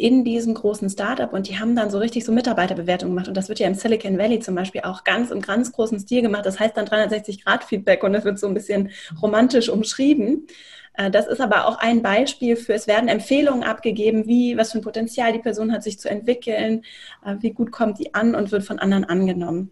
in 0.02 0.24
diesem 0.24 0.56
großen 0.56 0.90
Startup 0.90 1.32
und 1.32 1.48
die 1.48 1.60
haben 1.60 1.76
dann 1.76 1.92
so 1.92 2.00
richtig 2.00 2.26
so 2.26 2.32
Mitarbeiterbewertungen 2.32 3.16
gemacht 3.16 3.28
und 3.28 3.38
das 3.38 3.50
wird 3.50 3.60
ja 3.60 3.68
im 3.68 3.76
Silicon 3.76 4.18
Valley 4.18 4.40
zum 4.40 4.56
Beispiel 4.56 4.82
auch 4.82 5.04
ganz 5.04 5.30
im 5.30 5.42
ganz 5.42 5.72
großen 5.72 6.00
Stil 6.00 6.24
gemacht. 6.24 6.46
Das 6.46 6.60
heißt 6.60 6.76
dann 6.76 6.86
360 6.86 7.46
Grad 7.46 7.64
Feedback 7.64 8.04
und 8.04 8.14
das 8.14 8.26
wird 8.26 8.40
so 8.40 8.48
ein 8.48 8.56
bisschen 8.56 8.90
romantisch 9.22 9.70
umschrieben. 9.70 10.48
Äh, 10.94 11.12
das 11.12 11.28
ist 11.28 11.40
aber 11.40 11.68
auch 11.68 11.78
ein 11.78 12.02
Beispiel 12.02 12.56
für, 12.56 12.74
es 12.74 12.88
werden 12.88 13.10
Empfehlungen 13.10 13.64
abgegeben, 13.64 14.26
wie, 14.26 14.58
was 14.58 14.72
für 14.72 14.80
ein 14.80 14.84
Potenzial 14.84 15.34
die 15.34 15.40
Person 15.40 15.72
hat, 15.72 15.84
sich 15.84 16.00
zu 16.00 16.10
entwickeln, 16.10 16.84
äh, 17.24 17.36
wie 17.40 17.52
gut 17.52 17.72
kommt 17.72 18.00
die 18.00 18.16
an 18.16 18.34
und 18.34 18.52
wird 18.52 18.64
von 18.64 18.80
anderen 18.80 19.06
angenommen. 19.06 19.72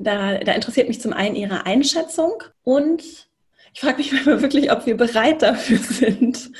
Da, 0.00 0.38
da 0.38 0.52
interessiert 0.52 0.88
mich 0.88 1.00
zum 1.00 1.12
einen 1.12 1.36
Ihre 1.36 1.64
Einschätzung 1.64 2.42
und 2.64 3.04
ich 3.72 3.80
frage 3.80 3.98
mich 3.98 4.12
wirklich, 4.26 4.72
ob 4.72 4.84
wir 4.86 4.96
bereit 4.96 5.42
dafür 5.42 5.78
sind, 5.78 6.50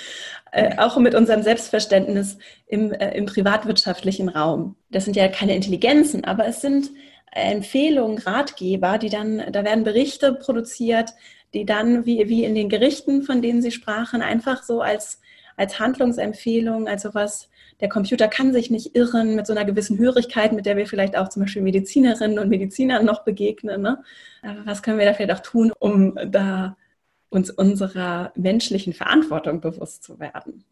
äh, 0.53 0.77
auch 0.77 0.99
mit 0.99 1.15
unserem 1.15 1.43
Selbstverständnis 1.43 2.37
im, 2.67 2.93
äh, 2.93 3.17
im 3.17 3.25
privatwirtschaftlichen 3.25 4.29
Raum. 4.29 4.77
Das 4.91 5.07
sind 5.07 5.17
ja 5.17 5.29
keine 5.29 5.57
Intelligenzen, 5.57 6.25
aber 6.25 6.47
es 6.47 6.61
sind 6.61 6.91
Empfehlungen, 7.31 8.19
Ratgeber, 8.19 8.99
die 8.99 9.09
dann, 9.09 9.43
da 9.51 9.65
werden 9.65 9.83
Berichte 9.83 10.35
produziert, 10.35 11.15
die 11.55 11.65
dann 11.65 12.05
wie, 12.05 12.29
wie 12.29 12.45
in 12.45 12.55
den 12.55 12.69
Gerichten, 12.69 13.23
von 13.23 13.41
denen 13.41 13.63
Sie 13.63 13.71
sprachen, 13.71 14.21
einfach 14.21 14.63
so 14.63 14.83
als, 14.83 15.23
als 15.57 15.79
Handlungsempfehlung, 15.79 16.87
als 16.87 17.03
sowas, 17.03 17.49
der 17.81 17.89
Computer 17.89 18.29
kann 18.29 18.53
sich 18.53 18.71
nicht 18.71 18.95
irren 18.95 19.35
mit 19.35 19.47
so 19.47 19.55
einer 19.55 19.65
gewissen 19.65 19.99
Hörigkeit, 19.99 20.53
mit 20.53 20.67
der 20.67 20.77
wir 20.77 20.87
vielleicht 20.87 21.17
auch 21.17 21.31
zum 21.31 21.43
Beispiel 21.43 21.63
Medizinerinnen 21.63 22.39
und 22.39 22.51
Medizinern 22.51 23.07
noch 23.07 23.25
begegnen. 23.25 23.81
Ne? 23.81 24.03
Was 24.67 24.83
können 24.83 24.99
wir 24.99 25.07
da 25.07 25.15
vielleicht 25.15 25.33
auch 25.33 25.43
tun, 25.43 25.73
um 25.79 26.15
da 26.27 26.77
uns 27.33 27.51
unserer 27.51 28.33
menschlichen 28.37 28.93
Verantwortung 28.93 29.61
bewusst 29.61 30.05
zu 30.05 30.21
werden? 30.21 30.65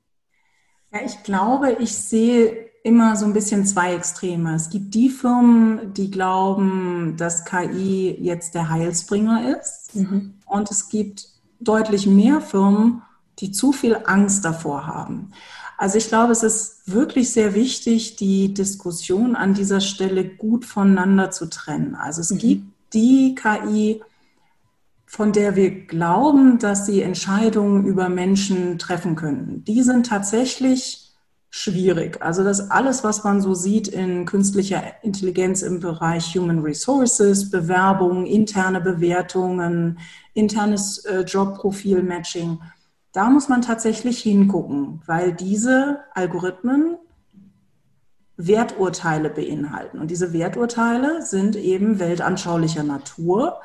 Ja, 0.93 1.01
ich 1.05 1.23
glaube, 1.23 1.77
ich 1.81 1.95
sehe 1.95 2.69
immer 2.83 3.17
so 3.17 3.27
ein 3.27 3.33
bisschen 3.33 3.67
zwei 3.67 3.95
Extreme. 3.95 4.55
Es 4.55 4.71
gibt 4.71 4.95
die 4.95 5.11
Firmen, 5.11 5.93
die 5.95 6.11
glauben, 6.11 7.15
dass 7.17 7.45
KI 7.45 8.17
jetzt 8.21 8.55
der 8.55 8.71
Heilsbringer 8.71 9.57
ist. 9.59 9.95
Mhm. 9.95 10.35
Und 10.47 10.71
es 10.71 10.89
gibt 10.89 11.29
deutlich 11.61 12.07
mehr 12.07 12.41
Firmen, 12.41 13.03
die 13.39 13.53
zu 13.53 13.73
viel 13.73 13.97
Angst 14.05 14.45
davor 14.45 14.87
haben. 14.87 15.33
Also 15.79 15.97
ich 15.97 16.09
glaube, 16.09 16.33
es 16.33 16.43
ist 16.43 16.93
wirklich 16.93 17.33
sehr 17.33 17.55
wichtig, 17.55 18.17
die 18.17 18.53
Diskussion 18.53 19.35
an 19.35 19.55
dieser 19.55 19.81
Stelle 19.81 20.25
gut 20.25 20.65
voneinander 20.65 21.31
zu 21.31 21.49
trennen. 21.49 21.95
Also 21.95 22.21
es 22.21 22.31
mhm. 22.31 22.39
gibt 22.39 22.65
die 22.93 23.35
KI, 23.35 24.03
von 25.11 25.33
der 25.33 25.57
wir 25.57 25.87
glauben, 25.87 26.61
dass 26.61 26.87
sie 26.87 27.03
Entscheidungen 27.03 27.85
über 27.85 28.09
Menschen 28.09 28.79
treffen 28.79 29.17
könnten. 29.17 29.65
Die 29.65 29.83
sind 29.83 30.07
tatsächlich 30.07 31.11
schwierig. 31.51 32.23
Also 32.23 32.45
das 32.45 32.71
alles, 32.71 33.03
was 33.03 33.25
man 33.25 33.41
so 33.41 33.53
sieht 33.53 33.89
in 33.89 34.25
künstlicher 34.25 34.81
Intelligenz 35.03 35.63
im 35.63 35.81
Bereich 35.81 36.37
Human 36.37 36.61
Resources, 36.61 37.51
Bewerbungen, 37.51 38.25
interne 38.25 38.81
Bewertungen, 38.81 39.99
internes 40.33 40.99
äh, 40.99 41.23
Jobprofil-Matching, 41.23 42.61
da 43.13 43.31
muss 43.31 43.49
man 43.49 43.63
tatsächlich 43.63 44.21
hingucken, 44.21 45.03
weil 45.07 45.33
diese 45.33 46.05
Algorithmen 46.15 46.99
Werturteile 48.37 49.29
beinhalten. 49.29 49.99
Und 49.99 50.13
diese 50.13 50.33
Werturteile 50.33 51.23
sind 51.27 51.57
eben 51.57 51.99
weltanschaulicher 51.99 52.85
Natur. 52.85 53.61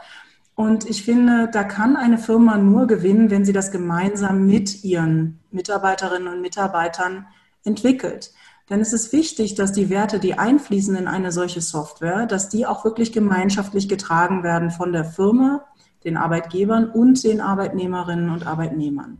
Und 0.56 0.90
ich 0.90 1.04
finde, 1.04 1.50
da 1.52 1.66
kann 1.66 1.98
eine 1.98 2.18
Firma 2.18 2.58
nur 2.58 2.88
gewinnen, 2.88 3.30
wenn 3.30 3.44
sie 3.44 3.52
das 3.52 3.72
gemeinsam 3.72 4.48
mit 4.48 4.84
ihren 4.86 5.40
Mitarbeiterinnen 5.52 6.30
und 6.30 6.42
Mitarbeitern 6.42 7.28
entwickelt. 7.66 8.34
Denn 8.70 8.80
es 8.80 8.94
ist 8.94 9.12
wichtig, 9.14 9.56
dass 9.56 9.74
die 9.74 9.90
Werte, 9.90 10.18
die 10.18 10.40
einfließen 10.40 10.96
in 10.96 11.08
eine 11.08 11.32
solche 11.32 11.62
Software, 11.62 12.26
dass 12.26 12.50
die 12.50 12.66
auch 12.66 12.86
wirklich 12.86 13.12
gemeinschaftlich 13.12 13.90
getragen 13.90 14.44
werden 14.44 14.72
von 14.72 14.92
der 14.94 15.06
Firma, 15.06 15.66
den 16.04 16.18
Arbeitgebern 16.18 16.90
und 16.90 17.24
den 17.24 17.42
Arbeitnehmerinnen 17.42 18.30
und 18.30 18.48
Arbeitnehmern. 18.48 19.20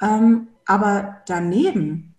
Ähm, 0.00 0.48
aber 0.66 1.22
daneben 1.26 2.14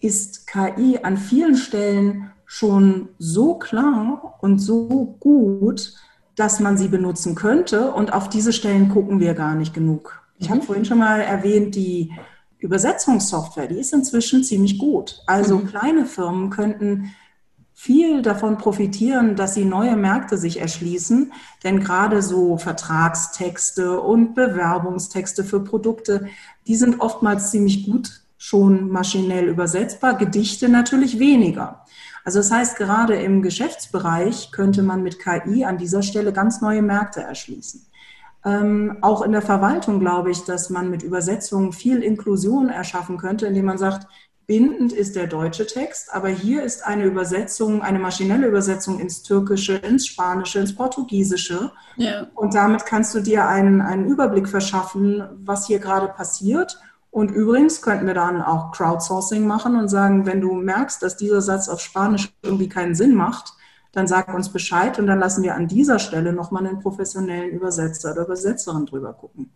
ist 0.00 0.46
KI 0.46 1.00
an 1.02 1.16
vielen 1.16 1.56
Stellen 1.56 2.30
schon 2.44 3.08
so 3.18 3.54
klar 3.56 4.38
und 4.40 4.58
so 4.58 5.16
gut, 5.18 5.94
dass 6.38 6.60
man 6.60 6.76
sie 6.78 6.88
benutzen 6.88 7.34
könnte. 7.34 7.92
Und 7.92 8.12
auf 8.12 8.28
diese 8.28 8.52
Stellen 8.52 8.88
gucken 8.88 9.20
wir 9.20 9.34
gar 9.34 9.54
nicht 9.54 9.74
genug. 9.74 10.22
Ich 10.38 10.50
habe 10.50 10.60
mhm. 10.60 10.64
vorhin 10.64 10.84
schon 10.84 10.98
mal 10.98 11.20
erwähnt, 11.20 11.74
die 11.74 12.12
Übersetzungssoftware, 12.58 13.66
die 13.66 13.78
ist 13.78 13.92
inzwischen 13.92 14.44
ziemlich 14.44 14.78
gut. 14.78 15.22
Also 15.26 15.58
mhm. 15.58 15.66
kleine 15.66 16.06
Firmen 16.06 16.50
könnten 16.50 17.12
viel 17.74 18.22
davon 18.22 18.58
profitieren, 18.58 19.36
dass 19.36 19.54
sie 19.54 19.64
neue 19.64 19.96
Märkte 19.96 20.36
sich 20.36 20.60
erschließen. 20.60 21.32
Denn 21.62 21.80
gerade 21.80 22.22
so 22.22 22.56
Vertragstexte 22.56 24.00
und 24.00 24.34
Bewerbungstexte 24.34 25.44
für 25.44 25.60
Produkte, 25.60 26.28
die 26.66 26.76
sind 26.76 27.00
oftmals 27.00 27.50
ziemlich 27.50 27.86
gut 27.86 28.22
schon 28.36 28.88
maschinell 28.90 29.48
übersetzbar, 29.48 30.16
Gedichte 30.16 30.68
natürlich 30.68 31.18
weniger. 31.18 31.84
Also 32.28 32.40
das 32.40 32.50
heißt, 32.50 32.76
gerade 32.76 33.14
im 33.14 33.40
Geschäftsbereich 33.40 34.52
könnte 34.52 34.82
man 34.82 35.02
mit 35.02 35.18
KI 35.18 35.64
an 35.64 35.78
dieser 35.78 36.02
Stelle 36.02 36.30
ganz 36.30 36.60
neue 36.60 36.82
Märkte 36.82 37.22
erschließen. 37.22 37.86
Ähm, 38.44 38.98
auch 39.00 39.22
in 39.22 39.32
der 39.32 39.40
Verwaltung 39.40 39.98
glaube 39.98 40.30
ich, 40.30 40.44
dass 40.44 40.68
man 40.68 40.90
mit 40.90 41.02
Übersetzungen 41.02 41.72
viel 41.72 42.02
Inklusion 42.02 42.68
erschaffen 42.68 43.16
könnte, 43.16 43.46
indem 43.46 43.64
man 43.64 43.78
sagt, 43.78 44.06
bindend 44.46 44.92
ist 44.92 45.16
der 45.16 45.26
deutsche 45.26 45.66
Text, 45.66 46.14
aber 46.14 46.28
hier 46.28 46.64
ist 46.64 46.86
eine 46.86 47.04
Übersetzung, 47.04 47.80
eine 47.80 47.98
maschinelle 47.98 48.46
Übersetzung 48.46 49.00
ins 49.00 49.22
Türkische, 49.22 49.76
ins 49.76 50.06
Spanische, 50.06 50.58
ins 50.58 50.76
Portugiesische. 50.76 51.72
Ja. 51.96 52.26
Und 52.34 52.52
damit 52.52 52.84
kannst 52.84 53.14
du 53.14 53.20
dir 53.20 53.48
einen, 53.48 53.80
einen 53.80 54.04
Überblick 54.04 54.50
verschaffen, 54.50 55.22
was 55.46 55.66
hier 55.66 55.78
gerade 55.78 56.08
passiert 56.08 56.78
und 57.10 57.30
übrigens 57.30 57.82
könnten 57.82 58.06
wir 58.06 58.14
dann 58.14 58.42
auch 58.42 58.72
Crowdsourcing 58.72 59.46
machen 59.46 59.76
und 59.76 59.88
sagen, 59.88 60.26
wenn 60.26 60.40
du 60.40 60.52
merkst, 60.52 61.02
dass 61.02 61.16
dieser 61.16 61.40
Satz 61.40 61.68
auf 61.68 61.80
Spanisch 61.80 62.32
irgendwie 62.42 62.68
keinen 62.68 62.94
Sinn 62.94 63.14
macht, 63.14 63.54
dann 63.92 64.06
sag 64.06 64.32
uns 64.34 64.50
Bescheid 64.50 64.98
und 64.98 65.06
dann 65.06 65.18
lassen 65.18 65.42
wir 65.42 65.54
an 65.54 65.66
dieser 65.66 65.98
Stelle 65.98 66.32
nochmal 66.32 66.66
einen 66.66 66.80
professionellen 66.80 67.50
Übersetzer 67.50 68.12
oder 68.12 68.26
Übersetzerin 68.26 68.86
drüber 68.86 69.14
gucken. 69.14 69.50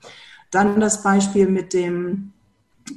Dann 0.51 0.81
das 0.81 1.03
Beispiel 1.03 1.49
mit 1.49 1.73
dem 1.75 2.33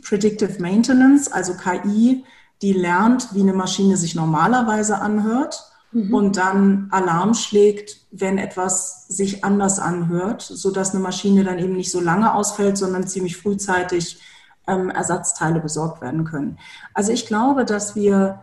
Predictive 0.03 0.61
Maintenance, 0.61 1.31
also 1.31 1.53
KI, 1.53 2.23
die 2.61 2.73
lernt, 2.73 3.33
wie 3.33 3.41
eine 3.41 3.53
Maschine 3.53 3.97
sich 3.97 4.15
normalerweise 4.15 4.99
anhört 4.99 5.63
mhm. 5.91 6.13
und 6.13 6.37
dann 6.37 6.87
Alarm 6.91 7.33
schlägt, 7.33 8.07
wenn 8.11 8.37
etwas 8.37 9.07
sich 9.09 9.43
anders 9.43 9.77
anhört, 9.79 10.41
sodass 10.41 10.91
eine 10.91 11.03
Maschine 11.03 11.43
dann 11.43 11.59
eben 11.59 11.75
nicht 11.75 11.91
so 11.91 11.99
lange 11.99 12.33
ausfällt, 12.33 12.77
sondern 12.77 13.07
ziemlich 13.07 13.37
frühzeitig 13.37 14.19
ähm, 14.67 14.89
Ersatzteile 14.89 15.59
besorgt 15.59 16.01
werden 16.01 16.23
können. 16.25 16.57
Also 16.93 17.11
ich 17.11 17.25
glaube, 17.25 17.65
dass 17.65 17.95
wir 17.95 18.41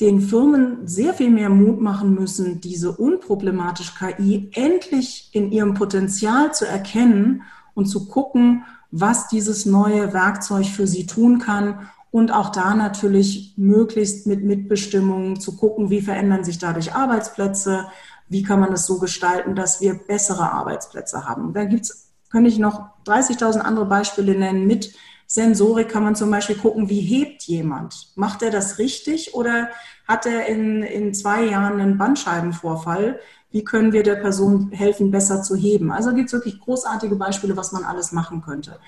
den 0.00 0.20
Firmen 0.20 0.86
sehr 0.86 1.14
viel 1.14 1.30
mehr 1.30 1.50
Mut 1.50 1.80
machen 1.80 2.14
müssen, 2.14 2.60
diese 2.60 2.92
unproblematische 2.92 3.92
KI 3.96 4.50
endlich 4.54 5.30
in 5.32 5.52
ihrem 5.52 5.74
Potenzial 5.74 6.52
zu 6.52 6.66
erkennen 6.66 7.42
und 7.74 7.86
zu 7.86 8.08
gucken, 8.08 8.64
was 8.90 9.28
dieses 9.28 9.66
neue 9.66 10.12
Werkzeug 10.12 10.66
für 10.66 10.86
sie 10.86 11.06
tun 11.06 11.38
kann 11.38 11.88
und 12.10 12.32
auch 12.32 12.50
da 12.50 12.74
natürlich 12.74 13.54
möglichst 13.56 14.26
mit 14.26 14.44
Mitbestimmung 14.44 15.40
zu 15.40 15.56
gucken, 15.56 15.90
wie 15.90 16.00
verändern 16.00 16.44
sich 16.44 16.58
dadurch 16.58 16.94
Arbeitsplätze, 16.94 17.86
wie 18.28 18.42
kann 18.42 18.60
man 18.60 18.72
es 18.72 18.86
so 18.86 18.98
gestalten, 18.98 19.54
dass 19.54 19.80
wir 19.80 19.94
bessere 19.94 20.50
Arbeitsplätze 20.50 21.26
haben. 21.28 21.52
Da 21.52 21.64
gibt 21.64 21.84
es 21.84 22.04
könnte 22.34 22.50
ich 22.50 22.58
noch 22.58 22.88
30.000 23.06 23.60
andere 23.60 23.86
Beispiele 23.86 24.36
nennen. 24.36 24.66
Mit 24.66 24.92
Sensorik 25.26 25.88
kann 25.88 26.04
man 26.04 26.14
zum 26.14 26.30
Beispiel 26.30 26.56
gucken, 26.56 26.88
wie 26.88 27.00
hebt 27.00 27.42
jemand? 27.44 28.12
Macht 28.14 28.42
er 28.42 28.50
das 28.50 28.78
richtig 28.78 29.34
oder 29.34 29.68
hat 30.06 30.26
er 30.26 30.46
in, 30.46 30.82
in 30.82 31.14
zwei 31.14 31.44
Jahren 31.44 31.80
einen 31.80 31.98
Bandscheibenvorfall? 31.98 33.18
Wie 33.50 33.64
können 33.64 33.92
wir 33.92 34.02
der 34.02 34.16
Person 34.16 34.70
helfen, 34.70 35.10
besser 35.10 35.42
zu 35.42 35.56
heben? 35.56 35.90
Also 35.92 36.12
gibt 36.14 36.26
es 36.26 36.32
wirklich 36.32 36.60
großartige 36.60 37.16
Beispiele, 37.16 37.56
was 37.56 37.72
man 37.72 37.84
alles 37.84 38.12
machen 38.12 38.42
könnte. 38.42 38.78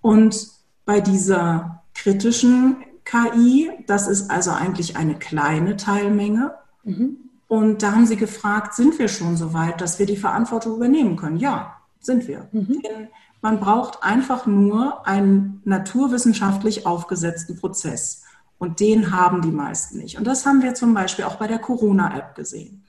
Und 0.00 0.48
bei 0.84 1.00
dieser 1.00 1.82
kritischen 1.94 2.76
KI, 3.04 3.70
das 3.86 4.08
ist 4.08 4.30
also 4.30 4.50
eigentlich 4.50 4.96
eine 4.96 5.18
kleine 5.18 5.76
Teilmenge. 5.76 6.54
Mhm. 6.84 7.16
Und 7.48 7.82
da 7.82 7.92
haben 7.92 8.06
sie 8.06 8.16
gefragt, 8.16 8.74
sind 8.74 8.98
wir 8.98 9.08
schon 9.08 9.36
so 9.36 9.52
weit, 9.52 9.80
dass 9.80 9.98
wir 9.98 10.06
die 10.06 10.16
Verantwortung 10.16 10.76
übernehmen 10.76 11.16
können? 11.16 11.36
Ja, 11.36 11.76
sind 12.00 12.28
wir. 12.28 12.48
Mhm. 12.52 12.82
Denn 12.82 13.08
man 13.40 13.60
braucht 13.60 14.02
einfach 14.02 14.46
nur 14.46 15.06
einen 15.06 15.62
naturwissenschaftlich 15.64 16.86
aufgesetzten 16.86 17.58
Prozess. 17.58 18.24
Und 18.58 18.80
den 18.80 19.12
haben 19.12 19.40
die 19.40 19.50
meisten 19.50 19.98
nicht. 19.98 20.18
Und 20.18 20.26
das 20.26 20.44
haben 20.44 20.62
wir 20.62 20.74
zum 20.74 20.92
Beispiel 20.92 21.24
auch 21.24 21.36
bei 21.36 21.46
der 21.46 21.58
Corona-App 21.58 22.34
gesehen. 22.34 22.84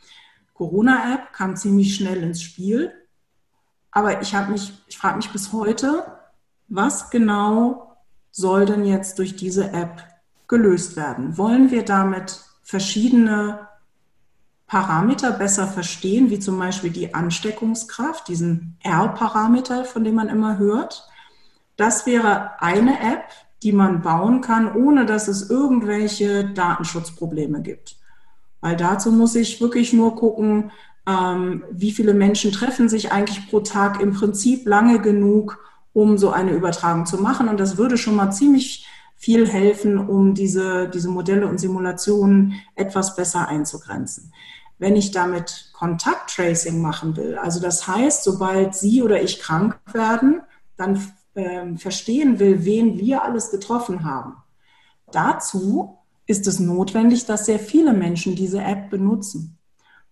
Corona-App 0.53 1.31
kam 1.31 1.55
ziemlich 1.55 1.95
schnell 1.95 2.21
ins 2.21 2.41
Spiel. 2.41 2.91
Aber 3.91 4.21
ich 4.21 4.35
ich 4.87 4.97
frage 4.97 5.17
mich 5.17 5.31
bis 5.31 5.53
heute, 5.53 6.05
was 6.67 7.09
genau 7.09 7.97
soll 8.31 8.65
denn 8.65 8.85
jetzt 8.85 9.19
durch 9.19 9.35
diese 9.35 9.71
App 9.71 10.03
gelöst 10.47 10.97
werden? 10.97 11.37
Wollen 11.37 11.71
wir 11.71 11.83
damit 11.85 12.41
verschiedene 12.63 13.67
Parameter 14.71 15.33
besser 15.33 15.67
verstehen, 15.67 16.29
wie 16.29 16.39
zum 16.39 16.57
Beispiel 16.57 16.91
die 16.91 17.13
Ansteckungskraft, 17.13 18.29
diesen 18.29 18.77
R-Parameter, 18.83 19.83
von 19.83 20.05
dem 20.05 20.15
man 20.15 20.29
immer 20.29 20.59
hört. 20.59 21.09
Das 21.75 22.05
wäre 22.05 22.51
eine 22.61 22.93
App, 23.01 23.25
die 23.63 23.73
man 23.73 24.01
bauen 24.01 24.39
kann, 24.39 24.73
ohne 24.73 25.05
dass 25.05 25.27
es 25.27 25.49
irgendwelche 25.49 26.45
Datenschutzprobleme 26.45 27.61
gibt. 27.61 27.97
Weil 28.61 28.77
dazu 28.77 29.11
muss 29.11 29.35
ich 29.35 29.59
wirklich 29.59 29.91
nur 29.91 30.15
gucken, 30.15 30.71
ähm, 31.05 31.65
wie 31.69 31.91
viele 31.91 32.13
Menschen 32.13 32.53
treffen 32.53 32.87
sich 32.87 33.11
eigentlich 33.11 33.49
pro 33.49 33.59
Tag 33.59 33.99
im 33.99 34.13
Prinzip 34.13 34.65
lange 34.65 35.01
genug, 35.01 35.59
um 35.91 36.17
so 36.17 36.31
eine 36.31 36.51
Übertragung 36.51 37.05
zu 37.05 37.17
machen. 37.17 37.49
Und 37.49 37.59
das 37.59 37.75
würde 37.75 37.97
schon 37.97 38.15
mal 38.15 38.31
ziemlich 38.31 38.87
viel 39.17 39.49
helfen, 39.49 39.97
um 39.97 40.33
diese, 40.33 40.87
diese 40.87 41.09
Modelle 41.09 41.47
und 41.47 41.59
Simulationen 41.59 42.53
etwas 42.75 43.17
besser 43.17 43.49
einzugrenzen 43.49 44.31
wenn 44.81 44.95
ich 44.95 45.11
damit 45.11 45.69
Kontakttracing 45.73 46.81
machen 46.81 47.15
will, 47.15 47.37
also 47.37 47.61
das 47.61 47.87
heißt, 47.87 48.23
sobald 48.23 48.73
Sie 48.73 49.03
oder 49.03 49.21
ich 49.21 49.39
krank 49.39 49.79
werden, 49.93 50.41
dann 50.75 50.99
äh, 51.35 51.75
verstehen 51.77 52.39
will, 52.39 52.65
wen 52.65 52.97
wir 52.97 53.21
alles 53.21 53.51
getroffen 53.51 54.03
haben. 54.03 54.37
Dazu 55.11 55.99
ist 56.25 56.47
es 56.47 56.59
notwendig, 56.59 57.27
dass 57.27 57.45
sehr 57.45 57.59
viele 57.59 57.93
Menschen 57.93 58.35
diese 58.35 58.59
App 58.63 58.89
benutzen. 58.89 59.59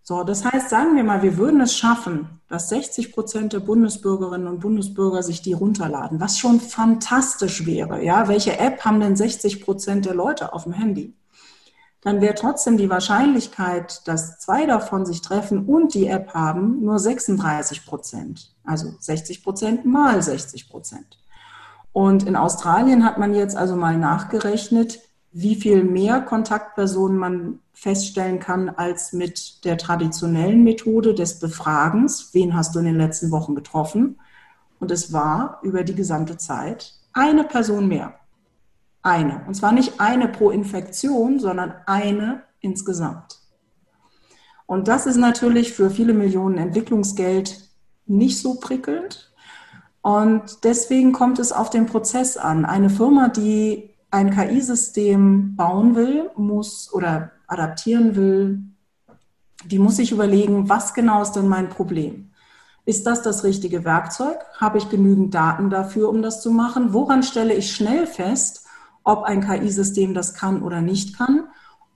So, 0.03 0.24
das 0.24 0.45
heißt, 0.45 0.70
sagen 0.70 0.95
wir 0.95 1.03
mal, 1.03 1.24
wir 1.24 1.38
würden 1.38 1.61
es 1.61 1.76
schaffen, 1.76 2.39
dass 2.47 2.70
60 2.70 3.11
Prozent 3.11 3.53
der 3.53 3.61
Bundesbürgerinnen 3.61 4.47
und 4.47 4.59
Bundesbürger 4.59 5.24
sich 5.24 5.41
die 5.41 5.53
runterladen, 5.53 6.20
was 6.20 6.38
schon 6.38 6.59
fantastisch 6.59 7.65
wäre. 7.65 8.03
Ja, 8.03 8.28
welche 8.28 8.59
App 8.59 8.86
haben 8.86 8.99
denn 8.99 9.15
60 9.15 9.65
Prozent 9.65 10.05
der 10.05 10.13
Leute 10.13 10.53
auf 10.53 10.65
dem 10.65 10.74
Handy? 10.74 11.15
Dann 12.01 12.21
wäre 12.21 12.35
trotzdem 12.35 12.77
die 12.77 12.89
Wahrscheinlichkeit, 12.89 14.07
dass 14.07 14.39
zwei 14.39 14.65
davon 14.65 15.05
sich 15.05 15.21
treffen 15.21 15.65
und 15.65 15.93
die 15.93 16.07
App 16.07 16.33
haben, 16.33 16.81
nur 16.81 16.97
36 16.97 17.85
Prozent. 17.85 18.55
Also 18.63 18.93
60 18.99 19.43
Prozent 19.43 19.85
mal 19.85 20.21
60 20.21 20.69
Prozent. 20.69 21.17
Und 21.91 22.23
in 22.23 22.35
Australien 22.35 23.03
hat 23.03 23.17
man 23.17 23.33
jetzt 23.33 23.57
also 23.57 23.75
mal 23.75 23.97
nachgerechnet, 23.97 24.99
wie 25.31 25.55
viel 25.55 25.83
mehr 25.83 26.21
Kontaktpersonen 26.21 27.17
man 27.17 27.59
feststellen 27.73 28.39
kann 28.39 28.69
als 28.69 29.13
mit 29.13 29.63
der 29.65 29.77
traditionellen 29.77 30.63
Methode 30.63 31.13
des 31.13 31.39
Befragens. 31.39 32.33
Wen 32.33 32.55
hast 32.55 32.75
du 32.75 32.79
in 32.79 32.85
den 32.85 32.97
letzten 32.97 33.31
Wochen 33.31 33.55
getroffen? 33.55 34.19
Und 34.79 34.91
es 34.91 35.11
war 35.11 35.59
über 35.61 35.83
die 35.83 35.95
gesamte 35.95 36.37
Zeit 36.37 36.93
eine 37.13 37.43
Person 37.43 37.87
mehr. 37.87 38.15
Eine. 39.01 39.43
Und 39.47 39.53
zwar 39.55 39.71
nicht 39.71 39.99
eine 39.99 40.27
pro 40.27 40.49
Infektion, 40.49 41.39
sondern 41.39 41.73
eine 41.85 42.43
insgesamt. 42.59 43.39
Und 44.65 44.87
das 44.87 45.05
ist 45.05 45.17
natürlich 45.17 45.73
für 45.73 45.89
viele 45.89 46.13
Millionen 46.13 46.57
Entwicklungsgeld 46.57 47.69
nicht 48.05 48.39
so 48.39 48.59
prickelnd. 48.59 49.33
Und 50.01 50.63
deswegen 50.63 51.11
kommt 51.11 51.39
es 51.39 51.51
auf 51.51 51.69
den 51.69 51.85
Prozess 51.85 52.37
an. 52.37 52.65
Eine 52.65 52.89
Firma, 52.89 53.29
die 53.29 53.89
ein 54.11 54.31
KI-System 54.31 55.55
bauen 55.55 55.95
will, 55.95 56.29
muss 56.35 56.93
oder 56.93 57.31
adaptieren 57.47 58.15
will, 58.15 58.59
die 59.65 59.79
muss 59.79 59.97
sich 59.97 60.11
überlegen, 60.11 60.69
was 60.69 60.93
genau 60.93 61.21
ist 61.21 61.33
denn 61.33 61.47
mein 61.47 61.69
Problem? 61.69 62.31
Ist 62.85 63.05
das 63.05 63.21
das 63.21 63.43
richtige 63.43 63.83
Werkzeug? 63.83 64.37
Habe 64.57 64.77
ich 64.77 64.89
genügend 64.89 65.33
Daten 65.33 65.69
dafür, 65.69 66.09
um 66.09 66.21
das 66.21 66.41
zu 66.41 66.51
machen? 66.51 66.93
Woran 66.93 67.23
stelle 67.23 67.53
ich 67.53 67.71
schnell 67.71 68.07
fest, 68.07 68.65
ob 69.03 69.23
ein 69.23 69.41
KI-System 69.41 70.13
das 70.13 70.33
kann 70.33 70.61
oder 70.61 70.81
nicht 70.81 71.17
kann 71.17 71.47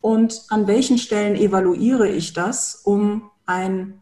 und 0.02 0.44
an 0.50 0.68
welchen 0.68 0.98
Stellen 0.98 1.36
evaluiere 1.36 2.10
ich 2.10 2.34
das, 2.34 2.82
um 2.84 3.32
ein 3.46 4.02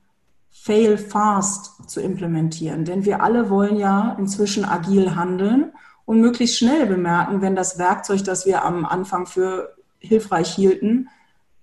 Fail 0.50 0.98
fast 0.98 1.90
zu 1.90 2.02
implementieren. 2.02 2.86
Denn 2.86 3.06
wir 3.06 3.22
alle 3.22 3.50
wollen 3.50 3.78
ja 3.78 4.16
inzwischen 4.20 4.66
agil 4.66 5.16
handeln 5.16 5.72
und 6.06 6.20
möglichst 6.20 6.58
schnell 6.58 6.88
bemerken, 6.88 7.42
wenn 7.42 7.56
das 7.56 7.78
Werkzeug, 7.78 8.24
das 8.24 8.46
wir 8.46 8.66
am 8.66 8.86
Anfang 8.86 9.28
für 9.28 9.76
hilfreich 10.00 10.54
hielten, 10.54 11.08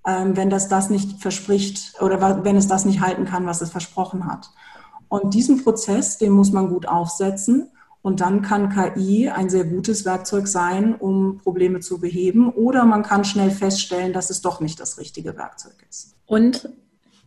ähm, 0.06 0.36
wenn 0.36 0.50
das 0.50 0.68
das 0.68 0.88
nicht 0.88 1.20
verspricht 1.20 2.00
oder 2.00 2.44
wenn 2.44 2.56
es 2.56 2.68
das 2.68 2.84
nicht 2.84 3.00
halten 3.00 3.24
kann, 3.24 3.46
was 3.46 3.60
es 3.60 3.70
versprochen 3.70 4.26
hat. 4.26 4.50
Und 5.08 5.34
diesen 5.34 5.64
Prozess, 5.64 6.18
den 6.18 6.32
muss 6.32 6.52
man 6.52 6.68
gut 6.68 6.86
aufsetzen. 6.86 7.70
Und 8.00 8.20
dann 8.20 8.42
kann 8.42 8.70
KI 8.70 9.28
ein 9.28 9.50
sehr 9.50 9.64
gutes 9.64 10.04
Werkzeug 10.04 10.46
sein, 10.46 10.94
um 10.94 11.38
Probleme 11.38 11.80
zu 11.80 12.00
beheben. 12.00 12.50
Oder 12.50 12.84
man 12.84 13.02
kann 13.02 13.24
schnell 13.24 13.50
feststellen, 13.50 14.12
dass 14.12 14.30
es 14.30 14.40
doch 14.40 14.60
nicht 14.60 14.78
das 14.80 14.98
richtige 14.98 15.36
Werkzeug 15.36 15.74
ist. 15.88 16.14
Und 16.26 16.68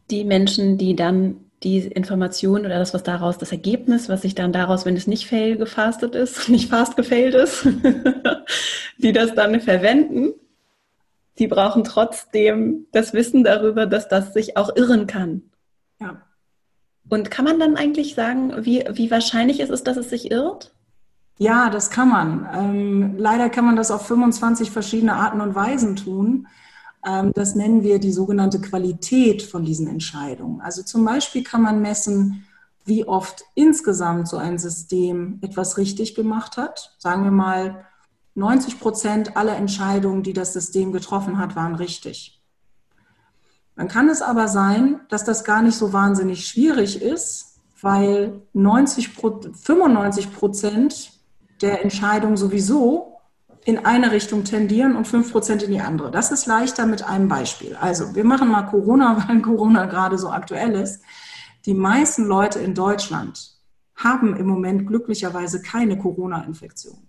die 0.09 0.23
Menschen, 0.23 0.77
die 0.77 0.95
dann 0.95 1.37
die 1.63 1.79
Information 1.79 2.61
oder 2.61 2.79
das, 2.79 2.93
was 2.93 3.03
daraus, 3.03 3.37
das 3.37 3.51
Ergebnis, 3.51 4.09
was 4.09 4.23
sich 4.23 4.33
dann 4.33 4.51
daraus, 4.51 4.85
wenn 4.85 4.97
es 4.97 5.07
nicht 5.07 5.27
fail 5.27 5.57
gefastet 5.57 6.15
ist, 6.15 6.49
nicht 6.49 6.69
fast 6.69 6.95
gefailt 6.95 7.35
ist, 7.35 7.67
die 8.97 9.11
das 9.11 9.35
dann 9.35 9.59
verwenden, 9.61 10.33
die 11.37 11.47
brauchen 11.47 11.83
trotzdem 11.83 12.87
das 12.91 13.13
Wissen 13.13 13.43
darüber, 13.43 13.85
dass 13.85 14.07
das 14.07 14.33
sich 14.33 14.57
auch 14.57 14.75
irren 14.75 15.07
kann. 15.07 15.43
Ja. 15.99 16.21
Und 17.11 17.29
kann 17.29 17.43
man 17.43 17.59
dann 17.59 17.75
eigentlich 17.75 18.15
sagen, 18.15 18.53
wie, 18.63 18.85
wie 18.93 19.11
wahrscheinlich 19.11 19.59
es 19.59 19.69
ist, 19.69 19.85
dass 19.85 19.97
es 19.97 20.09
sich 20.09 20.31
irrt? 20.31 20.73
Ja, 21.37 21.69
das 21.69 21.89
kann 21.89 22.07
man. 22.07 22.47
Ähm, 22.53 23.17
leider 23.17 23.49
kann 23.49 23.65
man 23.65 23.75
das 23.75 23.91
auf 23.91 24.07
25 24.07 24.71
verschiedene 24.71 25.15
Arten 25.15 25.41
und 25.41 25.53
Weisen 25.53 25.97
tun. 25.97 26.47
Ähm, 27.05 27.33
das 27.35 27.53
nennen 27.53 27.83
wir 27.83 27.99
die 27.99 28.13
sogenannte 28.13 28.61
Qualität 28.61 29.41
von 29.41 29.65
diesen 29.65 29.87
Entscheidungen. 29.87 30.61
Also 30.61 30.83
zum 30.83 31.03
Beispiel 31.03 31.43
kann 31.43 31.61
man 31.61 31.81
messen, 31.81 32.45
wie 32.85 33.05
oft 33.05 33.43
insgesamt 33.55 34.29
so 34.29 34.37
ein 34.37 34.57
System 34.57 35.39
etwas 35.41 35.77
richtig 35.77 36.15
gemacht 36.15 36.55
hat. 36.55 36.95
Sagen 36.97 37.25
wir 37.25 37.31
mal, 37.31 37.83
90 38.35 38.79
Prozent 38.79 39.35
aller 39.35 39.57
Entscheidungen, 39.57 40.23
die 40.23 40.31
das 40.33 40.53
System 40.53 40.93
getroffen 40.93 41.39
hat, 41.39 41.57
waren 41.57 41.75
richtig. 41.75 42.40
Dann 43.81 43.87
kann 43.87 44.09
es 44.09 44.21
aber 44.21 44.47
sein, 44.47 44.99
dass 45.09 45.23
das 45.23 45.43
gar 45.43 45.63
nicht 45.63 45.75
so 45.75 45.91
wahnsinnig 45.91 46.45
schwierig 46.45 47.01
ist, 47.01 47.57
weil 47.81 48.43
90, 48.53 49.09
95 49.09 50.31
Prozent 50.35 51.13
der 51.63 51.81
Entscheidungen 51.81 52.37
sowieso 52.37 53.17
in 53.65 53.83
eine 53.83 54.11
Richtung 54.11 54.43
tendieren 54.43 54.95
und 54.95 55.07
5 55.07 55.31
Prozent 55.31 55.63
in 55.63 55.71
die 55.71 55.79
andere. 55.79 56.11
Das 56.11 56.31
ist 56.31 56.45
leichter 56.45 56.85
mit 56.85 57.01
einem 57.01 57.27
Beispiel. 57.27 57.75
Also 57.75 58.13
wir 58.13 58.23
machen 58.23 58.49
mal 58.49 58.67
Corona, 58.67 59.25
weil 59.27 59.41
Corona 59.41 59.87
gerade 59.87 60.19
so 60.19 60.29
aktuell 60.29 60.75
ist. 60.75 61.01
Die 61.65 61.73
meisten 61.73 62.25
Leute 62.25 62.59
in 62.59 62.75
Deutschland 62.75 63.57
haben 63.95 64.35
im 64.35 64.45
Moment 64.45 64.85
glücklicherweise 64.85 65.63
keine 65.63 65.97
Corona-Infektion. 65.97 66.99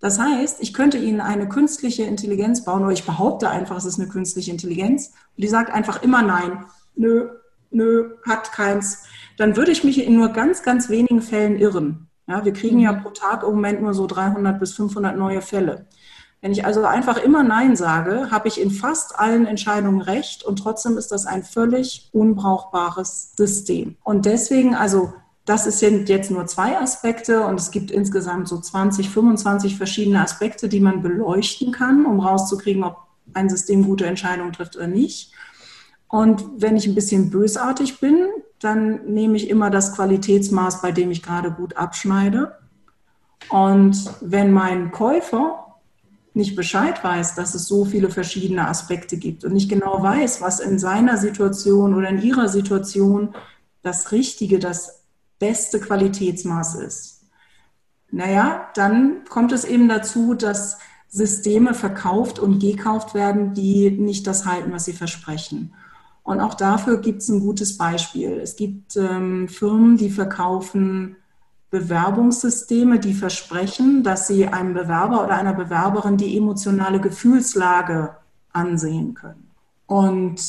Das 0.00 0.18
heißt, 0.18 0.62
ich 0.62 0.72
könnte 0.72 0.96
Ihnen 0.98 1.20
eine 1.20 1.48
künstliche 1.48 2.04
Intelligenz 2.04 2.64
bauen, 2.64 2.82
oder 2.82 2.92
ich 2.92 3.04
behaupte 3.04 3.50
einfach, 3.50 3.76
es 3.76 3.84
ist 3.84 4.00
eine 4.00 4.08
künstliche 4.08 4.50
Intelligenz, 4.50 5.08
und 5.36 5.44
die 5.44 5.48
sagt 5.48 5.72
einfach 5.72 6.02
immer 6.02 6.22
nein, 6.22 6.64
nö, 6.96 7.28
nö, 7.70 8.16
hat 8.26 8.52
keins. 8.52 9.04
Dann 9.36 9.56
würde 9.56 9.72
ich 9.72 9.84
mich 9.84 10.04
in 10.04 10.16
nur 10.16 10.30
ganz, 10.30 10.62
ganz 10.62 10.88
wenigen 10.88 11.22
Fällen 11.22 11.58
irren. 11.58 12.08
Ja, 12.26 12.44
wir 12.44 12.52
kriegen 12.52 12.78
ja 12.78 12.92
mhm. 12.92 13.02
pro 13.02 13.10
Tag 13.10 13.42
im 13.42 13.50
Moment 13.50 13.82
nur 13.82 13.92
so 13.92 14.06
300 14.06 14.58
bis 14.58 14.74
500 14.74 15.16
neue 15.16 15.42
Fälle. 15.42 15.86
Wenn 16.40 16.52
ich 16.52 16.64
also 16.64 16.84
einfach 16.84 17.18
immer 17.18 17.42
Nein 17.42 17.76
sage, 17.76 18.30
habe 18.30 18.48
ich 18.48 18.60
in 18.60 18.70
fast 18.70 19.18
allen 19.18 19.46
Entscheidungen 19.46 20.00
recht 20.00 20.42
und 20.42 20.56
trotzdem 20.58 20.96
ist 20.96 21.12
das 21.12 21.26
ein 21.26 21.42
völlig 21.42 22.08
unbrauchbares 22.12 23.34
System. 23.36 23.96
Und 24.04 24.24
deswegen, 24.24 24.74
also 24.74 25.12
das 25.50 25.64
sind 25.64 26.08
jetzt 26.08 26.30
nur 26.30 26.46
zwei 26.46 26.78
Aspekte 26.78 27.44
und 27.44 27.58
es 27.58 27.72
gibt 27.72 27.90
insgesamt 27.90 28.46
so 28.46 28.60
20, 28.60 29.10
25 29.10 29.76
verschiedene 29.76 30.22
Aspekte, 30.22 30.68
die 30.68 30.78
man 30.78 31.02
beleuchten 31.02 31.72
kann, 31.72 32.06
um 32.06 32.20
rauszukriegen, 32.20 32.84
ob 32.84 32.98
ein 33.34 33.48
System 33.48 33.84
gute 33.84 34.06
Entscheidungen 34.06 34.52
trifft 34.52 34.76
oder 34.76 34.86
nicht. 34.86 35.32
Und 36.06 36.44
wenn 36.58 36.76
ich 36.76 36.86
ein 36.86 36.94
bisschen 36.94 37.30
bösartig 37.30 37.98
bin, 37.98 38.28
dann 38.60 39.06
nehme 39.06 39.36
ich 39.36 39.50
immer 39.50 39.70
das 39.70 39.92
Qualitätsmaß, 39.96 40.82
bei 40.82 40.92
dem 40.92 41.10
ich 41.10 41.20
gerade 41.20 41.50
gut 41.50 41.76
abschneide. 41.76 42.56
Und 43.48 44.08
wenn 44.20 44.52
mein 44.52 44.92
Käufer 44.92 45.78
nicht 46.32 46.54
Bescheid 46.54 47.02
weiß, 47.02 47.34
dass 47.34 47.56
es 47.56 47.66
so 47.66 47.84
viele 47.84 48.08
verschiedene 48.08 48.68
Aspekte 48.68 49.16
gibt 49.16 49.44
und 49.44 49.52
nicht 49.52 49.68
genau 49.68 50.00
weiß, 50.00 50.40
was 50.40 50.60
in 50.60 50.78
seiner 50.78 51.16
Situation 51.16 51.92
oder 51.92 52.08
in 52.08 52.22
ihrer 52.22 52.48
Situation 52.48 53.34
das 53.82 54.12
Richtige, 54.12 54.60
das 54.60 54.99
beste 55.40 55.80
Qualitätsmaß 55.80 56.76
ist, 56.76 57.20
naja, 58.12 58.68
dann 58.74 59.24
kommt 59.28 59.52
es 59.52 59.64
eben 59.64 59.88
dazu, 59.88 60.34
dass 60.34 60.78
Systeme 61.08 61.74
verkauft 61.74 62.38
und 62.38 62.60
gekauft 62.60 63.14
werden, 63.14 63.54
die 63.54 63.90
nicht 63.90 64.26
das 64.26 64.46
halten, 64.46 64.72
was 64.72 64.84
sie 64.84 64.92
versprechen. 64.92 65.74
Und 66.22 66.40
auch 66.40 66.54
dafür 66.54 67.00
gibt 67.00 67.22
es 67.22 67.28
ein 67.28 67.40
gutes 67.40 67.76
Beispiel. 67.76 68.38
Es 68.40 68.56
gibt 68.56 68.96
ähm, 68.96 69.48
Firmen, 69.48 69.96
die 69.96 70.10
verkaufen 70.10 71.16
Bewerbungssysteme, 71.70 72.98
die 72.98 73.14
versprechen, 73.14 74.02
dass 74.02 74.26
sie 74.26 74.46
einem 74.46 74.74
Bewerber 74.74 75.24
oder 75.24 75.36
einer 75.36 75.54
Bewerberin 75.54 76.16
die 76.16 76.36
emotionale 76.36 77.00
Gefühlslage 77.00 78.16
ansehen 78.52 79.14
können. 79.14 79.50
Und 79.86 80.40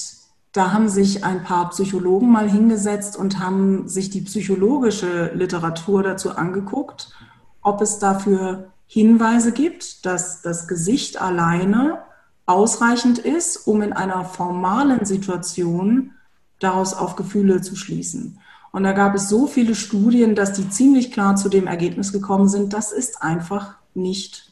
da 0.53 0.73
haben 0.73 0.89
sich 0.89 1.23
ein 1.23 1.43
paar 1.43 1.69
Psychologen 1.69 2.29
mal 2.29 2.49
hingesetzt 2.49 3.15
und 3.15 3.39
haben 3.39 3.87
sich 3.87 4.09
die 4.09 4.21
psychologische 4.21 5.31
Literatur 5.33 6.03
dazu 6.03 6.35
angeguckt, 6.35 7.13
ob 7.61 7.81
es 7.81 7.99
dafür 7.99 8.71
Hinweise 8.85 9.53
gibt, 9.53 10.05
dass 10.05 10.41
das 10.41 10.67
Gesicht 10.67 11.21
alleine 11.21 11.99
ausreichend 12.45 13.19
ist, 13.19 13.65
um 13.67 13.81
in 13.81 13.93
einer 13.93 14.25
formalen 14.25 15.05
Situation 15.05 16.11
daraus 16.59 16.93
auf 16.93 17.15
Gefühle 17.15 17.61
zu 17.61 17.77
schließen. 17.77 18.39
Und 18.73 18.83
da 18.83 18.91
gab 18.91 19.15
es 19.15 19.29
so 19.29 19.47
viele 19.47 19.75
Studien, 19.75 20.35
dass 20.35 20.53
die 20.53 20.69
ziemlich 20.69 21.11
klar 21.11 21.37
zu 21.37 21.47
dem 21.47 21.67
Ergebnis 21.67 22.11
gekommen 22.11 22.49
sind, 22.49 22.73
das 22.73 22.91
ist 22.91 23.21
einfach 23.21 23.75
nicht 23.93 24.51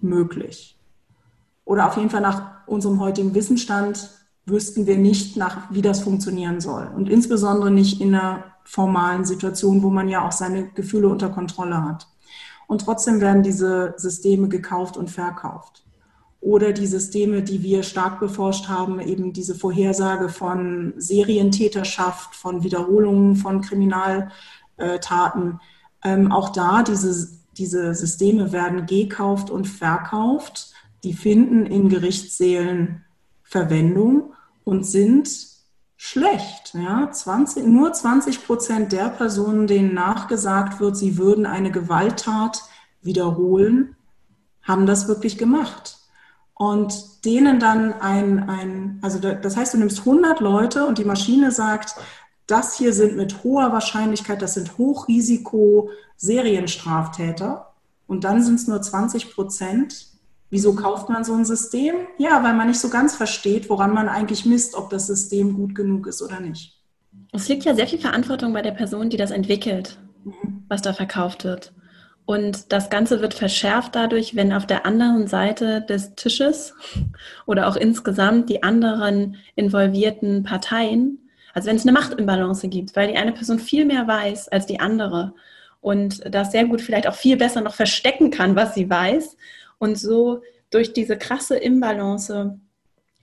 möglich. 0.00 0.78
Oder 1.64 1.88
auf 1.88 1.96
jeden 1.96 2.10
Fall 2.10 2.20
nach 2.20 2.66
unserem 2.66 3.00
heutigen 3.00 3.34
Wissensstand 3.34 4.10
wüssten 4.46 4.86
wir 4.86 4.96
nicht, 4.96 5.36
nach, 5.36 5.70
wie 5.70 5.82
das 5.82 6.00
funktionieren 6.00 6.60
soll. 6.60 6.90
Und 6.94 7.08
insbesondere 7.08 7.70
nicht 7.70 8.00
in 8.00 8.14
einer 8.14 8.44
formalen 8.64 9.24
Situation, 9.24 9.82
wo 9.82 9.90
man 9.90 10.08
ja 10.08 10.26
auch 10.26 10.32
seine 10.32 10.68
Gefühle 10.68 11.08
unter 11.08 11.30
Kontrolle 11.30 11.82
hat. 11.82 12.08
Und 12.66 12.82
trotzdem 12.82 13.20
werden 13.20 13.42
diese 13.42 13.94
Systeme 13.96 14.48
gekauft 14.48 14.96
und 14.96 15.10
verkauft 15.10 15.84
oder 16.44 16.72
die 16.72 16.86
Systeme, 16.86 17.42
die 17.42 17.62
wir 17.62 17.82
stark 17.82 18.20
beforscht 18.20 18.68
haben, 18.68 19.00
eben 19.00 19.32
diese 19.32 19.54
Vorhersage 19.54 20.28
von 20.28 20.92
Serientäterschaft, 20.98 22.36
von 22.36 22.62
Wiederholungen 22.62 23.36
von 23.36 23.62
Kriminaltaten. 23.62 24.30
Ähm, 26.04 26.30
auch 26.30 26.50
da, 26.50 26.82
diese, 26.82 27.30
diese 27.56 27.94
Systeme 27.94 28.52
werden 28.52 28.84
gekauft 28.84 29.48
und 29.48 29.66
verkauft. 29.66 30.74
Die 31.02 31.14
finden 31.14 31.64
in 31.64 31.88
Gerichtssälen 31.88 33.03
Verwendung 33.54 34.34
und 34.64 34.84
sind 34.84 35.30
schlecht. 35.96 36.74
Ja? 36.74 37.08
20, 37.08 37.64
nur 37.64 37.92
20 37.92 38.44
Prozent 38.44 38.90
der 38.90 39.10
Personen, 39.10 39.68
denen 39.68 39.94
nachgesagt 39.94 40.80
wird, 40.80 40.96
sie 40.96 41.18
würden 41.18 41.46
eine 41.46 41.70
Gewalttat 41.70 42.62
wiederholen, 43.00 43.94
haben 44.60 44.86
das 44.86 45.06
wirklich 45.06 45.38
gemacht 45.38 45.98
und 46.54 47.24
denen 47.24 47.60
dann 47.60 47.92
ein, 47.92 48.48
ein, 48.48 48.98
also 49.02 49.20
das 49.20 49.56
heißt, 49.56 49.74
du 49.74 49.78
nimmst 49.78 50.00
100 50.00 50.40
Leute 50.40 50.86
und 50.86 50.98
die 50.98 51.04
Maschine 51.04 51.52
sagt, 51.52 51.94
das 52.48 52.76
hier 52.76 52.92
sind 52.92 53.16
mit 53.16 53.44
hoher 53.44 53.72
Wahrscheinlichkeit, 53.72 54.42
das 54.42 54.54
sind 54.54 54.78
Hochrisiko-Serienstraftäter 54.78 57.72
und 58.08 58.24
dann 58.24 58.42
sind 58.42 58.56
es 58.56 58.66
nur 58.66 58.82
20 58.82 59.32
Prozent. 59.32 60.13
Wieso 60.54 60.76
kauft 60.76 61.08
man 61.08 61.24
so 61.24 61.34
ein 61.34 61.44
System? 61.44 61.96
Ja, 62.16 62.44
weil 62.44 62.54
man 62.54 62.68
nicht 62.68 62.78
so 62.78 62.88
ganz 62.88 63.16
versteht, 63.16 63.68
woran 63.68 63.92
man 63.92 64.08
eigentlich 64.08 64.46
misst, 64.46 64.76
ob 64.76 64.88
das 64.88 65.08
System 65.08 65.54
gut 65.54 65.74
genug 65.74 66.06
ist 66.06 66.22
oder 66.22 66.38
nicht. 66.38 66.78
Es 67.32 67.48
liegt 67.48 67.64
ja 67.64 67.74
sehr 67.74 67.88
viel 67.88 67.98
Verantwortung 67.98 68.52
bei 68.52 68.62
der 68.62 68.70
Person, 68.70 69.10
die 69.10 69.16
das 69.16 69.32
entwickelt, 69.32 69.98
mhm. 70.22 70.62
was 70.68 70.80
da 70.80 70.92
verkauft 70.92 71.42
wird. 71.42 71.72
Und 72.24 72.72
das 72.72 72.88
Ganze 72.88 73.20
wird 73.20 73.34
verschärft 73.34 73.96
dadurch, 73.96 74.36
wenn 74.36 74.52
auf 74.52 74.64
der 74.64 74.86
anderen 74.86 75.26
Seite 75.26 75.82
des 75.82 76.14
Tisches 76.14 76.72
oder 77.46 77.66
auch 77.66 77.74
insgesamt 77.74 78.48
die 78.48 78.62
anderen 78.62 79.38
involvierten 79.56 80.44
Parteien, 80.44 81.18
also 81.52 81.68
wenn 81.68 81.74
es 81.74 81.82
eine 81.82 81.90
Machtimbalance 81.90 82.68
gibt, 82.68 82.94
weil 82.94 83.08
die 83.08 83.16
eine 83.16 83.32
Person 83.32 83.58
viel 83.58 83.86
mehr 83.86 84.06
weiß 84.06 84.50
als 84.50 84.66
die 84.66 84.78
andere 84.78 85.34
und 85.80 86.32
das 86.32 86.52
sehr 86.52 86.66
gut 86.66 86.80
vielleicht 86.80 87.08
auch 87.08 87.16
viel 87.16 87.36
besser 87.36 87.60
noch 87.60 87.74
verstecken 87.74 88.30
kann, 88.30 88.54
was 88.54 88.74
sie 88.74 88.88
weiß 88.88 89.36
und 89.78 89.98
so 89.98 90.42
durch 90.70 90.92
diese 90.92 91.16
krasse 91.16 91.56
Imbalance 91.56 92.58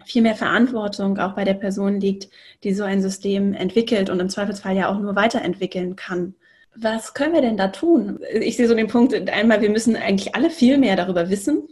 viel 0.06 0.22
mehr 0.22 0.36
Verantwortung 0.36 1.18
auch 1.20 1.34
bei 1.34 1.44
der 1.44 1.54
Person 1.54 2.00
liegt, 2.00 2.30
die 2.64 2.74
so 2.74 2.84
ein 2.84 3.02
System 3.02 3.54
entwickelt 3.54 4.10
und 4.10 4.20
im 4.20 4.30
Zweifelsfall 4.30 4.76
ja 4.76 4.90
auch 4.90 5.00
nur 5.00 5.16
weiterentwickeln 5.16 5.96
kann. 5.96 6.36
Was 6.76 7.14
können 7.14 7.34
wir 7.34 7.42
denn 7.42 7.58
da 7.58 7.68
tun? 7.68 8.20
Ich 8.34 8.58
sehe 8.58 8.68
so 8.68 8.76
den 8.76 8.88
Punkt, 8.88 9.14
einmal, 9.30 9.62
wir 9.62 9.70
müssen 9.70 9.96
eigentlich 9.96 10.36
alle 10.36 10.50
viel 10.50 10.78
mehr 10.78 10.96
darüber 10.96 11.30
wissen, 11.30 11.68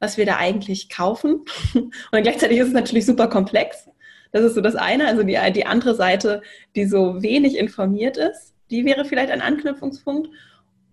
was 0.00 0.16
wir 0.16 0.26
da 0.26 0.38
eigentlich 0.38 0.88
kaufen. 0.88 1.44
Und 1.74 2.22
gleichzeitig 2.22 2.58
ist 2.58 2.68
es 2.68 2.74
natürlich 2.74 3.06
super 3.06 3.28
komplex. 3.28 3.88
Das 4.32 4.42
ist 4.42 4.54
so 4.54 4.60
das 4.60 4.76
eine. 4.76 5.06
Also 5.06 5.22
die, 5.22 5.38
die 5.52 5.66
andere 5.66 5.94
Seite, 5.94 6.42
die 6.74 6.86
so 6.86 7.22
wenig 7.22 7.56
informiert 7.56 8.16
ist, 8.16 8.54
die 8.70 8.84
wäre 8.84 9.04
vielleicht 9.04 9.30
ein 9.30 9.40
Anknüpfungspunkt. 9.40 10.28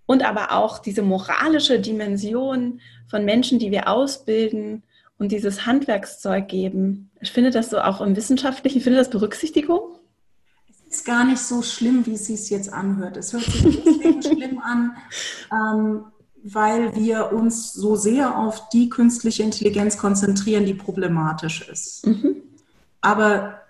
Und 0.08 0.24
aber 0.24 0.54
auch 0.54 0.80
diese 0.80 1.04
moralische 1.04 1.80
Dimension 1.80 2.82
von 3.08 3.24
Menschen, 3.24 3.60
die 3.60 3.70
wir 3.70 3.88
ausbilden 3.88 4.84
und 5.20 5.32
dieses 5.32 5.66
Handwerkszeug 5.68 6.48
geben. 6.48 7.12
Ich 7.22 7.32
finde 7.32 7.52
das 7.52 7.70
so 7.70 7.80
auch 7.80 8.02
im 8.02 8.16
Wissenschaftlichen, 8.16 8.80
ich 8.80 8.84
finde 8.84 9.00
das 9.00 9.10
Berücksichtigung 9.10 9.98
ist 10.90 11.06
gar 11.06 11.26
nicht 11.26 11.40
so 11.40 11.62
schlimm, 11.62 12.06
wie 12.06 12.14
es 12.14 12.26
sich 12.26 12.50
jetzt 12.50 12.72
anhört. 12.72 13.18
Es 13.18 13.34
hört 13.34 13.44
sich 13.44 13.84
deswegen 13.84 14.22
schlimm 14.24 14.60
an, 14.60 14.98
ähm, 15.52 16.06
weil 16.44 16.96
wir 16.96 17.34
uns 17.34 17.74
so 17.74 17.96
sehr 17.96 18.38
auf 18.38 18.70
die 18.70 18.90
künstliche 18.90 19.44
Intelligenz 19.44 19.98
konzentrieren, 19.98 20.66
die 20.66 20.74
problematisch 20.74 21.68
ist. 21.68 22.06
Mhm. 22.06 22.38
Aber 23.02 23.62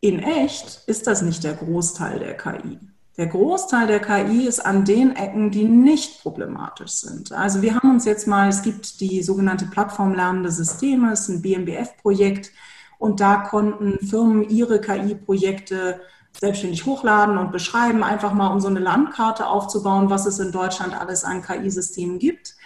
in 0.00 0.20
echt 0.20 0.82
ist 0.86 1.06
das 1.06 1.22
nicht 1.22 1.44
der 1.44 1.54
Großteil 1.54 2.18
der 2.18 2.36
KI. 2.36 2.78
Der 3.16 3.28
Großteil 3.28 3.86
der 3.86 4.00
KI 4.00 4.46
ist 4.46 4.58
an 4.58 4.84
den 4.84 5.14
Ecken, 5.14 5.52
die 5.52 5.64
nicht 5.64 6.20
problematisch 6.22 6.92
sind. 6.92 7.30
Also 7.30 7.62
wir 7.62 7.76
haben 7.76 7.90
uns 7.90 8.04
jetzt 8.04 8.26
mal, 8.26 8.48
es 8.48 8.62
gibt 8.62 9.00
die 9.00 9.22
sogenannte 9.22 9.66
Plattform 9.66 10.14
Lernende 10.14 10.50
Systeme, 10.50 11.12
es 11.12 11.20
ist 11.20 11.28
ein 11.28 11.42
BMBF-Projekt 11.42 12.50
und 12.98 13.20
da 13.20 13.36
konnten 13.36 14.04
Firmen 14.04 14.48
ihre 14.48 14.80
KI-Projekte 14.80 16.00
selbstständig 16.40 16.84
hochladen 16.86 17.38
und 17.38 17.52
beschreiben, 17.52 18.02
einfach 18.02 18.34
mal 18.34 18.48
um 18.48 18.60
so 18.60 18.66
eine 18.66 18.80
Landkarte 18.80 19.46
aufzubauen, 19.46 20.10
was 20.10 20.26
es 20.26 20.40
in 20.40 20.50
Deutschland 20.50 21.00
alles 21.00 21.22
an 21.22 21.42
KI-Systemen 21.42 22.18
gibt. 22.18 22.56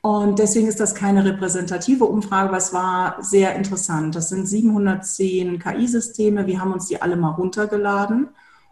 Und 0.00 0.38
deswegen 0.38 0.68
ist 0.68 0.80
das 0.80 0.94
keine 0.94 1.26
repräsentative 1.26 2.06
Umfrage, 2.06 2.48
aber 2.48 2.56
es 2.56 2.72
war 2.72 3.22
sehr 3.22 3.54
interessant. 3.56 4.14
Das 4.14 4.30
sind 4.30 4.46
710 4.46 5.58
KI-Systeme. 5.58 6.46
Wir 6.46 6.62
haben 6.62 6.72
uns 6.72 6.86
die 6.86 7.02
alle 7.02 7.16
mal 7.16 7.32
runtergeladen 7.32 8.30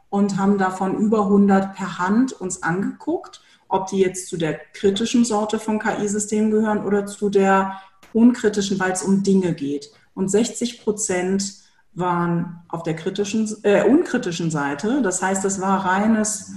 und 0.08 0.38
haben 0.38 0.58
davon 0.58 0.96
über 0.96 1.22
100 1.22 1.74
per 1.74 1.98
Hand 1.98 2.32
uns 2.32 2.62
angeguckt, 2.62 3.42
ob 3.68 3.88
die 3.88 3.98
jetzt 3.98 4.28
zu 4.28 4.36
der 4.36 4.54
kritischen 4.54 5.24
Sorte 5.24 5.58
von 5.58 5.78
KI-Systemen 5.78 6.50
gehören 6.50 6.84
oder 6.84 7.06
zu 7.06 7.28
der 7.28 7.80
unkritischen, 8.12 8.78
weil 8.78 8.92
es 8.92 9.02
um 9.02 9.22
Dinge 9.22 9.54
geht. 9.54 9.90
Und 10.14 10.30
60 10.30 10.82
Prozent 10.82 11.54
waren 11.94 12.60
auf 12.68 12.82
der 12.82 12.94
kritischen, 12.94 13.48
äh, 13.62 13.84
unkritischen 13.84 14.50
Seite. 14.50 15.02
Das 15.02 15.22
heißt, 15.22 15.44
es 15.44 15.60
war 15.60 15.84
reines, 15.84 16.52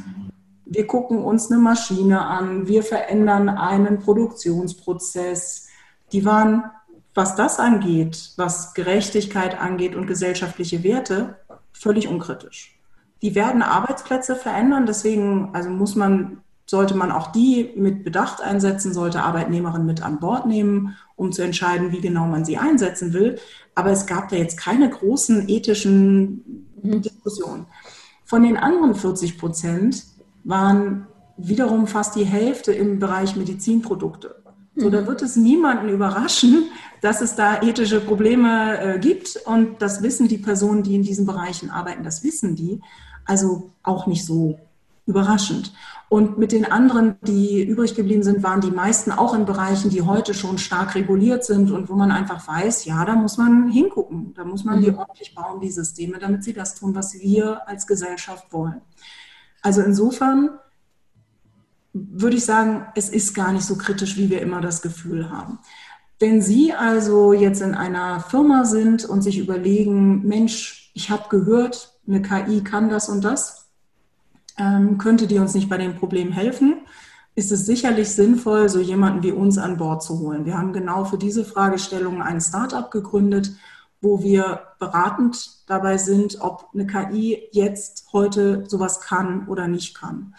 wir 0.65 0.85
gucken 0.85 1.23
uns 1.23 1.49
eine 1.49 1.59
Maschine 1.59 2.21
an, 2.21 2.67
wir 2.67 2.83
verändern 2.83 3.49
einen 3.49 3.99
Produktionsprozess. 3.99 5.67
Die 6.11 6.25
waren, 6.25 6.63
was 7.13 7.35
das 7.35 7.59
angeht, 7.59 8.33
was 8.37 8.73
Gerechtigkeit 8.73 9.59
angeht 9.59 9.95
und 9.95 10.07
gesellschaftliche 10.07 10.83
Werte, 10.83 11.37
völlig 11.71 12.07
unkritisch. 12.07 12.78
Die 13.21 13.35
werden 13.35 13.61
Arbeitsplätze 13.61 14.35
verändern, 14.35 14.85
deswegen 14.85 15.49
also 15.53 15.69
muss 15.69 15.95
man, 15.95 16.41
sollte 16.65 16.95
man 16.95 17.11
auch 17.11 17.31
die 17.31 17.71
mit 17.75 18.03
Bedacht 18.03 18.41
einsetzen, 18.41 18.93
sollte 18.93 19.21
Arbeitnehmerinnen 19.21 19.85
mit 19.85 20.01
an 20.01 20.19
Bord 20.19 20.45
nehmen, 20.45 20.95
um 21.15 21.31
zu 21.31 21.41
entscheiden, 21.41 21.91
wie 21.91 22.01
genau 22.01 22.27
man 22.27 22.45
sie 22.45 22.57
einsetzen 22.57 23.13
will. 23.13 23.37
Aber 23.75 23.91
es 23.91 24.05
gab 24.05 24.29
da 24.29 24.35
jetzt 24.35 24.57
keine 24.57 24.89
großen 24.89 25.49
ethischen 25.49 26.65
mhm. 26.81 27.01
Diskussionen. 27.01 27.65
Von 28.23 28.43
den 28.43 28.57
anderen 28.57 28.95
40 28.95 29.37
Prozent 29.37 30.05
waren 30.43 31.07
wiederum 31.35 31.87
fast 31.87 32.15
die 32.15 32.25
Hälfte 32.25 32.71
im 32.71 32.99
Bereich 32.99 33.35
Medizinprodukte. 33.35 34.35
So, 34.75 34.89
da 34.89 35.05
wird 35.05 35.21
es 35.21 35.35
niemanden 35.35 35.89
überraschen, 35.89 36.69
dass 37.01 37.21
es 37.21 37.35
da 37.35 37.61
ethische 37.61 37.99
Probleme 37.99 38.79
äh, 38.79 38.99
gibt. 38.99 39.35
Und 39.45 39.81
das 39.81 40.03
wissen 40.03 40.27
die 40.27 40.37
Personen, 40.37 40.83
die 40.83 40.95
in 40.95 41.03
diesen 41.03 41.25
Bereichen 41.25 41.69
arbeiten, 41.69 42.03
das 42.03 42.23
wissen 42.23 42.55
die. 42.55 42.81
Also 43.29 43.69
auch 43.83 44.07
nicht 44.07 44.25
so 44.25 44.57
überraschend. 45.05 45.71
Und 46.09 46.39
mit 46.39 46.51
den 46.51 46.65
anderen, 46.65 47.17
die 47.21 47.61
übrig 47.63 47.93
geblieben 47.93 48.23
sind, 48.23 48.41
waren 48.41 48.59
die 48.59 48.71
meisten 48.71 49.11
auch 49.11 49.35
in 49.35 49.45
Bereichen, 49.45 49.91
die 49.91 50.01
heute 50.01 50.33
schon 50.33 50.57
stark 50.57 50.95
reguliert 50.95 51.45
sind 51.45 51.69
und 51.69 51.89
wo 51.89 51.93
man 51.93 52.09
einfach 52.09 52.47
weiß, 52.47 52.85
ja, 52.85 53.05
da 53.05 53.13
muss 53.13 53.37
man 53.37 53.69
hingucken. 53.69 54.33
Da 54.33 54.43
muss 54.45 54.63
man 54.63 54.81
die 54.81 54.89
mhm. 54.89 54.97
ordentlich 54.97 55.35
bauen, 55.35 55.61
die 55.61 55.69
Systeme, 55.69 56.17
damit 56.17 56.43
sie 56.43 56.53
das 56.53 56.73
tun, 56.73 56.95
was 56.95 57.13
wir 57.13 57.67
als 57.67 57.85
Gesellschaft 57.85 58.51
wollen. 58.51 58.81
Also 59.61 59.81
insofern 59.81 60.49
würde 61.93 62.37
ich 62.37 62.45
sagen, 62.45 62.87
es 62.95 63.09
ist 63.09 63.35
gar 63.35 63.51
nicht 63.51 63.65
so 63.65 63.75
kritisch, 63.75 64.17
wie 64.17 64.31
wir 64.31 64.41
immer 64.41 64.61
das 64.61 64.81
Gefühl 64.81 65.29
haben. 65.29 65.59
Wenn 66.19 66.41
Sie 66.41 66.73
also 66.73 67.33
jetzt 67.33 67.61
in 67.61 67.75
einer 67.75 68.21
Firma 68.21 68.65
sind 68.65 69.05
und 69.05 69.21
sich 69.21 69.37
überlegen, 69.37 70.27
Mensch, 70.27 70.91
ich 70.95 71.11
habe 71.11 71.29
gehört, 71.29 71.88
eine 72.09 72.21
KI 72.21 72.61
kann 72.61 72.89
das 72.89 73.07
und 73.07 73.23
das, 73.23 73.69
ähm, 74.57 74.97
könnte 74.97 75.27
die 75.27 75.39
uns 75.39 75.53
nicht 75.53 75.69
bei 75.69 75.77
dem 75.77 75.95
Problem 75.95 76.31
helfen? 76.31 76.81
Ist 77.35 77.51
es 77.51 77.65
sicherlich 77.65 78.09
sinnvoll, 78.09 78.67
so 78.67 78.79
jemanden 78.79 79.23
wie 79.23 79.31
uns 79.31 79.57
an 79.57 79.77
Bord 79.77 80.03
zu 80.03 80.19
holen? 80.19 80.45
Wir 80.45 80.57
haben 80.57 80.73
genau 80.73 81.05
für 81.05 81.17
diese 81.17 81.45
Fragestellung 81.45 82.21
ein 82.21 82.41
Startup 82.41 82.91
gegründet, 82.91 83.53
wo 84.01 84.21
wir 84.21 84.61
beratend 84.79 85.49
dabei 85.67 85.97
sind, 85.97 86.41
ob 86.41 86.69
eine 86.73 86.87
KI 86.87 87.47
jetzt 87.51 88.07
heute 88.11 88.63
sowas 88.67 89.01
kann 89.01 89.47
oder 89.47 89.67
nicht 89.67 89.95
kann. 89.95 90.35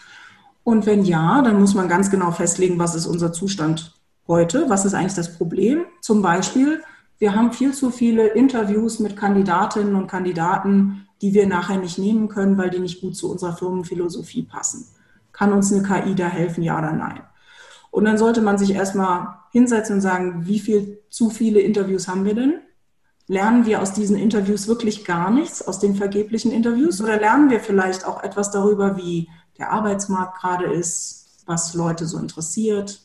Und 0.63 0.85
wenn 0.85 1.05
ja, 1.05 1.41
dann 1.41 1.59
muss 1.59 1.73
man 1.73 1.87
ganz 1.87 2.11
genau 2.11 2.31
festlegen, 2.31 2.77
was 2.77 2.95
ist 2.95 3.07
unser 3.07 3.33
Zustand 3.33 3.93
heute, 4.27 4.69
was 4.69 4.85
ist 4.85 4.93
eigentlich 4.93 5.15
das 5.15 5.37
Problem. 5.37 5.85
Zum 6.01 6.21
Beispiel, 6.21 6.83
wir 7.17 7.35
haben 7.35 7.51
viel 7.51 7.73
zu 7.73 7.89
viele 7.91 8.27
Interviews 8.27 8.99
mit 8.99 9.15
Kandidatinnen 9.15 9.95
und 9.95 10.07
Kandidaten, 10.07 11.07
die 11.21 11.33
wir 11.33 11.47
nachher 11.47 11.77
nicht 11.77 11.97
nehmen 11.97 12.27
können, 12.27 12.57
weil 12.57 12.69
die 12.69 12.79
nicht 12.79 13.01
gut 13.01 13.15
zu 13.15 13.31
unserer 13.31 13.55
Firmenphilosophie 13.55 14.43
passen. 14.43 14.87
Kann 15.31 15.53
uns 15.53 15.71
eine 15.71 15.83
KI 15.83 16.15
da 16.15 16.27
helfen, 16.27 16.63
ja 16.63 16.77
oder 16.77 16.91
nein? 16.91 17.21
Und 17.91 18.05
dann 18.05 18.17
sollte 18.17 18.41
man 18.41 18.57
sich 18.57 18.71
erstmal 18.71 19.35
hinsetzen 19.51 19.95
und 19.95 20.01
sagen, 20.01 20.45
wie 20.45 20.59
viel 20.59 20.99
zu 21.09 21.29
viele 21.29 21.59
Interviews 21.59 22.07
haben 22.07 22.25
wir 22.25 22.35
denn? 22.35 22.55
Lernen 23.27 23.65
wir 23.65 23.81
aus 23.81 23.93
diesen 23.93 24.17
Interviews 24.17 24.67
wirklich 24.67 25.05
gar 25.05 25.29
nichts, 25.29 25.65
aus 25.65 25.79
den 25.79 25.95
vergeblichen 25.95 26.51
Interviews? 26.51 27.01
Oder 27.01 27.17
lernen 27.17 27.49
wir 27.49 27.59
vielleicht 27.59 28.05
auch 28.05 28.23
etwas 28.23 28.51
darüber, 28.51 28.97
wie 28.97 29.29
der 29.57 29.71
Arbeitsmarkt 29.71 30.39
gerade 30.39 30.65
ist, 30.65 31.43
was 31.45 31.73
Leute 31.73 32.05
so 32.05 32.17
interessiert. 32.17 33.01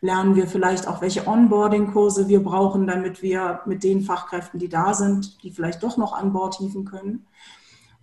Lernen 0.00 0.36
wir 0.36 0.46
vielleicht 0.46 0.86
auch, 0.86 1.00
welche 1.00 1.26
Onboarding-Kurse 1.26 2.28
wir 2.28 2.42
brauchen, 2.42 2.86
damit 2.86 3.22
wir 3.22 3.60
mit 3.66 3.82
den 3.82 4.02
Fachkräften, 4.02 4.60
die 4.60 4.68
da 4.68 4.94
sind, 4.94 5.42
die 5.42 5.50
vielleicht 5.50 5.82
doch 5.82 5.96
noch 5.96 6.12
an 6.12 6.32
Bord 6.32 6.56
hieven 6.56 6.84
können. 6.84 7.26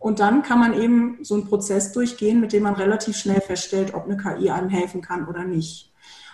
Und 0.03 0.19
dann 0.19 0.43
kann 0.43 0.59
man 0.59 0.73
eben 0.73 1.19
so 1.21 1.33
einen 1.33 1.47
Prozess 1.47 1.93
durchgehen, 1.93 2.41
mit 2.41 2.51
dem 2.51 2.63
man 2.63 2.73
relativ 2.73 3.15
schnell 3.15 3.39
feststellt, 3.39 3.93
ob 3.93 4.03
eine 4.03 4.17
KI 4.17 4.49
einem 4.49 4.67
helfen 4.67 5.01
kann 5.01 5.29
oder 5.29 5.45
nicht. 5.45 5.93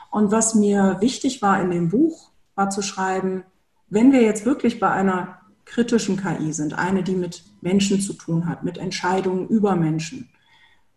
Und 0.10 0.32
was 0.32 0.56
mir 0.56 0.98
wichtig 1.02 1.44
war 1.44 1.62
in 1.62 1.70
dem 1.70 1.90
Buch, 1.90 2.32
war 2.56 2.72
zu 2.72 2.82
schreiben, 2.82 3.44
wenn 3.88 4.12
wir 4.12 4.24
jetzt 4.24 4.44
wirklich 4.44 4.80
bei 4.80 4.90
einer 4.90 5.42
kritischen 5.66 6.18
KI 6.18 6.52
sind, 6.52 6.80
eine, 6.80 7.04
die 7.04 7.14
mit 7.14 7.44
Menschen 7.62 8.02
zu 8.02 8.14
tun 8.14 8.50
hat, 8.50 8.64
mit 8.64 8.80
Entscheidungen 8.80 9.48
über 9.50 9.76
Menschen, 9.76 10.30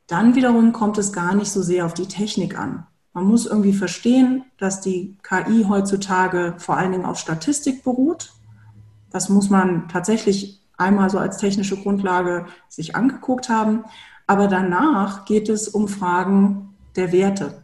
dann 0.07 0.35
wiederum 0.35 0.73
kommt 0.73 0.97
es 0.97 1.13
gar 1.13 1.35
nicht 1.35 1.51
so 1.51 1.61
sehr 1.61 1.85
auf 1.85 1.93
die 1.93 2.09
Technik 2.09 2.59
an. 2.59 2.87
Man 3.13 3.25
muss 3.25 3.45
irgendwie 3.45 3.75
verstehen, 3.75 4.47
dass 4.57 4.81
die 4.81 5.19
KI 5.23 5.67
heutzutage 5.69 6.55
vor 6.57 6.79
allen 6.79 6.93
Dingen 6.93 7.05
auf 7.05 7.19
Statistik 7.19 7.85
beruht. 7.85 8.33
Das 9.11 9.29
muss 9.29 9.51
man 9.51 9.89
tatsächlich 9.89 10.62
einmal 10.77 11.11
so 11.11 11.19
als 11.19 11.39
technische 11.39 11.77
Grundlage 11.77 12.47
sich 12.69 12.97
angeguckt 12.97 13.49
haben. 13.49 13.85
Aber 14.27 14.49
danach 14.49 15.25
geht 15.25 15.49
es 15.49 15.69
um 15.69 15.89
Fragen 15.89 16.75
der 16.97 17.13
Werte. 17.13 17.63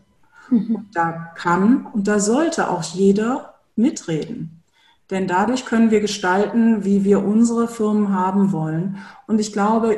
Mhm. 0.51 0.87
Da 0.93 1.33
kann 1.35 1.87
und 1.87 2.09
da 2.09 2.21
sollte 2.21 2.71
auch 2.71 2.83
jeder 2.83 3.55
mitreden. 3.77 4.63
Denn 5.11 5.27
dadurch 5.27 5.65
können 5.65 5.91
wir 5.91 6.01
gestalten, 6.01 6.85
wie 6.85 7.05
wir 7.05 7.25
unsere 7.25 7.67
Firmen 7.67 8.13
haben 8.13 8.53
wollen. 8.53 8.99
Und 9.27 9.41
ich 9.41 9.53
glaube, 9.53 9.97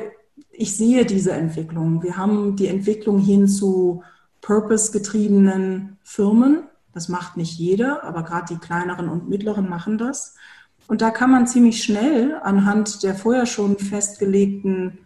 ich 0.52 0.76
sehe 0.76 1.04
diese 1.04 1.32
Entwicklung. 1.32 2.02
Wir 2.02 2.16
haben 2.16 2.54
die 2.54 2.68
Entwicklung 2.68 3.18
hin 3.18 3.48
zu 3.48 4.04
purpose-getriebenen 4.40 5.98
Firmen. 6.02 6.64
Das 6.92 7.08
macht 7.08 7.36
nicht 7.36 7.58
jeder, 7.58 8.04
aber 8.04 8.22
gerade 8.22 8.54
die 8.54 8.60
kleineren 8.60 9.08
und 9.08 9.28
mittleren 9.28 9.68
machen 9.68 9.98
das. 9.98 10.36
Und 10.90 11.02
da 11.02 11.12
kann 11.12 11.30
man 11.30 11.46
ziemlich 11.46 11.84
schnell 11.84 12.34
anhand 12.42 13.04
der 13.04 13.14
vorher 13.14 13.46
schon 13.46 13.78
festgelegten 13.78 14.98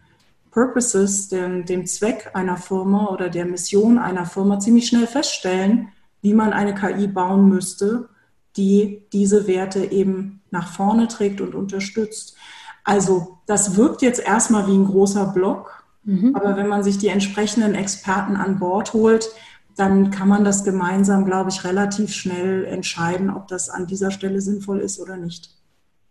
Purposes, 0.49 1.27
dem, 1.27 1.63
dem 1.65 1.85
Zweck 1.85 2.31
einer 2.33 2.57
Firma 2.57 3.09
oder 3.09 3.29
der 3.29 3.45
Mission 3.45 3.99
einer 3.99 4.25
Firma, 4.25 4.57
ziemlich 4.57 4.87
schnell 4.87 5.05
feststellen, 5.05 5.89
wie 6.23 6.33
man 6.33 6.53
eine 6.53 6.73
KI 6.73 7.05
bauen 7.05 7.49
müsste, 7.49 8.09
die 8.57 9.03
diese 9.13 9.45
Werte 9.45 9.91
eben 9.91 10.41
nach 10.49 10.73
vorne 10.73 11.07
trägt 11.07 11.39
und 11.39 11.53
unterstützt. 11.53 12.35
Also 12.83 13.37
das 13.45 13.77
wirkt 13.77 14.01
jetzt 14.01 14.25
erstmal 14.25 14.65
wie 14.65 14.75
ein 14.75 14.87
großer 14.87 15.27
Block, 15.35 15.83
mhm. 16.03 16.35
aber 16.35 16.57
wenn 16.57 16.67
man 16.67 16.81
sich 16.81 16.97
die 16.97 17.09
entsprechenden 17.09 17.75
Experten 17.75 18.37
an 18.37 18.57
Bord 18.57 18.93
holt, 18.93 19.29
dann 19.75 20.09
kann 20.09 20.29
man 20.29 20.43
das 20.43 20.63
gemeinsam, 20.63 21.25
glaube 21.25 21.51
ich, 21.51 21.63
relativ 21.63 22.11
schnell 22.11 22.65
entscheiden, 22.65 23.29
ob 23.29 23.47
das 23.47 23.69
an 23.69 23.85
dieser 23.85 24.09
Stelle 24.09 24.41
sinnvoll 24.41 24.79
ist 24.79 24.99
oder 24.99 25.17
nicht. 25.17 25.54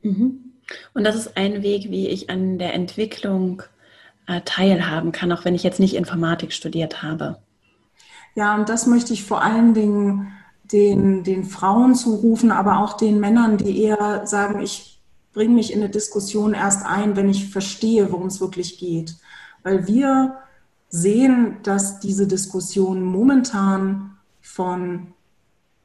Mhm. 0.05 0.52
Und 0.94 1.05
das 1.05 1.16
ist 1.16 1.36
ein 1.36 1.62
Weg, 1.62 1.90
wie 1.90 2.09
ich 2.09 2.30
an 2.30 2.59
der 2.59 2.74
Entwicklung 2.74 3.62
äh, 4.26 4.40
teilhaben 4.44 5.12
kann, 5.12 5.32
auch 5.32 5.44
wenn 5.44 5.55
ich 5.55 5.62
jetzt 5.62 5.80
nicht 5.80 5.94
Informatik 5.94 6.52
studiert 6.52 7.02
habe. 7.02 7.38
Ja, 8.34 8.55
und 8.55 8.68
das 8.68 8.86
möchte 8.86 9.12
ich 9.12 9.24
vor 9.24 9.42
allen 9.42 9.74
Dingen 9.74 10.32
den, 10.72 11.24
den 11.24 11.44
Frauen 11.44 11.94
zurufen, 11.94 12.50
aber 12.50 12.78
auch 12.78 12.94
den 12.96 13.20
Männern, 13.20 13.59
die 13.59 13.82
eher 13.82 14.26
sagen, 14.26 14.62
ich 14.62 15.00
bringe 15.32 15.55
mich 15.55 15.72
in 15.72 15.80
eine 15.80 15.90
Diskussion 15.90 16.55
erst 16.55 16.86
ein, 16.86 17.16
wenn 17.16 17.28
ich 17.28 17.50
verstehe, 17.50 18.11
worum 18.11 18.28
es 18.28 18.40
wirklich 18.40 18.78
geht. 18.78 19.16
Weil 19.62 19.86
wir 19.86 20.36
sehen, 20.88 21.59
dass 21.62 22.00
diese 22.00 22.26
Diskussionen 22.26 23.02
momentan 23.02 24.16
von 24.40 25.09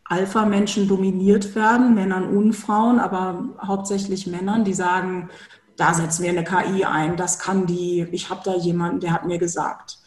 Alpha-Menschen 0.10 0.88
dominiert 0.88 1.56
werden, 1.56 1.94
Männern 1.94 2.36
und 2.36 2.54
Frauen, 2.54 3.00
aber 3.00 3.46
hauptsächlich 3.62 4.28
Männern, 4.28 4.66
die 4.66 4.74
sagen, 4.74 5.30
da 5.78 5.94
setzen 5.94 6.24
wir 6.24 6.32
eine 6.32 6.44
KI 6.44 6.84
ein, 6.84 7.16
das 7.16 7.40
kann 7.40 7.68
die, 7.68 8.06
ich 8.12 8.30
habe 8.30 8.42
da 8.44 8.56
jemanden, 8.56 9.00
der 9.00 9.14
hat 9.14 9.26
mir 9.26 9.38
gesagt. 9.38 10.00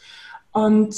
Und 0.50 0.94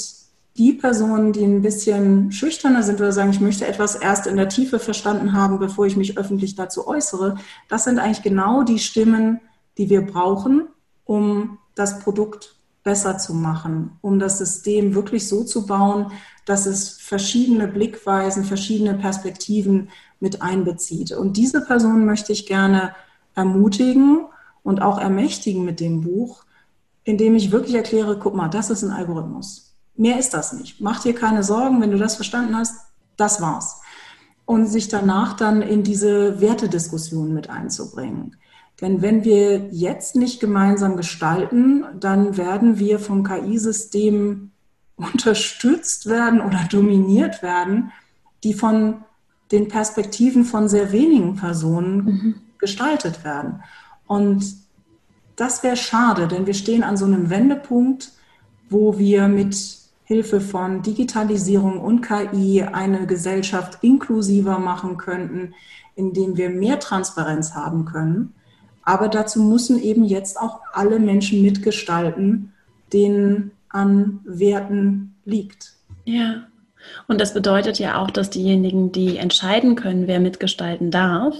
die 0.57 0.73
Personen, 0.73 1.33
die 1.33 1.43
ein 1.43 1.61
bisschen 1.61 2.31
schüchterner 2.31 2.81
sind 2.81 2.99
oder 2.99 3.11
sagen, 3.11 3.29
ich 3.29 3.41
möchte 3.41 3.67
etwas 3.67 3.95
erst 3.95 4.25
in 4.25 4.37
der 4.37 4.49
Tiefe 4.49 4.79
verstanden 4.79 5.33
haben, 5.33 5.59
bevor 5.59 5.85
ich 5.85 5.97
mich 5.97 6.17
öffentlich 6.17 6.55
dazu 6.55 6.87
äußere, 6.87 7.35
das 7.69 7.83
sind 7.83 7.99
eigentlich 7.99 8.23
genau 8.23 8.63
die 8.63 8.79
Stimmen, 8.79 9.39
die 9.77 9.89
wir 9.89 10.01
brauchen, 10.05 10.67
um 11.03 11.59
das 11.75 11.99
Produkt 11.99 12.55
besser 12.83 13.17
zu 13.17 13.33
machen, 13.33 13.97
um 14.01 14.19
das 14.19 14.37
System 14.37 14.95
wirklich 14.95 15.27
so 15.27 15.43
zu 15.43 15.65
bauen, 15.65 16.11
dass 16.45 16.67
es 16.67 16.91
verschiedene 16.91 17.67
Blickweisen, 17.67 18.45
verschiedene 18.45 18.93
Perspektiven 18.93 19.89
mit 20.19 20.41
einbezieht. 20.41 21.11
Und 21.11 21.37
diese 21.37 21.61
Personen 21.61 22.05
möchte 22.05 22.31
ich 22.31 22.45
gerne 22.45 22.95
ermutigen 23.33 24.25
und 24.63 24.81
auch 24.81 24.99
ermächtigen 24.99 25.65
mit 25.65 25.79
dem 25.79 26.01
Buch, 26.01 26.43
indem 27.03 27.35
ich 27.35 27.51
wirklich 27.51 27.75
erkläre, 27.75 28.17
guck 28.17 28.35
mal, 28.35 28.49
das 28.49 28.69
ist 28.69 28.83
ein 28.83 28.91
Algorithmus. 28.91 29.75
Mehr 29.95 30.19
ist 30.19 30.33
das 30.33 30.53
nicht. 30.53 30.81
Mach 30.81 31.01
dir 31.01 31.13
keine 31.13 31.43
Sorgen, 31.43 31.81
wenn 31.81 31.91
du 31.91 31.97
das 31.97 32.15
verstanden 32.15 32.55
hast, 32.55 32.75
das 33.17 33.41
war's. 33.41 33.81
Und 34.45 34.67
sich 34.67 34.87
danach 34.87 35.33
dann 35.33 35.61
in 35.61 35.83
diese 35.83 36.39
Wertediskussion 36.41 37.33
mit 37.33 37.49
einzubringen. 37.49 38.35
Denn 38.81 39.01
wenn 39.01 39.23
wir 39.23 39.69
jetzt 39.71 40.15
nicht 40.15 40.39
gemeinsam 40.39 40.97
gestalten, 40.97 41.85
dann 41.99 42.37
werden 42.37 42.77
wir 42.77 42.99
vom 42.99 43.23
KI-System 43.23 44.51
unterstützt 44.97 46.07
werden 46.07 46.41
oder 46.41 46.67
dominiert 46.69 47.41
werden, 47.41 47.91
die 48.43 48.53
von 48.53 49.03
den 49.51 49.67
Perspektiven 49.67 50.45
von 50.45 50.67
sehr 50.67 50.91
wenigen 50.91 51.35
Personen 51.35 51.97
mhm. 51.97 52.35
gestaltet 52.57 53.23
werden. 53.23 53.63
Und 54.07 54.45
das 55.35 55.63
wäre 55.63 55.77
schade, 55.77 56.27
denn 56.27 56.45
wir 56.45 56.53
stehen 56.53 56.83
an 56.83 56.97
so 56.97 57.05
einem 57.05 57.29
Wendepunkt, 57.29 58.11
wo 58.69 58.97
wir 58.97 59.27
mit 59.27 59.55
Hilfe 60.05 60.39
von 60.39 60.81
Digitalisierung 60.81 61.79
und 61.79 62.01
KI 62.01 62.63
eine 62.63 63.07
Gesellschaft 63.07 63.79
inklusiver 63.81 64.59
machen 64.59 64.97
könnten, 64.97 65.53
indem 65.95 66.37
wir 66.37 66.49
mehr 66.49 66.79
Transparenz 66.79 67.55
haben 67.55 67.85
können. 67.85 68.33
Aber 68.83 69.07
dazu 69.07 69.41
müssen 69.41 69.81
eben 69.81 70.03
jetzt 70.03 70.39
auch 70.39 70.59
alle 70.73 70.99
Menschen 70.99 71.41
mitgestalten, 71.41 72.53
denen 72.93 73.51
an 73.75 74.21
Werten 74.23 75.15
liegt. 75.25 75.73
Ja, 76.05 76.47
und 77.07 77.19
das 77.19 77.33
bedeutet 77.33 77.77
ja 77.77 78.01
auch, 78.01 78.09
dass 78.09 78.29
diejenigen, 78.29 78.91
die 78.91 79.17
entscheiden 79.17 79.75
können, 79.75 80.07
wer 80.07 80.19
mitgestalten 80.19 80.91
darf, 80.91 81.35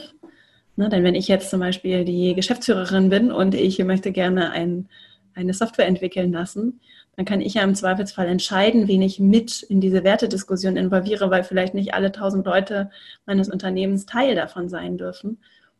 ne, 0.75 0.89
denn 0.89 1.03
wenn 1.03 1.15
ich 1.15 1.27
jetzt 1.27 1.49
zum 1.49 1.61
Beispiel 1.61 2.03
die 2.03 2.33
Geschäftsführerin 2.35 3.09
bin 3.09 3.31
und 3.31 3.55
ich 3.55 3.79
möchte 3.79 4.11
gerne 4.11 4.51
ein, 4.51 4.89
eine 5.33 5.53
Software 5.53 5.87
entwickeln 5.87 6.33
lassen, 6.33 6.79
dann 7.15 7.25
kann 7.25 7.39
ich 7.39 7.53
ja 7.53 7.63
im 7.63 7.75
Zweifelsfall 7.75 8.27
entscheiden, 8.27 8.87
wen 8.89 9.01
ich 9.01 9.19
mit 9.19 9.63
in 9.63 9.79
diese 9.79 10.03
Wertediskussion 10.03 10.75
involviere, 10.75 11.31
weil 11.31 11.45
vielleicht 11.45 11.73
nicht 11.73 11.93
alle 11.93 12.11
tausend 12.11 12.45
Leute 12.45 12.89
meines 13.25 13.49
Unternehmens 13.49 14.05
Teil 14.05 14.35
davon 14.35 14.67
sein 14.67 14.97
dürfen. 14.97 15.37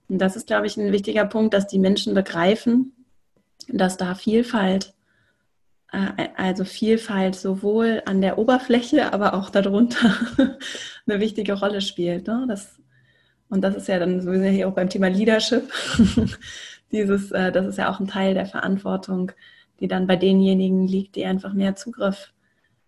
Und 0.08 0.20
das 0.20 0.38
ist, 0.38 0.48
glaube 0.48 0.68
ich, 0.68 0.78
ein 0.78 0.94
wichtiger 0.94 1.26
Punkt, 1.26 1.54
dass 1.54 1.68
die 1.68 1.80
Menschen 1.80 2.14
begreifen, 2.14 2.94
dass 3.68 3.98
da 3.98 4.16
Vielfalt, 4.16 4.94
also 6.36 6.66
Vielfalt 6.66 7.36
sowohl 7.36 8.02
an 8.06 8.22
der 8.22 8.38
Oberfläche, 8.38 9.14
aber 9.14 9.34
auch 9.34 9.50
darunter 9.50 10.16
eine 11.08 11.20
wichtige 11.20 11.54
Rolle 11.54 11.82
spielt. 11.82 12.28
Ne? 12.28 12.46
Das, 12.48 12.80
und 13.50 13.62
das 13.62 13.76
ist 13.76 13.88
ja 13.88 14.00
dann 14.00 14.22
sowieso 14.22 14.46
hier 14.46 14.68
auch 14.68 14.74
beim 14.74 14.90
Thema 14.90 15.08
Leadership. 15.08 15.72
Dieses, 16.92 17.32
äh, 17.32 17.52
das 17.52 17.66
ist 17.68 17.78
ja 17.78 17.92
auch 17.92 18.00
ein 18.00 18.08
Teil 18.08 18.34
der 18.34 18.46
Verantwortung, 18.46 19.32
die 19.80 19.88
dann 19.88 20.08
bei 20.08 20.16
denjenigen 20.16 20.88
liegt, 20.88 21.16
die 21.16 21.26
einfach 21.26 21.54
mehr 21.54 21.76
Zugriff 21.76 22.34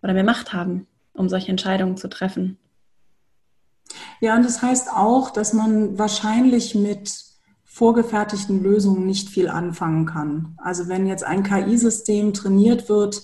oder 0.02 0.12
mehr 0.12 0.24
Macht 0.24 0.52
haben, 0.52 0.86
um 1.12 1.28
solche 1.28 1.50
Entscheidungen 1.50 1.96
zu 1.96 2.08
treffen. 2.08 2.58
Ja, 4.20 4.36
und 4.36 4.44
das 4.44 4.62
heißt 4.62 4.90
auch, 4.90 5.30
dass 5.30 5.52
man 5.52 5.98
wahrscheinlich 5.98 6.74
mit 6.74 7.27
vorgefertigten 7.78 8.60
Lösungen 8.60 9.06
nicht 9.06 9.28
viel 9.28 9.48
anfangen 9.48 10.04
kann. 10.04 10.56
Also 10.58 10.88
wenn 10.88 11.06
jetzt 11.06 11.22
ein 11.22 11.44
KI-System 11.44 12.34
trainiert 12.34 12.88
wird 12.88 13.22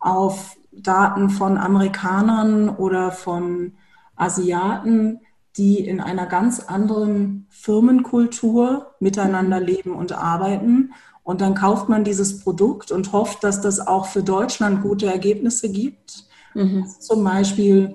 auf 0.00 0.56
Daten 0.72 1.30
von 1.30 1.56
Amerikanern 1.56 2.68
oder 2.68 3.12
von 3.12 3.74
Asiaten, 4.16 5.20
die 5.56 5.78
in 5.86 6.00
einer 6.00 6.26
ganz 6.26 6.58
anderen 6.58 7.46
Firmenkultur 7.50 8.92
miteinander 8.98 9.60
leben 9.60 9.92
und 9.92 10.10
arbeiten 10.10 10.94
und 11.22 11.40
dann 11.40 11.54
kauft 11.54 11.88
man 11.88 12.02
dieses 12.02 12.40
Produkt 12.40 12.90
und 12.90 13.12
hofft, 13.12 13.44
dass 13.44 13.60
das 13.60 13.86
auch 13.86 14.06
für 14.06 14.24
Deutschland 14.24 14.82
gute 14.82 15.06
Ergebnisse 15.06 15.70
gibt. 15.70 16.24
Mhm. 16.54 16.88
Zum 16.98 17.22
Beispiel 17.22 17.94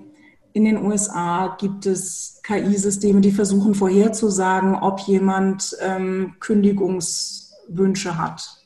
in 0.53 0.63
den 0.63 0.85
USA 0.85 1.57
gibt 1.59 1.85
es 1.85 2.36
KI-Systeme, 2.47 3.19
die 3.19 3.31
versuchen 3.31 3.75
vorherzusagen, 3.75 4.75
ob 4.75 5.01
jemand 5.01 5.75
ähm, 5.81 6.35
Kündigungswünsche 6.39 8.17
hat. 8.17 8.57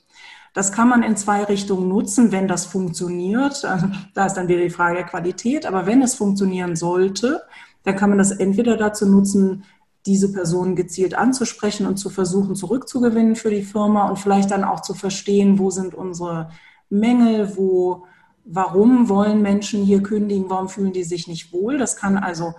Das 0.54 0.72
kann 0.72 0.88
man 0.88 1.02
in 1.02 1.16
zwei 1.16 1.44
Richtungen 1.44 1.88
nutzen, 1.88 2.32
wenn 2.32 2.48
das 2.48 2.66
funktioniert. 2.66 3.64
Also, 3.68 3.88
da 4.14 4.26
ist 4.28 4.36
dann 4.36 4.48
wieder 4.48 4.62
die 4.62 4.70
Frage 4.70 4.98
der 4.98 5.06
Qualität. 5.06 5.66
Aber 5.66 5.88
wenn 5.88 6.02
es 6.02 6.14
funktionieren 6.14 6.76
sollte, 6.76 7.42
dann 7.84 7.96
kann 7.96 8.10
man 8.10 8.20
das 8.20 8.32
entweder 8.32 8.78
dazu 8.78 9.08
nutzen, 9.08 9.64
diese 10.06 10.32
Personen 10.32 10.76
gezielt 10.76 11.16
anzusprechen 11.16 11.86
und 11.86 11.98
zu 11.98 12.10
versuchen 12.10 12.56
zurückzugewinnen 12.56 13.36
für 13.36 13.50
die 13.50 13.64
Firma 13.64 14.10
und 14.10 14.18
vielleicht 14.18 14.52
dann 14.52 14.64
auch 14.64 14.82
zu 14.82 14.94
verstehen, 14.94 15.60
wo 15.60 15.70
sind 15.70 15.94
unsere 15.94 16.50
Mängel, 16.90 17.56
wo, 17.56 18.06
warum 18.46 19.10
wollen 19.10 19.42
Menschen 19.42 19.84
hier 19.84 20.02
kündigen, 20.02 20.50
warum 20.50 20.70
fühlen 20.70 20.94
die 20.94 21.04
sich 21.04 21.28
nicht 21.28 21.54
wohl. 21.54 21.78
Das 21.78 21.96
kann 21.96 22.18
also 22.18 22.54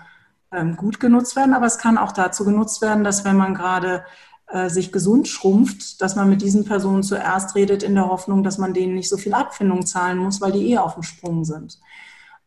gut 0.76 1.00
genutzt 1.00 1.36
werden, 1.36 1.54
aber 1.54 1.66
es 1.66 1.78
kann 1.78 1.98
auch 1.98 2.12
dazu 2.12 2.44
genutzt 2.44 2.82
werden, 2.82 3.04
dass 3.04 3.24
wenn 3.24 3.36
man 3.36 3.54
gerade 3.54 4.04
äh, 4.48 4.68
sich 4.68 4.92
gesund 4.92 5.28
schrumpft, 5.28 6.02
dass 6.02 6.14
man 6.14 6.28
mit 6.28 6.42
diesen 6.42 6.64
Personen 6.64 7.02
zuerst 7.02 7.54
redet 7.54 7.82
in 7.82 7.94
der 7.94 8.08
Hoffnung, 8.08 8.42
dass 8.42 8.58
man 8.58 8.74
denen 8.74 8.94
nicht 8.94 9.08
so 9.08 9.16
viel 9.16 9.32
Abfindung 9.32 9.86
zahlen 9.86 10.18
muss, 10.18 10.40
weil 10.40 10.52
die 10.52 10.72
eh 10.72 10.78
auf 10.78 10.94
dem 10.94 11.02
Sprung 11.02 11.44
sind. 11.44 11.80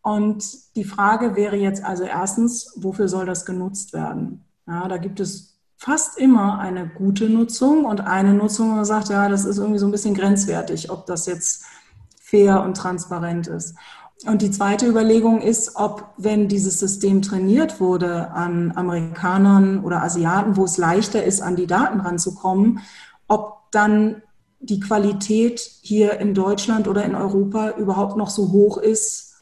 Und 0.01 0.76
die 0.76 0.84
Frage 0.84 1.36
wäre 1.36 1.56
jetzt 1.56 1.84
also 1.84 2.03
erstens, 2.03 2.74
wofür 2.76 3.08
soll 3.08 3.26
das 3.26 3.43
genutzt 3.43 3.93
werden? 3.93 4.45
Ja, 4.68 4.88
da 4.88 4.97
gibt 4.97 5.20
es 5.20 5.58
fast 5.78 6.20
immer 6.20 6.60
eine 6.60 6.88
gute 6.88 7.28
Nutzung 7.28 7.86
und 7.86 8.01
eine 8.01 8.34
Nutzung, 8.34 8.70
wo 8.70 8.76
man 8.76 8.86
sagt, 8.86 9.10
ja, 9.10 9.28
das 9.28 9.45
ist 9.45 9.58
irgendwie 9.58 9.80
so 9.80 9.88
ein 9.88 9.91
bisschen 9.91 10.14
grenzwertig, 10.14 10.91
ob 10.91 11.08
das 11.08 11.26
jetzt 11.26 11.66
fair 12.22 12.62
und 12.62 12.78
transparent 12.78 13.47
ist. 13.47 13.76
Und 14.24 14.41
die 14.41 14.51
zweite 14.51 14.88
Überlegung 14.88 15.41
ist, 15.41 15.76
ob, 15.76 16.13
wenn 16.18 16.47
dieses 16.47 16.80
System 16.80 17.22
trainiert 17.22 17.80
wurde 17.82 18.32
an 18.32 18.72
Amerikanern 18.76 19.84
oder 19.84 20.01
Asiaten, 20.01 20.55
wo 20.55 20.63
es 20.63 20.78
leichter 20.78 21.24
ist, 21.24 21.41
an 21.41 21.55
die 21.55 21.68
Daten 21.68 21.99
ranzukommen, 21.99 22.80
ob 23.28 23.72
dann 23.72 24.22
die 24.59 24.80
Qualität 24.80 25.59
hier 25.82 26.20
in 26.20 26.34
Deutschland 26.34 26.88
oder 26.88 27.03
in 27.03 27.13
Europa 27.13 27.72
überhaupt 27.72 28.16
noch 28.16 28.30
so 28.30 28.51
hoch 28.51 28.78
ist, 28.78 29.34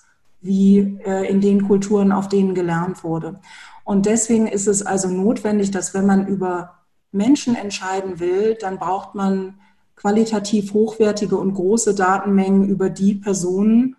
wie 0.42 1.00
äh, 1.06 1.30
in 1.30 1.40
den 1.40 1.68
Kulturen, 1.68 2.12
auf 2.12 2.28
denen 2.28 2.56
gelernt 2.56 3.04
wurde. 3.04 3.40
Und 3.86 4.06
deswegen 4.06 4.48
ist 4.48 4.68
es 4.68 4.86
also 4.86 5.08
notwendig, 5.08 5.72
dass 5.72 5.94
wenn 5.94 6.06
man 6.06 6.28
über 6.28 6.80
Menschen 7.12 7.56
entscheiden 7.56 8.20
will, 8.20 8.58
dann 8.60 8.80
braucht 8.80 9.14
man 9.16 9.60
qualitativ 9.96 10.74
hochwertige 10.74 11.38
und 11.38 11.54
große 11.54 11.94
Datenmengen 11.94 12.68
über 12.68 12.90
die 12.90 13.16
Personen, 13.16 13.96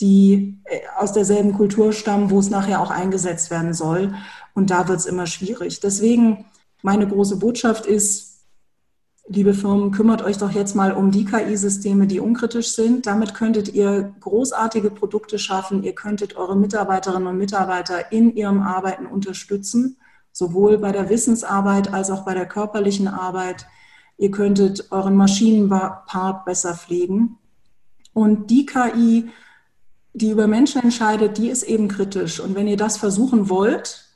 die 0.00 0.58
äh, 0.64 0.80
aus 0.98 1.12
derselben 1.12 1.52
Kultur 1.52 1.92
stammen, 1.92 2.30
wo 2.30 2.38
es 2.38 2.50
nachher 2.50 2.80
auch 2.80 2.90
eingesetzt 2.90 3.50
werden 3.50 3.74
soll. 3.74 4.14
Und 4.54 4.70
da 4.70 4.88
wird 4.88 4.98
es 4.98 5.06
immer 5.06 5.26
schwierig. 5.26 5.80
Deswegen 5.80 6.46
meine 6.82 7.08
große 7.08 7.36
Botschaft 7.36 7.86
ist, 7.86 8.36
liebe 9.28 9.54
Firmen, 9.54 9.90
kümmert 9.90 10.22
euch 10.22 10.38
doch 10.38 10.52
jetzt 10.52 10.76
mal 10.76 10.92
um 10.92 11.10
die 11.10 11.24
KI-Systeme, 11.24 12.06
die 12.06 12.20
unkritisch 12.20 12.74
sind. 12.74 13.06
Damit 13.06 13.34
könntet 13.34 13.72
ihr 13.74 14.14
großartige 14.20 14.90
Produkte 14.90 15.38
schaffen. 15.38 15.82
Ihr 15.82 15.94
könntet 15.94 16.36
eure 16.36 16.56
Mitarbeiterinnen 16.56 17.26
und 17.26 17.38
Mitarbeiter 17.38 18.12
in 18.12 18.34
ihrem 18.36 18.62
Arbeiten 18.62 19.06
unterstützen, 19.06 19.98
sowohl 20.32 20.78
bei 20.78 20.92
der 20.92 21.08
Wissensarbeit 21.08 21.92
als 21.92 22.10
auch 22.10 22.24
bei 22.24 22.34
der 22.34 22.46
körperlichen 22.46 23.08
Arbeit. 23.08 23.66
Ihr 24.18 24.30
könntet 24.30 24.92
euren 24.92 25.16
Maschinenpark 25.16 26.44
besser 26.44 26.74
pflegen. 26.74 27.38
Und 28.12 28.50
die 28.50 28.64
KI, 28.64 29.30
die 30.16 30.30
über 30.30 30.46
Menschen 30.46 30.82
entscheidet, 30.82 31.36
die 31.36 31.50
ist 31.50 31.62
eben 31.62 31.88
kritisch. 31.88 32.40
Und 32.40 32.54
wenn 32.54 32.66
ihr 32.66 32.78
das 32.78 32.96
versuchen 32.96 33.50
wollt, 33.50 34.06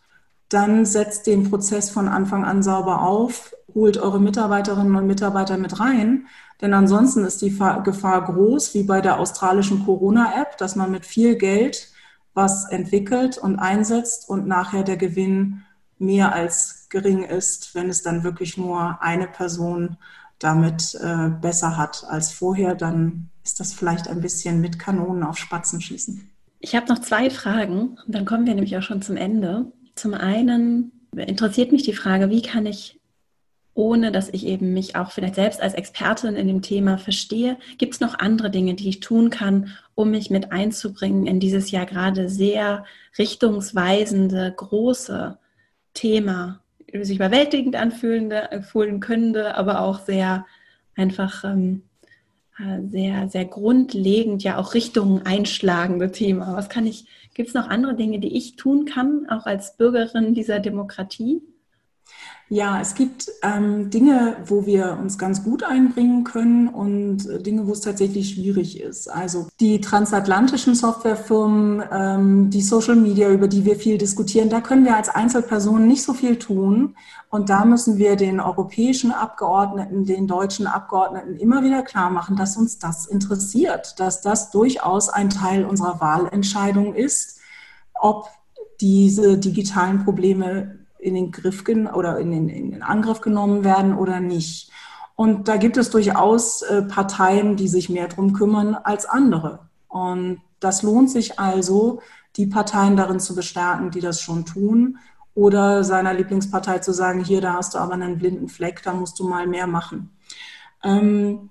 dann 0.49 0.87
setzt 0.87 1.27
den 1.27 1.51
Prozess 1.51 1.91
von 1.91 2.09
Anfang 2.09 2.45
an 2.45 2.63
sauber 2.63 3.03
auf, 3.03 3.55
holt 3.75 3.99
eure 3.99 4.19
Mitarbeiterinnen 4.19 4.97
und 4.97 5.07
Mitarbeiter 5.07 5.59
mit 5.59 5.79
rein, 5.79 6.27
denn 6.63 6.73
ansonsten 6.73 7.25
ist 7.25 7.43
die 7.43 7.51
Gefahr 7.85 8.25
groß, 8.25 8.75
wie 8.75 8.83
bei 8.83 9.01
der 9.03 9.21
australischen 9.21 9.85
Corona-App, 9.85 10.57
dass 10.57 10.75
man 10.75 10.91
mit 10.91 11.05
viel 11.05 11.37
Geld 11.37 11.93
was 12.33 12.69
entwickelt 12.71 13.37
und 13.37 13.59
einsetzt 13.59 14.29
und 14.29 14.47
nachher 14.47 14.83
der 14.83 14.97
Gewinn 14.97 15.63
mehr 15.99 16.33
als 16.33 16.87
gering 16.89 17.25
ist, 17.25 17.75
wenn 17.75 17.91
es 17.91 18.03
dann 18.03 18.25
wirklich 18.25 18.57
nur 18.57 19.03
eine 19.03 19.27
Person 19.27 19.99
damit 20.41 20.99
äh, 21.01 21.29
besser 21.29 21.77
hat 21.77 22.05
als 22.09 22.33
vorher, 22.33 22.75
dann 22.75 23.31
ist 23.45 23.61
das 23.61 23.73
vielleicht 23.73 24.09
ein 24.09 24.21
bisschen 24.21 24.61
mit 24.61 24.79
Kanonen 24.79 25.23
auf 25.23 25.39
Spatzen 25.39 25.81
schießen. 25.81 26.29
Ich 26.59 26.75
habe 26.75 26.87
noch 26.89 26.99
zwei 26.99 27.31
Fragen 27.31 27.97
dann 28.07 28.25
kommen 28.25 28.47
wir 28.47 28.55
nämlich 28.55 28.77
auch 28.77 28.83
schon 28.83 29.03
zum 29.03 29.17
Ende. 29.17 29.67
Zum 29.95 30.15
einen 30.15 30.93
interessiert 31.15 31.73
mich 31.73 31.85
die 31.85 31.95
Frage, 31.95 32.31
wie 32.31 32.43
kann 32.43 32.67
ich 32.67 33.01
ohne 33.75 34.13
dass 34.13 34.29
ich 34.29 34.47
eben 34.47 34.73
mich 34.73 34.97
auch 34.97 35.11
vielleicht 35.11 35.37
selbst 35.37 35.61
als 35.61 35.75
Expertin 35.75 36.37
in 36.37 36.49
dem 36.49 36.61
Thema 36.61 36.99
verstehe, 36.99 37.57
gibt 37.79 37.95
es 37.95 38.01
noch 38.01 38.19
andere 38.19 38.51
Dinge, 38.51 38.75
die 38.75 38.89
ich 38.89 39.01
tun 39.01 39.31
kann, 39.31 39.71
um 39.95 40.11
mich 40.11 40.29
mit 40.29 40.53
einzubringen 40.53 41.27
in 41.27 41.41
dieses 41.41 41.71
ja 41.71 41.85
gerade 41.85 42.29
sehr 42.29 42.85
richtungsweisende, 43.17 44.53
große 44.57 45.39
Thema, 45.95 46.61
sich 46.93 47.17
überwältigend 47.17 47.77
anfühlende, 47.77 48.63
fühlen 48.63 49.01
könnte, 49.01 49.55
aber 49.57 49.81
auch 49.81 50.01
sehr 50.01 50.47
einfach 50.97 51.45
ähm, 51.45 51.83
äh, 52.61 52.87
sehr, 52.89 53.29
sehr 53.29 53.45
grundlegend 53.45 54.43
ja 54.43 54.59
auch 54.59 54.75
Richtungen 54.75 55.25
einschlagende 55.25 56.13
Thema. 56.13 56.57
Was 56.57 56.69
kann 56.69 56.87
ich, 56.87 57.07
gibt 57.33 57.49
es 57.49 57.55
noch 57.55 57.69
andere 57.69 57.95
Dinge, 57.95 58.19
die 58.19 58.37
ich 58.37 58.57
tun 58.57 58.85
kann, 58.85 59.29
auch 59.31 59.47
als 59.47 59.77
Bürgerin 59.77 60.35
dieser 60.35 60.61
Demokratie? 60.61 61.41
Ja, 62.53 62.81
es 62.81 62.97
gibt 62.97 63.31
ähm, 63.43 63.91
Dinge, 63.91 64.39
wo 64.45 64.67
wir 64.67 64.99
uns 65.01 65.19
ganz 65.19 65.45
gut 65.45 65.63
einbringen 65.63 66.25
können 66.25 66.67
und 66.67 67.25
äh, 67.29 67.41
Dinge, 67.41 67.69
wo 67.69 67.71
es 67.71 67.81
tatsächlich 67.81 68.31
schwierig 68.31 68.81
ist. 68.81 69.07
Also 69.07 69.47
die 69.61 69.81
transatlantischen 69.81 70.75
Softwarefirmen, 70.75 71.85
ähm, 71.93 72.51
die 72.51 72.61
Social 72.61 72.97
Media, 72.97 73.31
über 73.31 73.47
die 73.47 73.65
wir 73.65 73.77
viel 73.77 73.99
diskutieren, 73.99 74.49
da 74.49 74.61
können 74.61 74.85
wir 74.85 74.97
als 74.97 75.09
Einzelpersonen 75.09 75.87
nicht 75.87 76.03
so 76.03 76.13
viel 76.13 76.41
tun. 76.41 76.97
Und 77.29 77.51
da 77.51 77.65
müssen 77.65 77.99
wir 77.99 78.17
den 78.17 78.41
europäischen 78.41 79.13
Abgeordneten, 79.13 80.05
den 80.05 80.27
deutschen 80.27 80.67
Abgeordneten 80.67 81.37
immer 81.37 81.63
wieder 81.63 81.83
klar 81.83 82.11
machen, 82.11 82.35
dass 82.35 82.57
uns 82.57 82.81
das 82.81 83.07
interessiert, 83.07 84.01
dass 84.01 84.23
das 84.23 84.51
durchaus 84.51 85.09
ein 85.09 85.31
Teil 85.31 85.65
unserer 85.65 86.01
Wahlentscheidung 86.01 86.97
ist, 86.97 87.39
ob 87.95 88.29
diese 88.81 89.39
digitalen 89.39 90.05
Probleme 90.05 90.80
in 91.01 91.15
den 91.15 91.33
Griff 91.33 91.65
oder 91.69 92.19
in 92.19 92.31
den, 92.31 92.49
in 92.49 92.71
den 92.73 92.83
Angriff 92.83 93.21
genommen 93.21 93.65
werden 93.65 93.97
oder 93.97 94.21
nicht. 94.21 94.71
Und 95.17 95.49
da 95.49 95.57
gibt 95.57 95.77
es 95.77 95.91
durchaus 95.91 96.63
äh, 96.63 96.83
Parteien, 96.83 97.57
die 97.57 97.69
sich 97.69 97.91
mehr 97.91 98.09
drum 98.09 98.33
kümmern 98.33 98.75
als 98.75 99.07
andere. 99.07 99.69
Und 99.89 100.41
das 100.61 100.83
lohnt 100.83 101.11
sich 101.11 101.39
also, 101.39 102.01
die 102.37 102.47
Parteien 102.47 102.97
darin 102.97 103.21
zu 103.21 103.35
bestärken, 103.35 103.91
die 103.91 104.01
das 104.01 104.21
schon 104.21 104.45
tun, 104.45 104.99
oder 105.35 105.85
seiner 105.85 106.13
Lieblingspartei 106.13 106.79
zu 106.79 106.93
sagen, 106.93 107.25
hier, 107.25 107.41
da 107.41 107.55
hast 107.55 107.75
du 107.75 107.79
aber 107.79 107.95
einen 107.95 108.19
blinden 108.19 108.49
Fleck, 108.49 108.83
da 108.83 108.93
musst 108.93 109.19
du 109.19 109.29
mal 109.29 109.47
mehr 109.47 109.67
machen. 109.67 110.11
Ähm, 110.83 111.51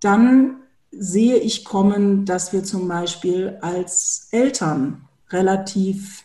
dann 0.00 0.56
sehe 0.90 1.36
ich 1.36 1.64
kommen, 1.64 2.24
dass 2.24 2.52
wir 2.52 2.64
zum 2.64 2.88
Beispiel 2.88 3.58
als 3.60 4.28
Eltern 4.30 5.08
relativ 5.30 6.24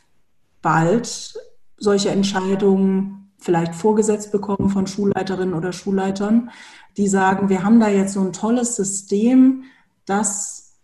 bald 0.61 1.35
solche 1.83 2.09
Entscheidungen 2.09 3.31
vielleicht 3.37 3.75
vorgesetzt 3.75 4.31
bekommen 4.31 4.69
von 4.69 4.87
Schulleiterinnen 4.87 5.53
oder 5.53 5.73
Schulleitern, 5.73 6.49
die 6.95 7.07
sagen, 7.07 7.49
wir 7.49 7.63
haben 7.63 7.79
da 7.79 7.89
jetzt 7.89 8.13
so 8.13 8.21
ein 8.21 8.31
tolles 8.31 8.75
System, 8.75 9.65
das 10.05 10.79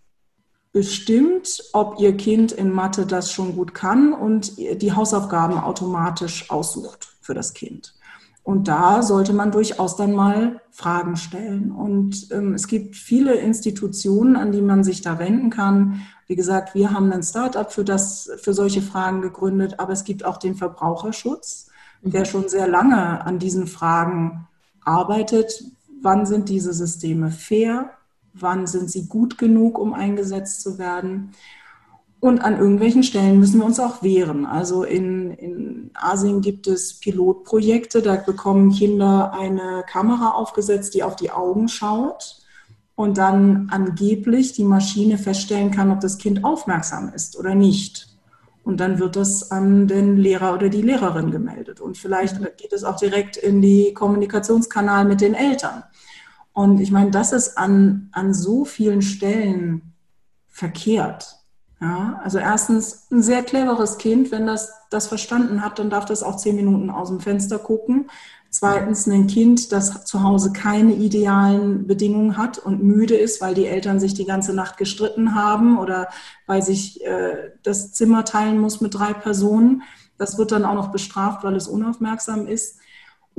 bestimmt, 0.71 1.63
ob 1.73 1.99
ihr 1.99 2.15
Kind 2.17 2.51
in 2.51 2.71
Mathe 2.71 3.05
das 3.05 3.31
schon 3.31 3.55
gut 3.55 3.73
kann 3.73 4.13
und 4.13 4.57
die 4.57 4.91
Hausaufgaben 4.91 5.57
automatisch 5.57 6.51
aussucht 6.51 7.07
für 7.21 7.33
das 7.33 7.53
Kind. 7.53 7.95
Und 8.43 8.67
da 8.67 9.03
sollte 9.03 9.33
man 9.33 9.51
durchaus 9.51 9.95
dann 9.95 10.13
mal 10.13 10.61
Fragen 10.71 11.17
stellen. 11.17 11.71
Und 11.71 12.31
ähm, 12.31 12.53
es 12.53 12.67
gibt 12.67 12.95
viele 12.95 13.35
Institutionen, 13.35 14.35
an 14.35 14.51
die 14.51 14.61
man 14.61 14.83
sich 14.83 15.01
da 15.01 15.19
wenden 15.19 15.49
kann. 15.49 16.01
Wie 16.27 16.35
gesagt, 16.35 16.73
wir 16.73 16.91
haben 16.91 17.11
ein 17.11 17.23
Startup 17.23 17.71
für 17.71 17.83
das, 17.83 18.31
für 18.41 18.53
solche 18.53 18.81
Fragen 18.81 19.21
gegründet, 19.21 19.79
aber 19.79 19.93
es 19.93 20.03
gibt 20.03 20.25
auch 20.25 20.37
den 20.37 20.55
Verbraucherschutz, 20.55 21.69
der 22.01 22.25
schon 22.25 22.49
sehr 22.49 22.67
lange 22.67 23.25
an 23.25 23.39
diesen 23.39 23.67
Fragen 23.67 24.47
arbeitet. 24.83 25.63
Wann 26.01 26.25
sind 26.25 26.49
diese 26.49 26.73
Systeme 26.73 27.31
fair? 27.31 27.91
Wann 28.33 28.67
sind 28.67 28.89
sie 28.89 29.07
gut 29.07 29.37
genug, 29.37 29.77
um 29.77 29.93
eingesetzt 29.93 30.61
zu 30.61 30.77
werden? 30.77 31.31
Und 32.19 32.39
an 32.39 32.57
irgendwelchen 32.57 33.03
Stellen 33.03 33.39
müssen 33.39 33.59
wir 33.59 33.65
uns 33.65 33.79
auch 33.79 34.03
wehren. 34.03 34.45
Also 34.45 34.83
in, 34.83 35.31
in 35.31 35.91
Asien 35.93 36.41
gibt 36.41 36.67
es 36.67 36.99
Pilotprojekte, 36.99 38.01
da 38.01 38.15
bekommen 38.17 38.71
Kinder 38.71 39.33
eine 39.33 39.85
Kamera 39.87 40.31
aufgesetzt, 40.31 40.93
die 40.93 41.03
auf 41.03 41.15
die 41.15 41.31
Augen 41.31 41.69
schaut 41.69 42.41
und 42.95 43.17
dann 43.17 43.69
angeblich 43.71 44.51
die 44.51 44.65
Maschine 44.65 45.17
feststellen 45.17 45.71
kann, 45.71 45.91
ob 45.91 46.01
das 46.01 46.17
Kind 46.17 46.43
aufmerksam 46.43 47.13
ist 47.13 47.37
oder 47.37 47.55
nicht. 47.55 48.09
Und 48.63 48.81
dann 48.81 48.99
wird 48.99 49.15
das 49.15 49.51
an 49.51 49.87
den 49.87 50.17
Lehrer 50.17 50.53
oder 50.53 50.67
die 50.67 50.81
Lehrerin 50.81 51.31
gemeldet. 51.31 51.79
Und 51.79 51.97
vielleicht 51.97 52.41
mhm. 52.41 52.49
geht 52.57 52.73
es 52.73 52.83
auch 52.83 52.97
direkt 52.97 53.37
in 53.37 53.61
die 53.61 53.93
Kommunikationskanal 53.93 55.05
mit 55.05 55.21
den 55.21 55.33
Eltern. 55.33 55.83
Und 56.51 56.81
ich 56.81 56.91
meine, 56.91 57.09
das 57.09 57.31
ist 57.31 57.57
an, 57.57 58.09
an 58.11 58.33
so 58.33 58.65
vielen 58.65 59.01
Stellen 59.01 59.93
verkehrt. 60.49 61.38
Ja, 61.81 62.19
also 62.23 62.39
erstens 62.39 63.07
ein 63.09 63.23
sehr 63.23 63.41
cleveres 63.41 63.97
Kind, 63.97 64.31
wenn 64.31 64.45
das 64.45 64.69
das 64.89 65.07
verstanden 65.07 65.63
hat, 65.63 65.79
dann 65.79 65.89
darf 65.89 66.05
das 66.05 66.23
auch 66.23 66.35
zehn 66.35 66.55
Minuten 66.55 66.89
aus 66.89 67.07
dem 67.07 67.21
Fenster 67.21 67.57
gucken. 67.57 68.09
Zweitens 68.51 69.07
ein 69.07 69.27
Kind, 69.27 69.71
das 69.71 70.05
zu 70.05 70.23
Hause 70.23 70.51
keine 70.51 70.93
idealen 70.93 71.85
Bedingungen 71.85 72.35
hat 72.35 72.57
und 72.57 72.83
müde 72.83 73.15
ist, 73.15 73.41
weil 73.41 73.53
die 73.53 73.67
Eltern 73.67 73.99
sich 73.99 74.15
die 74.15 74.25
ganze 74.25 74.53
Nacht 74.53 74.77
gestritten 74.77 75.35
haben 75.35 75.77
oder 75.77 76.09
weil 76.47 76.63
sich 76.63 77.05
äh, 77.05 77.51
das 77.61 77.93
Zimmer 77.93 78.25
teilen 78.25 78.57
muss 78.57 78.81
mit 78.81 78.95
drei 78.95 79.13
Personen. 79.13 79.83
Das 80.17 80.39
wird 80.39 80.51
dann 80.51 80.65
auch 80.65 80.73
noch 80.73 80.91
bestraft, 80.91 81.43
weil 81.43 81.55
es 81.55 81.67
unaufmerksam 81.67 82.47
ist. 82.47 82.78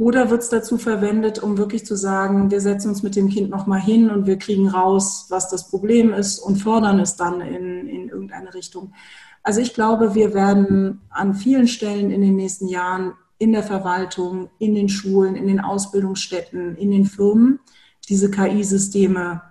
Oder 0.01 0.31
wird 0.31 0.41
es 0.41 0.49
dazu 0.49 0.79
verwendet, 0.79 1.43
um 1.43 1.59
wirklich 1.59 1.85
zu 1.85 1.95
sagen, 1.95 2.51
wir 2.51 2.63
setzen 2.63 2.89
uns 2.89 3.03
mit 3.03 3.17
dem 3.17 3.29
Kind 3.29 3.51
nochmal 3.51 3.83
hin 3.83 4.09
und 4.09 4.27
wir 4.27 4.39
kriegen 4.39 4.67
raus, 4.67 5.27
was 5.29 5.51
das 5.51 5.69
Problem 5.69 6.15
ist 6.15 6.39
und 6.39 6.57
fördern 6.57 6.99
es 7.01 7.17
dann 7.17 7.43
in, 7.43 7.87
in 7.87 8.09
irgendeine 8.09 8.55
Richtung. 8.55 8.95
Also 9.43 9.61
ich 9.61 9.75
glaube, 9.75 10.15
wir 10.15 10.33
werden 10.33 11.03
an 11.11 11.35
vielen 11.35 11.69
Stellen 11.69 12.11
in 12.11 12.23
den 12.23 12.35
nächsten 12.35 12.67
Jahren 12.67 13.13
in 13.37 13.53
der 13.53 13.63
Verwaltung, 13.63 14.49
in 14.59 14.75
den 14.75 14.89
Schulen, 14.89 15.37
in 15.37 15.47
den 15.47 15.61
Ausbildungsstätten, 15.61 16.77
in 16.77 16.91
den 16.91 17.05
Firmen 17.05 17.61
diese 18.09 18.31
KI-Systeme 18.31 19.43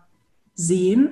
sehen. 0.56 1.12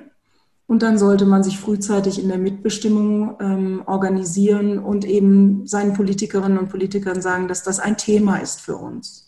Und 0.66 0.82
dann 0.82 0.98
sollte 0.98 1.26
man 1.26 1.44
sich 1.44 1.60
frühzeitig 1.60 2.20
in 2.20 2.28
der 2.28 2.38
Mitbestimmung 2.38 3.36
ähm, 3.38 3.82
organisieren 3.86 4.80
und 4.80 5.04
eben 5.04 5.64
seinen 5.64 5.92
Politikerinnen 5.92 6.58
und 6.58 6.70
Politikern 6.70 7.22
sagen, 7.22 7.46
dass 7.46 7.62
das 7.62 7.78
ein 7.78 7.96
Thema 7.96 8.38
ist 8.38 8.60
für 8.60 8.76
uns. 8.76 9.27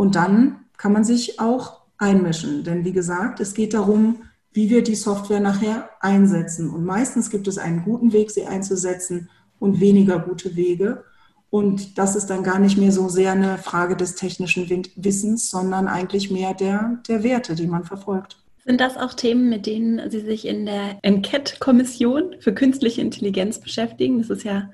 Und 0.00 0.14
dann 0.14 0.60
kann 0.78 0.94
man 0.94 1.04
sich 1.04 1.40
auch 1.40 1.82
einmischen. 1.98 2.64
Denn 2.64 2.86
wie 2.86 2.92
gesagt, 2.92 3.38
es 3.38 3.52
geht 3.52 3.74
darum, 3.74 4.22
wie 4.50 4.70
wir 4.70 4.82
die 4.82 4.94
Software 4.94 5.40
nachher 5.40 5.90
einsetzen. 6.00 6.70
Und 6.70 6.86
meistens 6.86 7.28
gibt 7.28 7.46
es 7.48 7.58
einen 7.58 7.84
guten 7.84 8.14
Weg, 8.14 8.30
sie 8.30 8.46
einzusetzen 8.46 9.28
und 9.58 9.78
weniger 9.78 10.18
gute 10.18 10.56
Wege. 10.56 11.04
Und 11.50 11.98
das 11.98 12.16
ist 12.16 12.30
dann 12.30 12.42
gar 12.42 12.58
nicht 12.58 12.78
mehr 12.78 12.92
so 12.92 13.10
sehr 13.10 13.32
eine 13.32 13.58
Frage 13.58 13.94
des 13.94 14.14
technischen 14.14 14.66
Wissens, 14.96 15.50
sondern 15.50 15.86
eigentlich 15.86 16.30
mehr 16.30 16.54
der, 16.54 17.02
der 17.06 17.22
Werte, 17.22 17.54
die 17.54 17.66
man 17.66 17.84
verfolgt. 17.84 18.38
Sind 18.64 18.80
das 18.80 18.96
auch 18.96 19.12
Themen, 19.12 19.50
mit 19.50 19.66
denen 19.66 20.08
Sie 20.10 20.20
sich 20.20 20.46
in 20.48 20.64
der 20.64 20.98
Enquete-Kommission 21.02 22.36
für 22.38 22.54
künstliche 22.54 23.02
Intelligenz 23.02 23.58
beschäftigen? 23.58 24.16
Das 24.20 24.30
ist 24.30 24.44
ja 24.44 24.70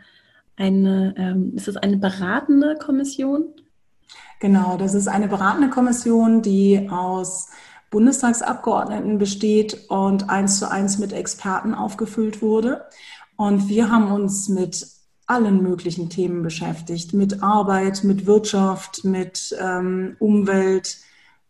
eine, 0.54 1.16
ähm, 1.18 1.54
ist 1.56 1.66
das 1.66 1.76
eine 1.76 1.96
beratende 1.96 2.76
Kommission? 2.76 3.46
Genau, 4.40 4.76
das 4.76 4.94
ist 4.94 5.08
eine 5.08 5.28
beratende 5.28 5.70
Kommission, 5.70 6.42
die 6.42 6.88
aus 6.90 7.48
Bundestagsabgeordneten 7.90 9.18
besteht 9.18 9.88
und 9.88 10.28
eins 10.28 10.58
zu 10.58 10.70
eins 10.70 10.98
mit 10.98 11.12
Experten 11.12 11.74
aufgefüllt 11.74 12.42
wurde. 12.42 12.84
Und 13.36 13.68
wir 13.68 13.90
haben 13.90 14.10
uns 14.10 14.48
mit 14.48 14.86
allen 15.26 15.62
möglichen 15.62 16.08
Themen 16.10 16.42
beschäftigt, 16.42 17.12
mit 17.12 17.42
Arbeit, 17.42 18.04
mit 18.04 18.26
Wirtschaft, 18.26 19.04
mit 19.04 19.56
ähm, 19.60 20.16
Umwelt, 20.18 20.98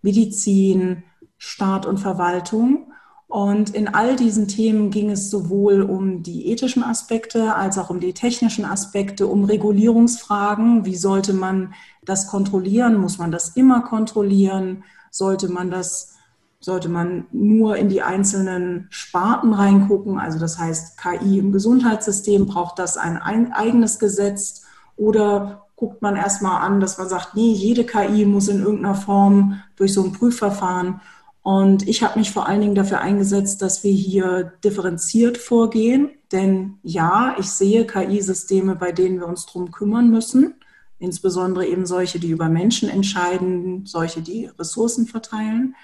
Medizin, 0.02 1.02
Staat 1.36 1.86
und 1.86 1.98
Verwaltung. 1.98 2.92
Und 3.28 3.70
in 3.70 3.88
all 3.88 4.14
diesen 4.14 4.46
Themen 4.46 4.90
ging 4.90 5.10
es 5.10 5.30
sowohl 5.30 5.82
um 5.82 6.22
die 6.22 6.48
ethischen 6.48 6.84
Aspekte 6.84 7.56
als 7.56 7.76
auch 7.76 7.90
um 7.90 7.98
die 7.98 8.12
technischen 8.12 8.64
Aspekte, 8.64 9.26
um 9.26 9.44
Regulierungsfragen. 9.44 10.84
Wie 10.84 10.96
sollte 10.96 11.32
man 11.32 11.74
das 12.04 12.28
kontrollieren? 12.28 12.96
Muss 12.96 13.18
man 13.18 13.32
das 13.32 13.48
immer 13.56 13.80
kontrollieren? 13.80 14.84
Sollte 15.10 15.48
man 15.48 15.72
das, 15.72 16.14
sollte 16.60 16.88
man 16.88 17.26
nur 17.32 17.76
in 17.76 17.88
die 17.88 18.02
einzelnen 18.02 18.86
Sparten 18.90 19.52
reingucken? 19.52 20.18
Also 20.18 20.38
das 20.38 20.58
heißt, 20.58 20.96
KI 20.96 21.40
im 21.40 21.50
Gesundheitssystem 21.50 22.46
braucht 22.46 22.78
das 22.78 22.96
ein 22.96 23.20
eigenes 23.20 23.98
Gesetz 23.98 24.62
oder 24.94 25.66
guckt 25.74 26.00
man 26.00 26.14
erstmal 26.14 26.62
an, 26.62 26.78
dass 26.80 26.96
man 26.96 27.08
sagt, 27.08 27.34
nee, 27.34 27.52
jede 27.52 27.84
KI 27.84 28.24
muss 28.24 28.46
in 28.48 28.62
irgendeiner 28.62 28.94
Form 28.94 29.60
durch 29.74 29.92
so 29.92 30.04
ein 30.04 30.12
Prüfverfahren 30.12 31.00
und 31.46 31.86
ich 31.86 32.02
habe 32.02 32.18
mich 32.18 32.32
vor 32.32 32.48
allen 32.48 32.60
Dingen 32.60 32.74
dafür 32.74 33.00
eingesetzt, 33.00 33.62
dass 33.62 33.84
wir 33.84 33.92
hier 33.92 34.54
differenziert 34.64 35.38
vorgehen. 35.38 36.10
Denn 36.32 36.80
ja, 36.82 37.36
ich 37.38 37.48
sehe 37.52 37.86
KI-Systeme, 37.86 38.74
bei 38.74 38.90
denen 38.90 39.20
wir 39.20 39.28
uns 39.28 39.46
drum 39.46 39.70
kümmern 39.70 40.10
müssen. 40.10 40.56
Insbesondere 40.98 41.64
eben 41.64 41.86
solche, 41.86 42.18
die 42.18 42.30
über 42.30 42.48
Menschen 42.48 42.88
entscheiden, 42.88 43.86
solche, 43.86 44.22
die 44.22 44.46
Ressourcen 44.58 45.06
verteilen. 45.06 45.76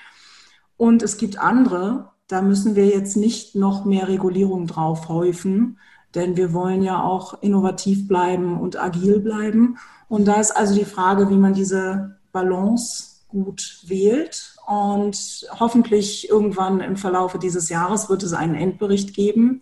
Und 0.76 1.00
es 1.04 1.16
gibt 1.16 1.38
andere, 1.38 2.10
da 2.26 2.42
müssen 2.42 2.74
wir 2.74 2.88
jetzt 2.88 3.16
nicht 3.16 3.54
noch 3.54 3.84
mehr 3.84 4.08
Regulierung 4.08 4.66
drauf 4.66 5.08
häufen, 5.08 5.78
denn 6.16 6.36
wir 6.36 6.52
wollen 6.52 6.82
ja 6.82 7.00
auch 7.04 7.40
innovativ 7.40 8.08
bleiben 8.08 8.60
und 8.60 8.82
agil 8.82 9.20
bleiben. 9.20 9.78
Und 10.08 10.24
da 10.24 10.40
ist 10.40 10.50
also 10.50 10.74
die 10.74 10.84
Frage, 10.84 11.30
wie 11.30 11.36
man 11.36 11.54
diese 11.54 12.18
Balance 12.32 13.12
gut 13.28 13.84
wählt. 13.86 14.51
Und 14.72 15.46
hoffentlich 15.60 16.30
irgendwann 16.30 16.80
im 16.80 16.96
Verlaufe 16.96 17.38
dieses 17.38 17.68
Jahres 17.68 18.08
wird 18.08 18.22
es 18.22 18.32
einen 18.32 18.54
Endbericht 18.54 19.12
geben. 19.12 19.60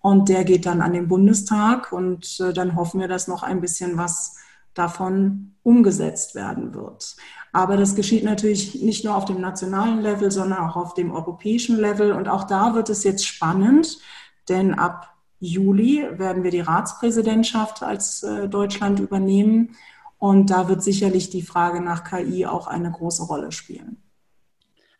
Und 0.00 0.28
der 0.28 0.42
geht 0.42 0.66
dann 0.66 0.80
an 0.80 0.94
den 0.94 1.06
Bundestag. 1.06 1.92
Und 1.92 2.40
äh, 2.40 2.52
dann 2.52 2.74
hoffen 2.74 2.98
wir, 2.98 3.06
dass 3.06 3.28
noch 3.28 3.44
ein 3.44 3.60
bisschen 3.60 3.98
was 3.98 4.34
davon 4.74 5.54
umgesetzt 5.62 6.34
werden 6.34 6.74
wird. 6.74 7.14
Aber 7.52 7.76
das 7.76 7.94
geschieht 7.94 8.24
natürlich 8.24 8.82
nicht 8.82 9.04
nur 9.04 9.14
auf 9.14 9.26
dem 9.26 9.40
nationalen 9.40 10.00
Level, 10.00 10.32
sondern 10.32 10.58
auch 10.58 10.74
auf 10.74 10.94
dem 10.94 11.12
europäischen 11.12 11.76
Level. 11.76 12.10
Und 12.10 12.26
auch 12.26 12.42
da 12.42 12.74
wird 12.74 12.90
es 12.90 13.04
jetzt 13.04 13.24
spannend, 13.24 14.00
denn 14.48 14.74
ab 14.74 15.14
Juli 15.38 16.04
werden 16.18 16.42
wir 16.42 16.50
die 16.50 16.58
Ratspräsidentschaft 16.58 17.84
als 17.84 18.24
äh, 18.24 18.48
Deutschland 18.48 18.98
übernehmen. 18.98 19.76
Und 20.18 20.50
da 20.50 20.68
wird 20.68 20.82
sicherlich 20.82 21.30
die 21.30 21.42
Frage 21.42 21.80
nach 21.80 22.02
KI 22.02 22.46
auch 22.46 22.66
eine 22.66 22.90
große 22.90 23.22
Rolle 23.22 23.52
spielen. 23.52 24.02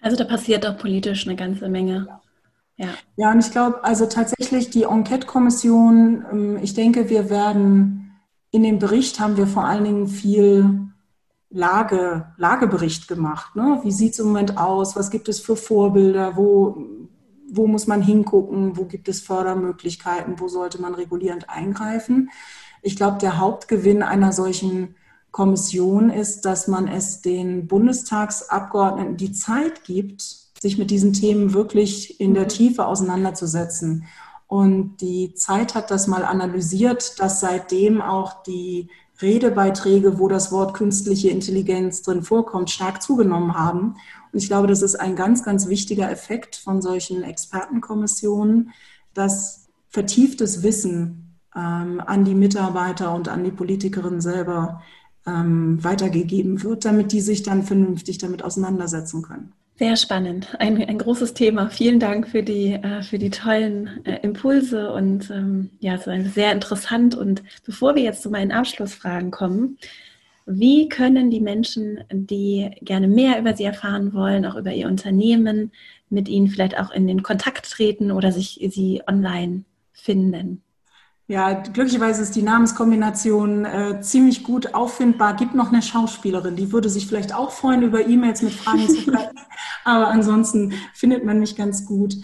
Also 0.00 0.16
da 0.16 0.24
passiert 0.24 0.66
auch 0.66 0.78
politisch 0.78 1.26
eine 1.26 1.36
ganze 1.36 1.68
Menge. 1.68 2.08
Ja, 2.76 2.88
ja 3.16 3.32
und 3.32 3.40
ich 3.40 3.50
glaube, 3.50 3.82
also 3.84 4.06
tatsächlich 4.06 4.70
die 4.70 4.84
Enquete-Kommission, 4.84 6.24
ähm, 6.30 6.58
ich 6.62 6.74
denke, 6.74 7.08
wir 7.08 7.30
werden 7.30 8.12
in 8.50 8.62
dem 8.62 8.78
Bericht 8.78 9.20
haben 9.20 9.36
wir 9.36 9.46
vor 9.46 9.64
allen 9.64 9.84
Dingen 9.84 10.08
viel 10.08 10.88
Lage, 11.50 12.32
Lagebericht 12.36 13.08
gemacht. 13.08 13.56
Ne? 13.56 13.80
Wie 13.82 13.92
sieht 13.92 14.12
es 14.12 14.18
im 14.18 14.26
Moment 14.26 14.56
aus? 14.56 14.96
Was 14.96 15.10
gibt 15.10 15.28
es 15.28 15.40
für 15.40 15.56
Vorbilder? 15.56 16.36
Wo 16.36 16.98
wo 17.50 17.66
muss 17.66 17.86
man 17.86 18.02
hingucken, 18.02 18.76
wo 18.76 18.84
gibt 18.84 19.08
es 19.08 19.20
Fördermöglichkeiten, 19.20 20.38
wo 20.38 20.48
sollte 20.48 20.80
man 20.80 20.94
regulierend 20.94 21.48
eingreifen. 21.48 22.30
Ich 22.82 22.96
glaube, 22.96 23.18
der 23.18 23.38
Hauptgewinn 23.38 24.02
einer 24.02 24.32
solchen 24.32 24.94
Kommission 25.30 26.10
ist, 26.10 26.42
dass 26.42 26.68
man 26.68 26.88
es 26.88 27.20
den 27.20 27.66
Bundestagsabgeordneten 27.66 29.16
die 29.16 29.32
Zeit 29.32 29.84
gibt, 29.84 30.22
sich 30.60 30.78
mit 30.78 30.90
diesen 30.90 31.12
Themen 31.12 31.52
wirklich 31.52 32.20
in 32.20 32.34
der 32.34 32.44
mhm. 32.44 32.48
Tiefe 32.48 32.86
auseinanderzusetzen. 32.86 34.04
Und 34.46 34.96
die 35.02 35.34
Zeit 35.34 35.74
hat 35.74 35.90
das 35.90 36.06
mal 36.06 36.24
analysiert, 36.24 37.20
dass 37.20 37.40
seitdem 37.40 38.00
auch 38.00 38.42
die 38.42 38.88
Redebeiträge, 39.20 40.18
wo 40.18 40.28
das 40.28 40.52
Wort 40.52 40.74
künstliche 40.74 41.28
Intelligenz 41.28 42.02
drin 42.02 42.22
vorkommt, 42.22 42.70
stark 42.70 43.02
zugenommen 43.02 43.54
haben. 43.54 43.96
Und 44.32 44.38
ich 44.38 44.48
glaube, 44.48 44.68
das 44.68 44.82
ist 44.82 44.94
ein 44.94 45.16
ganz, 45.16 45.42
ganz 45.42 45.68
wichtiger 45.68 46.10
Effekt 46.10 46.56
von 46.56 46.80
solchen 46.80 47.24
Expertenkommissionen, 47.24 48.70
dass 49.14 49.68
vertieftes 49.88 50.62
Wissen 50.62 51.36
ähm, 51.54 52.00
an 52.04 52.24
die 52.24 52.34
Mitarbeiter 52.34 53.14
und 53.14 53.28
an 53.28 53.42
die 53.44 53.50
Politikerinnen 53.50 54.20
selber 54.20 54.82
ähm, 55.28 55.82
weitergegeben 55.84 56.62
wird, 56.62 56.84
damit 56.84 57.12
die 57.12 57.20
sich 57.20 57.42
dann 57.42 57.62
vernünftig 57.62 58.18
damit 58.18 58.42
auseinandersetzen 58.42 59.22
können. 59.22 59.52
Sehr 59.78 59.96
spannend, 59.96 60.56
ein, 60.58 60.76
ein 60.82 60.98
großes 60.98 61.34
Thema. 61.34 61.70
Vielen 61.70 62.00
Dank 62.00 62.28
für 62.28 62.42
die, 62.42 62.72
äh, 62.72 63.02
für 63.02 63.18
die 63.18 63.30
tollen 63.30 64.04
äh, 64.04 64.18
Impulse 64.22 64.92
und 64.92 65.30
ähm, 65.30 65.70
ja, 65.78 65.94
es 65.94 66.34
sehr 66.34 66.50
interessant. 66.50 67.14
Und 67.14 67.44
bevor 67.64 67.94
wir 67.94 68.02
jetzt 68.02 68.22
zu 68.22 68.30
meinen 68.30 68.50
Abschlussfragen 68.50 69.30
kommen, 69.30 69.78
wie 70.46 70.88
können 70.88 71.30
die 71.30 71.40
Menschen, 71.40 72.00
die 72.10 72.70
gerne 72.80 73.06
mehr 73.06 73.38
über 73.38 73.54
Sie 73.54 73.64
erfahren 73.64 74.14
wollen, 74.14 74.46
auch 74.46 74.56
über 74.56 74.72
Ihr 74.72 74.88
Unternehmen, 74.88 75.70
mit 76.10 76.28
Ihnen 76.28 76.48
vielleicht 76.48 76.76
auch 76.76 76.90
in 76.90 77.06
den 77.06 77.22
Kontakt 77.22 77.70
treten 77.70 78.10
oder 78.10 78.32
sich 78.32 78.58
Sie 78.72 79.02
online 79.06 79.64
finden? 79.92 80.62
Ja, 81.30 81.52
glücklicherweise 81.52 82.22
ist 82.22 82.36
die 82.36 82.42
Namenskombination 82.42 83.66
äh, 83.66 84.00
ziemlich 84.00 84.44
gut 84.44 84.72
auffindbar. 84.72 85.36
Gibt 85.36 85.54
noch 85.54 85.68
eine 85.68 85.82
Schauspielerin, 85.82 86.56
die 86.56 86.72
würde 86.72 86.88
sich 86.88 87.06
vielleicht 87.06 87.34
auch 87.34 87.50
freuen, 87.50 87.82
über 87.82 88.06
E-Mails 88.06 88.40
mit 88.40 88.54
Fragen 88.54 88.88
zu. 88.88 89.12
Aber 89.84 90.08
ansonsten 90.08 90.72
findet 90.94 91.26
man 91.26 91.38
mich 91.38 91.54
ganz 91.54 91.84
gut. 91.84 92.14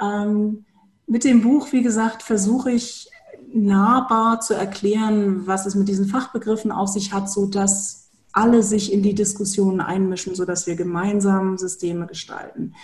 Ähm, 0.00 0.64
mit 1.08 1.24
dem 1.24 1.42
Buch, 1.42 1.72
wie 1.72 1.82
gesagt, 1.82 2.22
versuche 2.22 2.70
ich 2.70 3.10
nahbar 3.52 4.40
zu 4.40 4.54
erklären, 4.54 5.44
was 5.44 5.66
es 5.66 5.74
mit 5.74 5.88
diesen 5.88 6.06
Fachbegriffen 6.06 6.70
auf 6.70 6.88
sich 6.88 7.12
hat, 7.12 7.28
so 7.28 7.46
dass 7.46 8.10
alle 8.32 8.62
sich 8.62 8.92
in 8.92 9.02
die 9.02 9.16
Diskussionen 9.16 9.80
einmischen, 9.80 10.36
so 10.36 10.44
dass 10.44 10.68
wir 10.68 10.76
gemeinsam 10.76 11.58
Systeme 11.58 12.06
gestalten. 12.06 12.74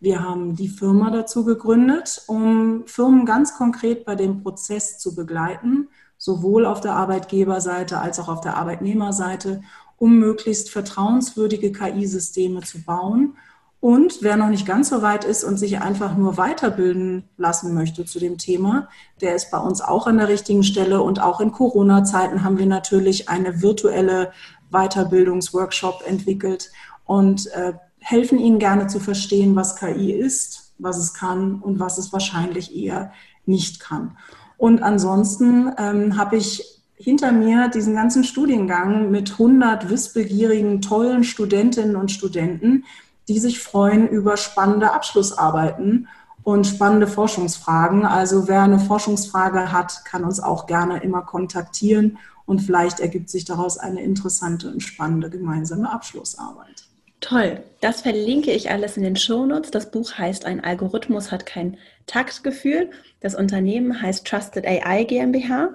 Wir 0.00 0.22
haben 0.22 0.54
die 0.54 0.68
Firma 0.68 1.10
dazu 1.10 1.44
gegründet, 1.44 2.22
um 2.28 2.84
Firmen 2.86 3.26
ganz 3.26 3.56
konkret 3.56 4.04
bei 4.04 4.14
dem 4.14 4.42
Prozess 4.42 4.98
zu 4.98 5.14
begleiten, 5.14 5.88
sowohl 6.16 6.66
auf 6.66 6.80
der 6.80 6.94
Arbeitgeberseite 6.94 7.98
als 7.98 8.20
auch 8.20 8.28
auf 8.28 8.40
der 8.40 8.56
Arbeitnehmerseite, 8.56 9.62
um 9.96 10.18
möglichst 10.18 10.70
vertrauenswürdige 10.70 11.72
KI-Systeme 11.72 12.60
zu 12.60 12.82
bauen. 12.82 13.36
Und 13.80 14.22
wer 14.22 14.36
noch 14.36 14.48
nicht 14.48 14.66
ganz 14.66 14.88
so 14.88 15.02
weit 15.02 15.24
ist 15.24 15.44
und 15.44 15.56
sich 15.56 15.80
einfach 15.80 16.16
nur 16.16 16.36
weiterbilden 16.36 17.28
lassen 17.36 17.74
möchte 17.74 18.04
zu 18.04 18.18
dem 18.18 18.38
Thema, 18.38 18.88
der 19.20 19.36
ist 19.36 19.50
bei 19.50 19.58
uns 19.58 19.80
auch 19.80 20.06
an 20.06 20.18
der 20.18 20.28
richtigen 20.28 20.64
Stelle. 20.64 21.00
Und 21.00 21.20
auch 21.20 21.40
in 21.40 21.52
Corona-Zeiten 21.52 22.42
haben 22.42 22.58
wir 22.58 22.66
natürlich 22.66 23.28
eine 23.28 23.62
virtuelle 23.62 24.32
Weiterbildungsworkshop 24.70 26.02
entwickelt 26.06 26.70
und 27.04 27.46
äh, 27.52 27.74
helfen 28.08 28.38
Ihnen 28.38 28.58
gerne 28.58 28.86
zu 28.86 29.00
verstehen, 29.00 29.54
was 29.54 29.76
KI 29.76 30.12
ist, 30.12 30.72
was 30.78 30.96
es 30.96 31.12
kann 31.12 31.56
und 31.56 31.78
was 31.78 31.98
es 31.98 32.10
wahrscheinlich 32.10 32.74
eher 32.74 33.12
nicht 33.44 33.80
kann. 33.80 34.16
Und 34.56 34.82
ansonsten 34.82 35.70
ähm, 35.76 36.16
habe 36.16 36.36
ich 36.36 36.80
hinter 36.96 37.32
mir 37.32 37.68
diesen 37.68 37.94
ganzen 37.94 38.24
Studiengang 38.24 39.10
mit 39.10 39.32
100 39.32 39.90
wissbegierigen, 39.90 40.80
tollen 40.80 41.22
Studentinnen 41.22 41.96
und 41.96 42.10
Studenten, 42.10 42.84
die 43.28 43.38
sich 43.38 43.60
freuen 43.60 44.08
über 44.08 44.38
spannende 44.38 44.92
Abschlussarbeiten 44.92 46.08
und 46.44 46.66
spannende 46.66 47.08
Forschungsfragen. 47.08 48.06
Also 48.06 48.48
wer 48.48 48.62
eine 48.62 48.78
Forschungsfrage 48.78 49.70
hat, 49.70 50.06
kann 50.06 50.24
uns 50.24 50.40
auch 50.40 50.66
gerne 50.66 51.02
immer 51.02 51.20
kontaktieren 51.20 52.16
und 52.46 52.60
vielleicht 52.60 53.00
ergibt 53.00 53.28
sich 53.28 53.44
daraus 53.44 53.76
eine 53.76 54.00
interessante 54.00 54.72
und 54.72 54.82
spannende 54.82 55.28
gemeinsame 55.28 55.92
Abschlussarbeit. 55.92 56.87
Toll, 57.20 57.62
das 57.80 58.02
verlinke 58.02 58.52
ich 58.52 58.70
alles 58.70 58.96
in 58.96 59.02
den 59.02 59.16
Shownotes. 59.16 59.70
Das 59.70 59.90
Buch 59.90 60.18
heißt 60.18 60.44
Ein 60.44 60.62
Algorithmus 60.62 61.32
hat 61.32 61.46
kein 61.46 61.76
Taktgefühl. 62.06 62.90
Das 63.20 63.34
Unternehmen 63.34 64.00
heißt 64.00 64.26
Trusted 64.26 64.66
AI 64.66 65.04
GmbH 65.04 65.70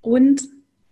und 0.00 0.42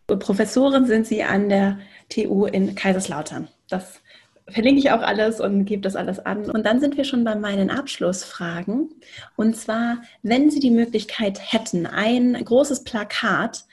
Professorin 0.07 0.87
sind 0.87 1.07
Sie 1.07 1.23
an 1.23 1.49
der 1.49 1.79
TU 2.09 2.47
in 2.47 2.75
Kaiserslautern. 2.75 3.49
Das 3.69 4.01
verlinke 4.49 4.81
ich 4.81 4.91
auch 4.91 5.03
alles 5.03 5.41
und 5.41 5.67
gebe 5.67 5.83
das 5.83 5.97
alles 5.97 6.19
an. 6.19 6.51
Und 6.51 6.65
dann 6.65 6.81
sind 6.81 6.97
wir 6.97 7.05
schon 7.05 7.25
bei 7.25 7.35
meinen 7.35 7.71
Abschlussfragen. 7.71 8.91
Und 9.37 9.57
zwar, 9.57 10.03
wenn 10.23 10.51
Sie 10.51 10.61
die 10.61 10.71
Möglichkeit 10.71 11.39
hätten, 11.53 11.87
ein 11.87 12.43
großes 12.43 12.85
Plakat 12.85 13.65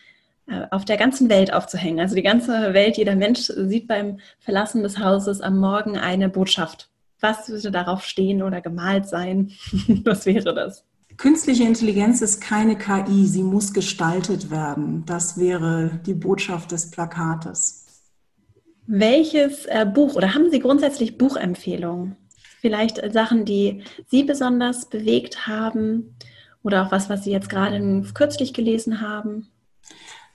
auf 0.71 0.85
der 0.85 0.97
ganzen 0.97 1.29
Welt 1.29 1.53
aufzuhängen. 1.53 1.99
Also 1.99 2.15
die 2.15 2.21
ganze 2.21 2.73
Welt, 2.73 2.97
jeder 2.97 3.15
Mensch 3.15 3.41
sieht 3.41 3.87
beim 3.87 4.19
Verlassen 4.39 4.83
des 4.83 4.99
Hauses 4.99 5.41
am 5.41 5.59
Morgen 5.59 5.97
eine 5.97 6.29
Botschaft. 6.29 6.89
Was 7.19 7.49
würde 7.49 7.71
darauf 7.71 8.03
stehen 8.03 8.43
oder 8.43 8.61
gemalt 8.61 9.07
sein? 9.07 9.51
Was 10.03 10.25
wäre 10.25 10.53
das? 10.53 10.83
Künstliche 11.17 11.63
Intelligenz 11.63 12.21
ist 12.21 12.41
keine 12.41 12.77
KI, 12.77 13.25
sie 13.25 13.41
muss 13.41 13.73
gestaltet 13.73 14.51
werden. 14.51 15.03
Das 15.05 15.39
wäre 15.39 16.01
die 16.05 16.13
Botschaft 16.13 16.71
des 16.71 16.91
Plakates. 16.91 17.85
Welches 18.85 19.65
äh, 19.65 19.85
Buch 19.91 20.15
oder 20.15 20.35
haben 20.35 20.51
Sie 20.51 20.59
grundsätzlich 20.59 21.17
Buchempfehlungen? 21.17 22.17
Vielleicht 22.59 23.01
Sachen, 23.13 23.45
die 23.45 23.83
Sie 24.07 24.23
besonders 24.23 24.89
bewegt 24.89 25.47
haben 25.47 26.15
oder 26.63 26.85
auch 26.85 26.91
was, 26.91 27.09
was 27.09 27.23
Sie 27.23 27.31
jetzt 27.31 27.49
gerade 27.49 28.03
kürzlich 28.13 28.53
gelesen 28.53 29.01
haben? 29.01 29.47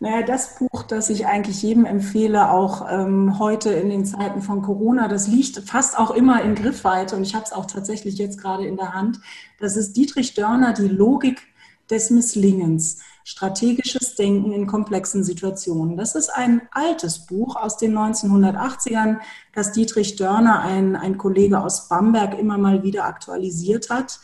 Naja, 0.02 0.22
das 0.22 0.56
Buch, 0.58 0.82
das 0.82 1.10
ich 1.10 1.26
eigentlich 1.26 1.62
jedem 1.62 1.84
empfehle, 1.84 2.50
auch 2.50 2.90
ähm, 2.90 3.38
heute 3.38 3.70
in 3.70 3.90
den 3.90 4.06
Zeiten 4.06 4.40
von 4.40 4.62
Corona, 4.62 5.08
das 5.08 5.28
liegt 5.28 5.58
fast 5.68 5.98
auch 5.98 6.10
immer 6.10 6.42
in 6.42 6.54
Griffweite 6.54 7.14
und 7.16 7.22
ich 7.22 7.34
habe 7.34 7.44
es 7.44 7.52
auch 7.52 7.66
tatsächlich 7.66 8.16
jetzt 8.16 8.40
gerade 8.40 8.66
in 8.66 8.78
der 8.78 8.94
Hand. 8.94 9.20
Das 9.58 9.76
ist 9.76 9.98
Dietrich 9.98 10.32
Dörner, 10.32 10.72
die 10.72 10.88
Logik 10.88 11.42
des 11.90 12.08
Misslingens. 12.08 13.00
Strategisches 13.24 14.14
Denken 14.14 14.52
in 14.52 14.66
komplexen 14.66 15.22
Situationen. 15.22 15.98
Das 15.98 16.14
ist 16.14 16.30
ein 16.30 16.62
altes 16.70 17.26
Buch 17.26 17.56
aus 17.56 17.76
den 17.76 17.92
1980ern, 17.92 19.18
das 19.54 19.72
Dietrich 19.72 20.16
Dörner, 20.16 20.60
ein, 20.60 20.96
ein 20.96 21.18
Kollege 21.18 21.60
aus 21.60 21.88
Bamberg, 21.88 22.38
immer 22.38 22.56
mal 22.56 22.82
wieder 22.82 23.04
aktualisiert 23.04 23.90
hat. 23.90 24.18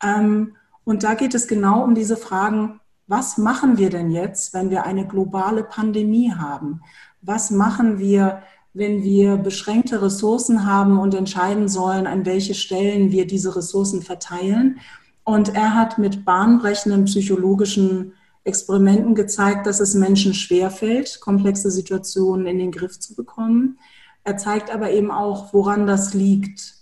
Ähm, 0.00 0.54
und 0.84 1.02
da 1.02 1.14
geht 1.14 1.34
es 1.34 1.48
genau 1.48 1.82
um 1.82 1.96
diese 1.96 2.16
Fragen, 2.16 2.80
was 3.06 3.38
machen 3.38 3.78
wir 3.78 3.90
denn 3.90 4.10
jetzt, 4.10 4.52
wenn 4.52 4.70
wir 4.70 4.84
eine 4.84 5.06
globale 5.06 5.62
Pandemie 5.62 6.32
haben? 6.32 6.80
Was 7.22 7.50
machen 7.50 7.98
wir, 7.98 8.42
wenn 8.74 9.02
wir 9.02 9.36
beschränkte 9.36 10.02
Ressourcen 10.02 10.66
haben 10.66 10.98
und 10.98 11.14
entscheiden 11.14 11.68
sollen, 11.68 12.06
an 12.06 12.26
welche 12.26 12.54
Stellen 12.54 13.12
wir 13.12 13.26
diese 13.26 13.54
Ressourcen 13.54 14.02
verteilen? 14.02 14.80
Und 15.24 15.54
er 15.54 15.74
hat 15.74 15.98
mit 15.98 16.24
bahnbrechenden 16.24 17.04
psychologischen 17.04 18.12
Experimenten 18.44 19.14
gezeigt, 19.14 19.66
dass 19.66 19.80
es 19.80 19.94
Menschen 19.94 20.34
schwerfällt, 20.34 21.20
komplexe 21.20 21.70
Situationen 21.70 22.46
in 22.46 22.58
den 22.58 22.70
Griff 22.70 22.98
zu 23.00 23.14
bekommen. 23.14 23.78
Er 24.22 24.36
zeigt 24.36 24.72
aber 24.72 24.90
eben 24.90 25.10
auch, 25.10 25.52
woran 25.52 25.86
das 25.86 26.14
liegt. 26.14 26.75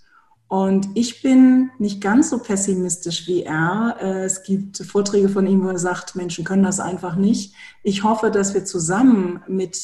Und 0.54 0.90
ich 0.94 1.20
bin 1.20 1.72
nicht 1.80 2.00
ganz 2.00 2.30
so 2.30 2.38
pessimistisch 2.38 3.26
wie 3.26 3.42
er. 3.42 3.96
Äh, 4.00 4.24
es 4.24 4.44
gibt 4.44 4.76
Vorträge 4.76 5.28
von 5.28 5.48
ihm, 5.48 5.64
wo 5.64 5.68
er 5.68 5.80
sagt, 5.80 6.14
Menschen 6.14 6.44
können 6.44 6.62
das 6.62 6.78
einfach 6.78 7.16
nicht. 7.16 7.54
Ich 7.82 8.04
hoffe, 8.04 8.30
dass 8.30 8.54
wir 8.54 8.64
zusammen 8.64 9.42
mit 9.48 9.76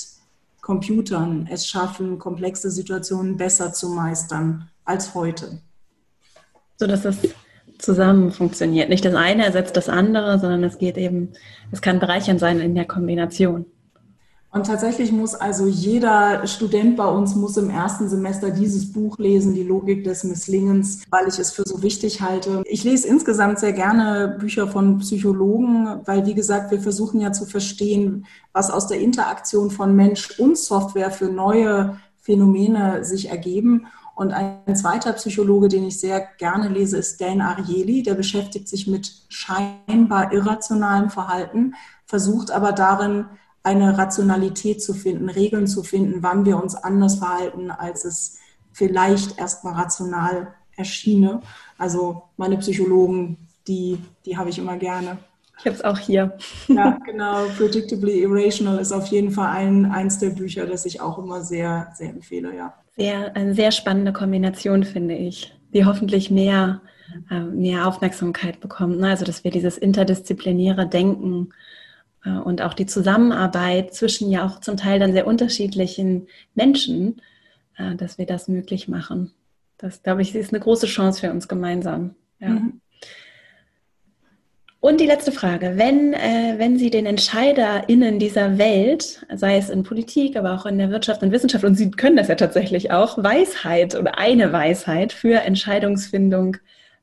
Computern 0.60 1.48
es 1.50 1.66
schaffen, 1.66 2.20
komplexe 2.20 2.70
Situationen 2.70 3.36
besser 3.36 3.72
zu 3.72 3.88
meistern 3.88 4.70
als 4.84 5.12
heute. 5.12 5.58
So 6.76 6.86
dass 6.86 7.02
das 7.02 7.16
zusammen 7.78 8.30
funktioniert. 8.30 8.90
Nicht 8.90 9.04
das 9.04 9.16
eine 9.16 9.44
ersetzt 9.44 9.76
das 9.76 9.88
andere, 9.88 10.38
sondern 10.38 10.62
es 10.62 10.78
geht 10.78 10.96
eben, 10.96 11.30
es 11.72 11.82
kann 11.82 11.98
bereichernd 11.98 12.38
sein 12.38 12.60
in 12.60 12.76
der 12.76 12.86
Kombination. 12.86 13.66
Und 14.52 14.66
tatsächlich 14.66 15.12
muss 15.12 15.36
also 15.36 15.66
jeder 15.66 16.44
Student 16.48 16.96
bei 16.96 17.06
uns 17.06 17.36
muss 17.36 17.56
im 17.56 17.70
ersten 17.70 18.08
Semester 18.08 18.50
dieses 18.50 18.92
Buch 18.92 19.16
lesen, 19.18 19.54
die 19.54 19.62
Logik 19.62 20.02
des 20.02 20.24
Misslingens, 20.24 21.02
weil 21.08 21.28
ich 21.28 21.38
es 21.38 21.52
für 21.52 21.62
so 21.64 21.82
wichtig 21.82 22.20
halte. 22.20 22.64
Ich 22.66 22.82
lese 22.82 23.06
insgesamt 23.06 23.60
sehr 23.60 23.72
gerne 23.72 24.36
Bücher 24.40 24.66
von 24.66 24.98
Psychologen, 24.98 26.00
weil, 26.04 26.26
wie 26.26 26.34
gesagt, 26.34 26.72
wir 26.72 26.80
versuchen 26.80 27.20
ja 27.20 27.30
zu 27.30 27.46
verstehen, 27.46 28.26
was 28.52 28.72
aus 28.72 28.88
der 28.88 28.98
Interaktion 28.98 29.70
von 29.70 29.94
Mensch 29.94 30.40
und 30.40 30.58
Software 30.58 31.12
für 31.12 31.28
neue 31.28 31.98
Phänomene 32.16 33.04
sich 33.04 33.30
ergeben. 33.30 33.86
Und 34.16 34.32
ein 34.32 34.74
zweiter 34.74 35.12
Psychologe, 35.12 35.68
den 35.68 35.84
ich 35.84 36.00
sehr 36.00 36.26
gerne 36.38 36.68
lese, 36.68 36.98
ist 36.98 37.20
Dan 37.20 37.40
Ariely. 37.40 38.02
Der 38.02 38.14
beschäftigt 38.14 38.66
sich 38.66 38.88
mit 38.88 39.12
scheinbar 39.28 40.32
irrationalem 40.32 41.08
Verhalten, 41.08 41.74
versucht 42.04 42.50
aber 42.50 42.72
darin, 42.72 43.26
eine 43.62 43.98
Rationalität 43.98 44.82
zu 44.82 44.94
finden, 44.94 45.28
Regeln 45.28 45.66
zu 45.66 45.82
finden, 45.82 46.22
wann 46.22 46.44
wir 46.46 46.62
uns 46.62 46.74
anders 46.74 47.16
verhalten, 47.16 47.70
als 47.70 48.04
es 48.04 48.38
vielleicht 48.72 49.38
erstmal 49.38 49.74
rational 49.74 50.54
erschiene. 50.76 51.40
Also 51.78 52.22
meine 52.36 52.56
Psychologen, 52.58 53.48
die, 53.66 53.98
die 54.24 54.36
habe 54.36 54.50
ich 54.50 54.58
immer 54.58 54.76
gerne. 54.76 55.18
Ich 55.58 55.66
habe 55.66 55.76
es 55.76 55.84
auch 55.84 55.98
hier. 55.98 56.38
Ja, 56.68 56.98
genau. 57.04 57.44
Predictably 57.58 58.22
Irrational 58.22 58.78
ist 58.78 58.92
auf 58.92 59.06
jeden 59.08 59.30
Fall 59.30 59.48
ein, 59.48 59.86
eins 59.86 60.18
der 60.18 60.30
Bücher, 60.30 60.66
das 60.66 60.86
ich 60.86 61.00
auch 61.00 61.18
immer 61.18 61.42
sehr, 61.42 61.92
sehr 61.94 62.10
empfehle, 62.10 62.56
ja. 62.56 62.74
Sehr, 62.96 63.34
eine 63.36 63.54
sehr 63.54 63.72
spannende 63.72 64.12
Kombination, 64.12 64.84
finde 64.84 65.14
ich, 65.14 65.54
die 65.72 65.84
hoffentlich 65.84 66.30
mehr, 66.30 66.80
äh, 67.30 67.40
mehr 67.40 67.86
Aufmerksamkeit 67.86 68.60
bekommt. 68.60 68.98
Ne? 68.98 69.08
Also, 69.08 69.24
dass 69.24 69.44
wir 69.44 69.50
dieses 69.50 69.78
interdisziplinäre 69.78 70.86
Denken 70.86 71.50
und 72.28 72.62
auch 72.62 72.74
die 72.74 72.86
Zusammenarbeit 72.86 73.94
zwischen 73.94 74.30
ja 74.30 74.46
auch 74.46 74.60
zum 74.60 74.76
Teil 74.76 74.98
dann 74.98 75.12
sehr 75.12 75.26
unterschiedlichen 75.26 76.28
Menschen, 76.54 77.20
äh, 77.76 77.94
dass 77.96 78.18
wir 78.18 78.26
das 78.26 78.48
möglich 78.48 78.88
machen. 78.88 79.32
Das, 79.78 80.02
glaube 80.02 80.22
ich, 80.22 80.34
ist 80.34 80.52
eine 80.52 80.60
große 80.60 80.86
Chance 80.86 81.20
für 81.20 81.30
uns 81.30 81.48
gemeinsam. 81.48 82.14
Ja. 82.38 82.50
Mhm. 82.50 82.80
Und 84.80 84.98
die 85.00 85.06
letzte 85.06 85.30
Frage. 85.30 85.74
Wenn, 85.76 86.14
äh, 86.14 86.54
wenn 86.56 86.78
Sie 86.78 86.88
den 86.88 87.04
EntscheiderInnen 87.04 88.18
dieser 88.18 88.56
Welt, 88.56 89.26
sei 89.34 89.58
es 89.58 89.68
in 89.68 89.82
Politik, 89.82 90.36
aber 90.36 90.54
auch 90.54 90.64
in 90.64 90.78
der 90.78 90.90
Wirtschaft 90.90 91.22
und 91.22 91.32
Wissenschaft, 91.32 91.64
und 91.64 91.74
Sie 91.74 91.90
können 91.90 92.16
das 92.16 92.28
ja 92.28 92.34
tatsächlich 92.34 92.90
auch, 92.90 93.22
Weisheit 93.22 93.94
oder 93.94 94.18
eine 94.18 94.52
Weisheit 94.54 95.12
für 95.12 95.42
Entscheidungsfindung, 95.42 96.56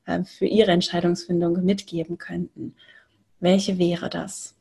äh, 0.07 0.23
für 0.23 0.47
Ihre 0.47 0.71
Entscheidungsfindung 0.71 1.63
mitgeben 1.63 2.17
könnten, 2.17 2.75
welche 3.39 3.77
wäre 3.77 4.09
das? 4.09 4.56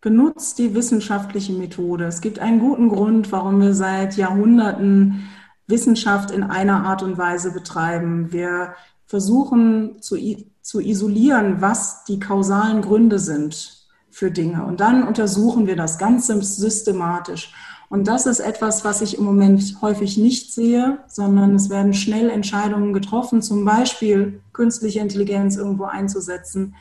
Benutzt 0.00 0.58
die 0.58 0.74
wissenschaftliche 0.74 1.52
Methode. 1.52 2.06
Es 2.06 2.22
gibt 2.22 2.38
einen 2.38 2.58
guten 2.58 2.88
Grund, 2.88 3.32
warum 3.32 3.60
wir 3.60 3.74
seit 3.74 4.16
Jahrhunderten 4.16 5.28
Wissenschaft 5.66 6.30
in 6.30 6.42
einer 6.42 6.84
Art 6.84 7.02
und 7.02 7.18
Weise 7.18 7.52
betreiben. 7.52 8.32
Wir 8.32 8.74
versuchen 9.04 10.00
zu, 10.00 10.16
zu 10.62 10.80
isolieren, 10.80 11.60
was 11.60 12.04
die 12.04 12.18
kausalen 12.18 12.80
Gründe 12.80 13.18
sind 13.18 13.86
für 14.10 14.30
Dinge. 14.30 14.64
Und 14.64 14.80
dann 14.80 15.06
untersuchen 15.06 15.66
wir 15.66 15.76
das 15.76 15.98
ganz 15.98 16.28
systematisch. 16.28 17.52
Und 17.90 18.06
das 18.06 18.24
ist 18.24 18.40
etwas, 18.40 18.84
was 18.84 19.02
ich 19.02 19.18
im 19.18 19.24
Moment 19.24 19.78
häufig 19.82 20.16
nicht 20.16 20.54
sehe, 20.54 21.00
sondern 21.08 21.56
es 21.56 21.70
werden 21.70 21.92
schnell 21.92 22.30
Entscheidungen 22.30 22.92
getroffen, 22.92 23.42
zum 23.42 23.64
Beispiel 23.64 24.40
künstliche 24.52 25.00
Intelligenz 25.00 25.56
irgendwo 25.56 25.84
einzusetzen, 25.84 26.74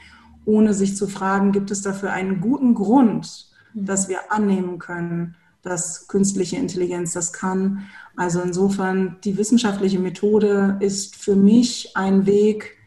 ohne 0.50 0.74
sich 0.74 0.98
zu 0.98 1.08
fragen, 1.08 1.52
gibt 1.52 1.70
es 1.70 1.84
dafür 1.84 2.12
einen 2.12 2.42
guten 2.42 2.74
Grund, 2.74 3.48
dass 3.76 4.10
wir 4.10 4.32
annehmen 4.32 4.80
können, 4.80 5.36
dass 5.62 6.08
künstliche 6.08 6.58
Intelligenz 6.58 7.14
das 7.14 7.32
kann. 7.34 7.84
Also 8.16 8.42
insofern, 8.42 9.18
die 9.24 9.38
wissenschaftliche 9.38 10.00
Methode 10.00 10.78
ist 10.80 11.16
für 11.16 11.36
mich 11.36 11.96
ein 11.96 12.26
Weg, 12.26 12.78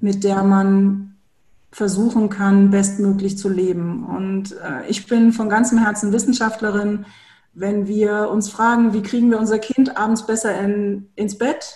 mit 0.00 0.24
der 0.24 0.42
man 0.44 1.16
versuchen 1.70 2.30
kann, 2.30 2.70
bestmöglich 2.70 3.36
zu 3.36 3.50
leben. 3.50 4.04
Und 4.06 4.52
äh, 4.52 4.88
ich 4.88 5.06
bin 5.06 5.32
von 5.32 5.50
ganzem 5.50 5.78
Herzen 5.78 6.12
Wissenschaftlerin. 6.12 7.04
Wenn 7.52 7.86
wir 7.86 8.30
uns 8.30 8.48
fragen, 8.48 8.94
wie 8.94 9.02
kriegen 9.02 9.30
wir 9.30 9.38
unser 9.38 9.58
Kind 9.58 9.96
abends 9.98 10.26
besser 10.26 10.58
in, 10.58 11.08
ins 11.16 11.36
Bett, 11.36 11.74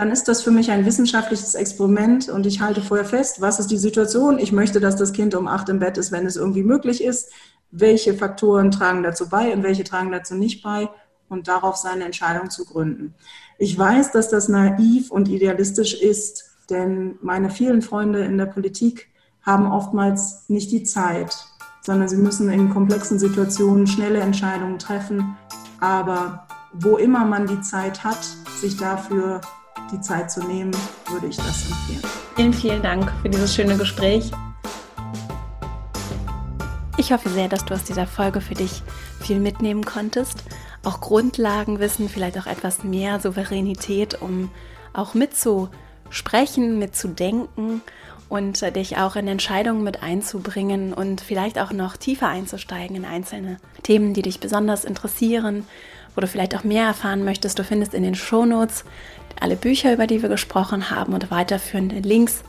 dann 0.00 0.10
ist 0.10 0.28
das 0.28 0.42
für 0.42 0.50
mich 0.50 0.70
ein 0.70 0.86
wissenschaftliches 0.86 1.54
Experiment 1.54 2.28
und 2.28 2.46
ich 2.46 2.60
halte 2.60 2.80
vorher 2.80 3.06
fest, 3.06 3.40
was 3.40 3.60
ist 3.60 3.70
die 3.70 3.76
Situation? 3.76 4.38
Ich 4.38 4.50
möchte, 4.50 4.80
dass 4.80 4.96
das 4.96 5.12
Kind 5.12 5.34
um 5.34 5.46
acht 5.46 5.68
im 5.68 5.78
Bett 5.78 5.98
ist, 5.98 6.10
wenn 6.10 6.26
es 6.26 6.36
irgendwie 6.36 6.62
möglich 6.62 7.04
ist 7.04 7.30
welche 7.70 8.14
Faktoren 8.14 8.70
tragen 8.70 9.02
dazu 9.02 9.28
bei 9.28 9.52
und 9.52 9.62
welche 9.62 9.84
tragen 9.84 10.10
dazu 10.10 10.34
nicht 10.34 10.62
bei 10.62 10.88
und 11.28 11.48
darauf 11.48 11.76
seine 11.76 12.04
Entscheidung 12.04 12.50
zu 12.50 12.64
gründen. 12.64 13.14
Ich 13.58 13.78
weiß, 13.78 14.12
dass 14.12 14.28
das 14.28 14.48
naiv 14.48 15.10
und 15.10 15.28
idealistisch 15.28 15.94
ist, 15.94 16.50
denn 16.68 17.18
meine 17.22 17.50
vielen 17.50 17.82
Freunde 17.82 18.24
in 18.24 18.38
der 18.38 18.46
Politik 18.46 19.08
haben 19.42 19.70
oftmals 19.70 20.48
nicht 20.48 20.70
die 20.72 20.82
Zeit, 20.82 21.46
sondern 21.82 22.08
sie 22.08 22.16
müssen 22.16 22.50
in 22.50 22.70
komplexen 22.70 23.18
Situationen 23.18 23.86
schnelle 23.86 24.20
Entscheidungen 24.20 24.78
treffen. 24.78 25.36
Aber 25.80 26.46
wo 26.72 26.96
immer 26.96 27.24
man 27.24 27.46
die 27.46 27.60
Zeit 27.62 28.04
hat, 28.04 28.22
sich 28.60 28.76
dafür 28.76 29.40
die 29.90 30.00
Zeit 30.00 30.30
zu 30.30 30.40
nehmen, 30.44 30.70
würde 31.08 31.26
ich 31.26 31.36
das 31.36 31.70
empfehlen. 31.70 32.02
Vielen, 32.36 32.52
vielen 32.52 32.82
Dank 32.82 33.12
für 33.22 33.28
dieses 33.28 33.54
schöne 33.54 33.76
Gespräch. 33.76 34.30
Ich 36.96 37.12
hoffe 37.12 37.30
sehr, 37.30 37.48
dass 37.48 37.64
du 37.64 37.74
aus 37.74 37.84
dieser 37.84 38.06
Folge 38.06 38.40
für 38.40 38.54
dich 38.54 38.82
viel 39.20 39.40
mitnehmen 39.40 39.84
konntest. 39.84 40.44
Auch 40.84 41.00
Grundlagenwissen, 41.00 42.08
vielleicht 42.08 42.38
auch 42.38 42.46
etwas 42.46 42.84
mehr 42.84 43.20
Souveränität, 43.20 44.20
um 44.20 44.50
auch 44.92 45.14
mitzusprechen, 45.14 46.78
mitzudenken 46.78 47.82
und 48.28 48.62
dich 48.76 48.96
auch 48.96 49.16
in 49.16 49.28
Entscheidungen 49.28 49.82
mit 49.82 50.02
einzubringen 50.02 50.92
und 50.92 51.20
vielleicht 51.20 51.58
auch 51.58 51.72
noch 51.72 51.96
tiefer 51.96 52.28
einzusteigen 52.28 52.96
in 52.96 53.04
einzelne 53.04 53.56
Themen, 53.82 54.14
die 54.14 54.22
dich 54.22 54.38
besonders 54.38 54.84
interessieren, 54.84 55.66
wo 56.14 56.20
du 56.20 56.26
vielleicht 56.26 56.54
auch 56.54 56.64
mehr 56.64 56.86
erfahren 56.86 57.24
möchtest. 57.24 57.58
Du 57.58 57.64
findest 57.64 57.92
in 57.92 58.02
den 58.02 58.14
Shownotes 58.14 58.84
alle 59.40 59.56
Bücher, 59.56 59.92
über 59.92 60.06
die 60.06 60.22
wir 60.22 60.28
gesprochen 60.28 60.90
haben 60.90 61.14
und 61.14 61.30
weiterführende 61.30 61.98
Links, 62.00 62.44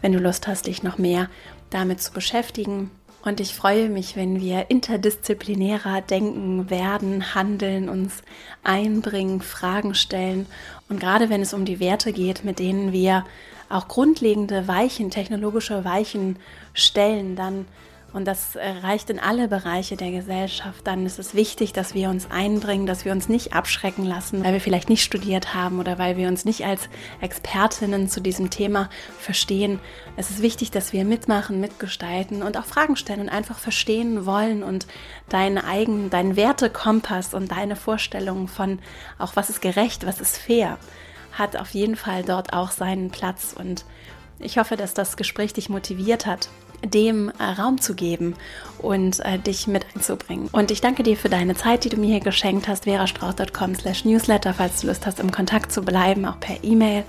wenn 0.00 0.12
du 0.12 0.18
Lust 0.18 0.46
hast, 0.46 0.66
dich 0.66 0.82
noch 0.82 0.98
mehr 0.98 1.28
damit 1.70 2.00
zu 2.00 2.12
beschäftigen. 2.12 2.90
Und 3.22 3.40
ich 3.40 3.54
freue 3.54 3.88
mich, 3.88 4.14
wenn 4.14 4.40
wir 4.40 4.70
interdisziplinärer 4.70 6.00
denken 6.00 6.70
werden, 6.70 7.34
handeln, 7.34 7.88
uns 7.88 8.22
einbringen, 8.62 9.40
Fragen 9.40 9.96
stellen. 9.96 10.46
Und 10.88 11.00
gerade 11.00 11.28
wenn 11.28 11.42
es 11.42 11.52
um 11.52 11.64
die 11.64 11.80
Werte 11.80 12.12
geht, 12.12 12.44
mit 12.44 12.60
denen 12.60 12.92
wir 12.92 13.26
auch 13.68 13.88
grundlegende 13.88 14.68
Weichen, 14.68 15.10
technologische 15.10 15.84
Weichen 15.84 16.38
stellen, 16.72 17.34
dann 17.34 17.66
und 18.12 18.24
das 18.24 18.56
reicht 18.56 19.10
in 19.10 19.18
alle 19.18 19.46
Bereiche 19.46 19.96
der 19.96 20.10
Gesellschaft, 20.10 20.86
dann 20.86 21.04
ist 21.04 21.18
es 21.18 21.34
wichtig, 21.34 21.72
dass 21.72 21.92
wir 21.92 22.08
uns 22.08 22.30
einbringen, 22.30 22.86
dass 22.86 23.04
wir 23.04 23.12
uns 23.12 23.28
nicht 23.28 23.52
abschrecken 23.52 24.04
lassen, 24.04 24.42
weil 24.42 24.54
wir 24.54 24.60
vielleicht 24.60 24.88
nicht 24.88 25.02
studiert 25.02 25.54
haben 25.54 25.80
oder 25.80 25.98
weil 25.98 26.16
wir 26.16 26.28
uns 26.28 26.44
nicht 26.44 26.64
als 26.64 26.88
Expertinnen 27.20 28.08
zu 28.08 28.20
diesem 28.20 28.48
Thema 28.48 28.88
verstehen. 29.18 29.80
Es 30.16 30.30
ist 30.30 30.40
wichtig, 30.40 30.70
dass 30.70 30.92
wir 30.94 31.04
mitmachen, 31.04 31.60
mitgestalten 31.60 32.42
und 32.42 32.56
auch 32.56 32.64
Fragen 32.64 32.96
stellen 32.96 33.20
und 33.20 33.28
einfach 33.28 33.58
verstehen 33.58 34.24
wollen 34.24 34.62
und 34.62 34.86
deinen 35.28 35.58
eigenen, 35.58 36.08
deinen 36.08 36.36
Wertekompass 36.36 37.34
und 37.34 37.52
deine 37.52 37.76
Vorstellungen 37.76 38.48
von 38.48 38.78
auch 39.18 39.36
was 39.36 39.50
ist 39.50 39.60
gerecht, 39.60 40.06
was 40.06 40.20
ist 40.20 40.38
fair, 40.38 40.78
hat 41.32 41.56
auf 41.56 41.70
jeden 41.70 41.96
Fall 41.96 42.22
dort 42.22 42.52
auch 42.54 42.70
seinen 42.70 43.10
Platz. 43.10 43.54
Und 43.58 43.84
ich 44.38 44.58
hoffe, 44.58 44.76
dass 44.76 44.94
das 44.94 45.16
Gespräch 45.16 45.52
dich 45.52 45.68
motiviert 45.68 46.24
hat, 46.24 46.48
dem 46.84 47.30
äh, 47.38 47.42
Raum 47.42 47.80
zu 47.80 47.94
geben 47.94 48.34
und 48.78 49.20
äh, 49.20 49.38
dich 49.38 49.66
mit 49.66 49.86
einzubringen. 49.94 50.48
Und 50.52 50.70
ich 50.70 50.80
danke 50.80 51.02
dir 51.02 51.16
für 51.16 51.28
deine 51.28 51.54
Zeit, 51.54 51.84
die 51.84 51.88
du 51.88 51.96
mir 51.96 52.08
hier 52.08 52.20
geschenkt 52.20 52.68
hast, 52.68 52.84
verastrauch.com 52.84 53.74
slash 53.74 54.04
newsletter, 54.04 54.54
falls 54.54 54.80
du 54.80 54.88
Lust 54.88 55.06
hast, 55.06 55.20
im 55.20 55.30
Kontakt 55.30 55.72
zu 55.72 55.82
bleiben, 55.82 56.24
auch 56.24 56.40
per 56.40 56.62
E-Mail. 56.62 57.04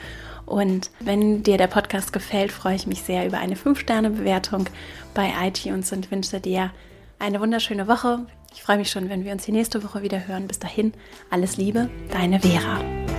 Und 0.46 0.92
wenn 1.02 1.44
dir 1.44 1.58
der 1.58 1.68
Podcast 1.68 2.14
gefällt, 2.14 2.52
freue 2.52 2.76
ich 2.76 2.88
mich 2.88 3.02
sehr 3.02 3.28
über 3.28 3.38
eine 3.38 3.56
5-Sterne-Bewertung 3.56 4.68
bei 5.14 5.34
iTunes 5.44 5.92
und 5.92 6.10
wünsche 6.10 6.40
dir 6.40 6.72
eine 7.20 7.42
wunderschöne 7.42 7.88
Woche. 7.88 8.26
Ich 8.54 8.64
freue 8.64 8.78
mich 8.78 8.90
schon, 8.90 9.10
wenn 9.10 9.26
wir 9.26 9.34
uns 9.34 9.44
die 9.44 9.52
nächste 9.52 9.84
Woche 9.84 10.02
wieder 10.02 10.28
hören. 10.28 10.48
Bis 10.48 10.60
dahin, 10.60 10.94
alles 11.30 11.58
Liebe, 11.58 11.90
deine 12.12 12.40
Vera. 12.40 13.17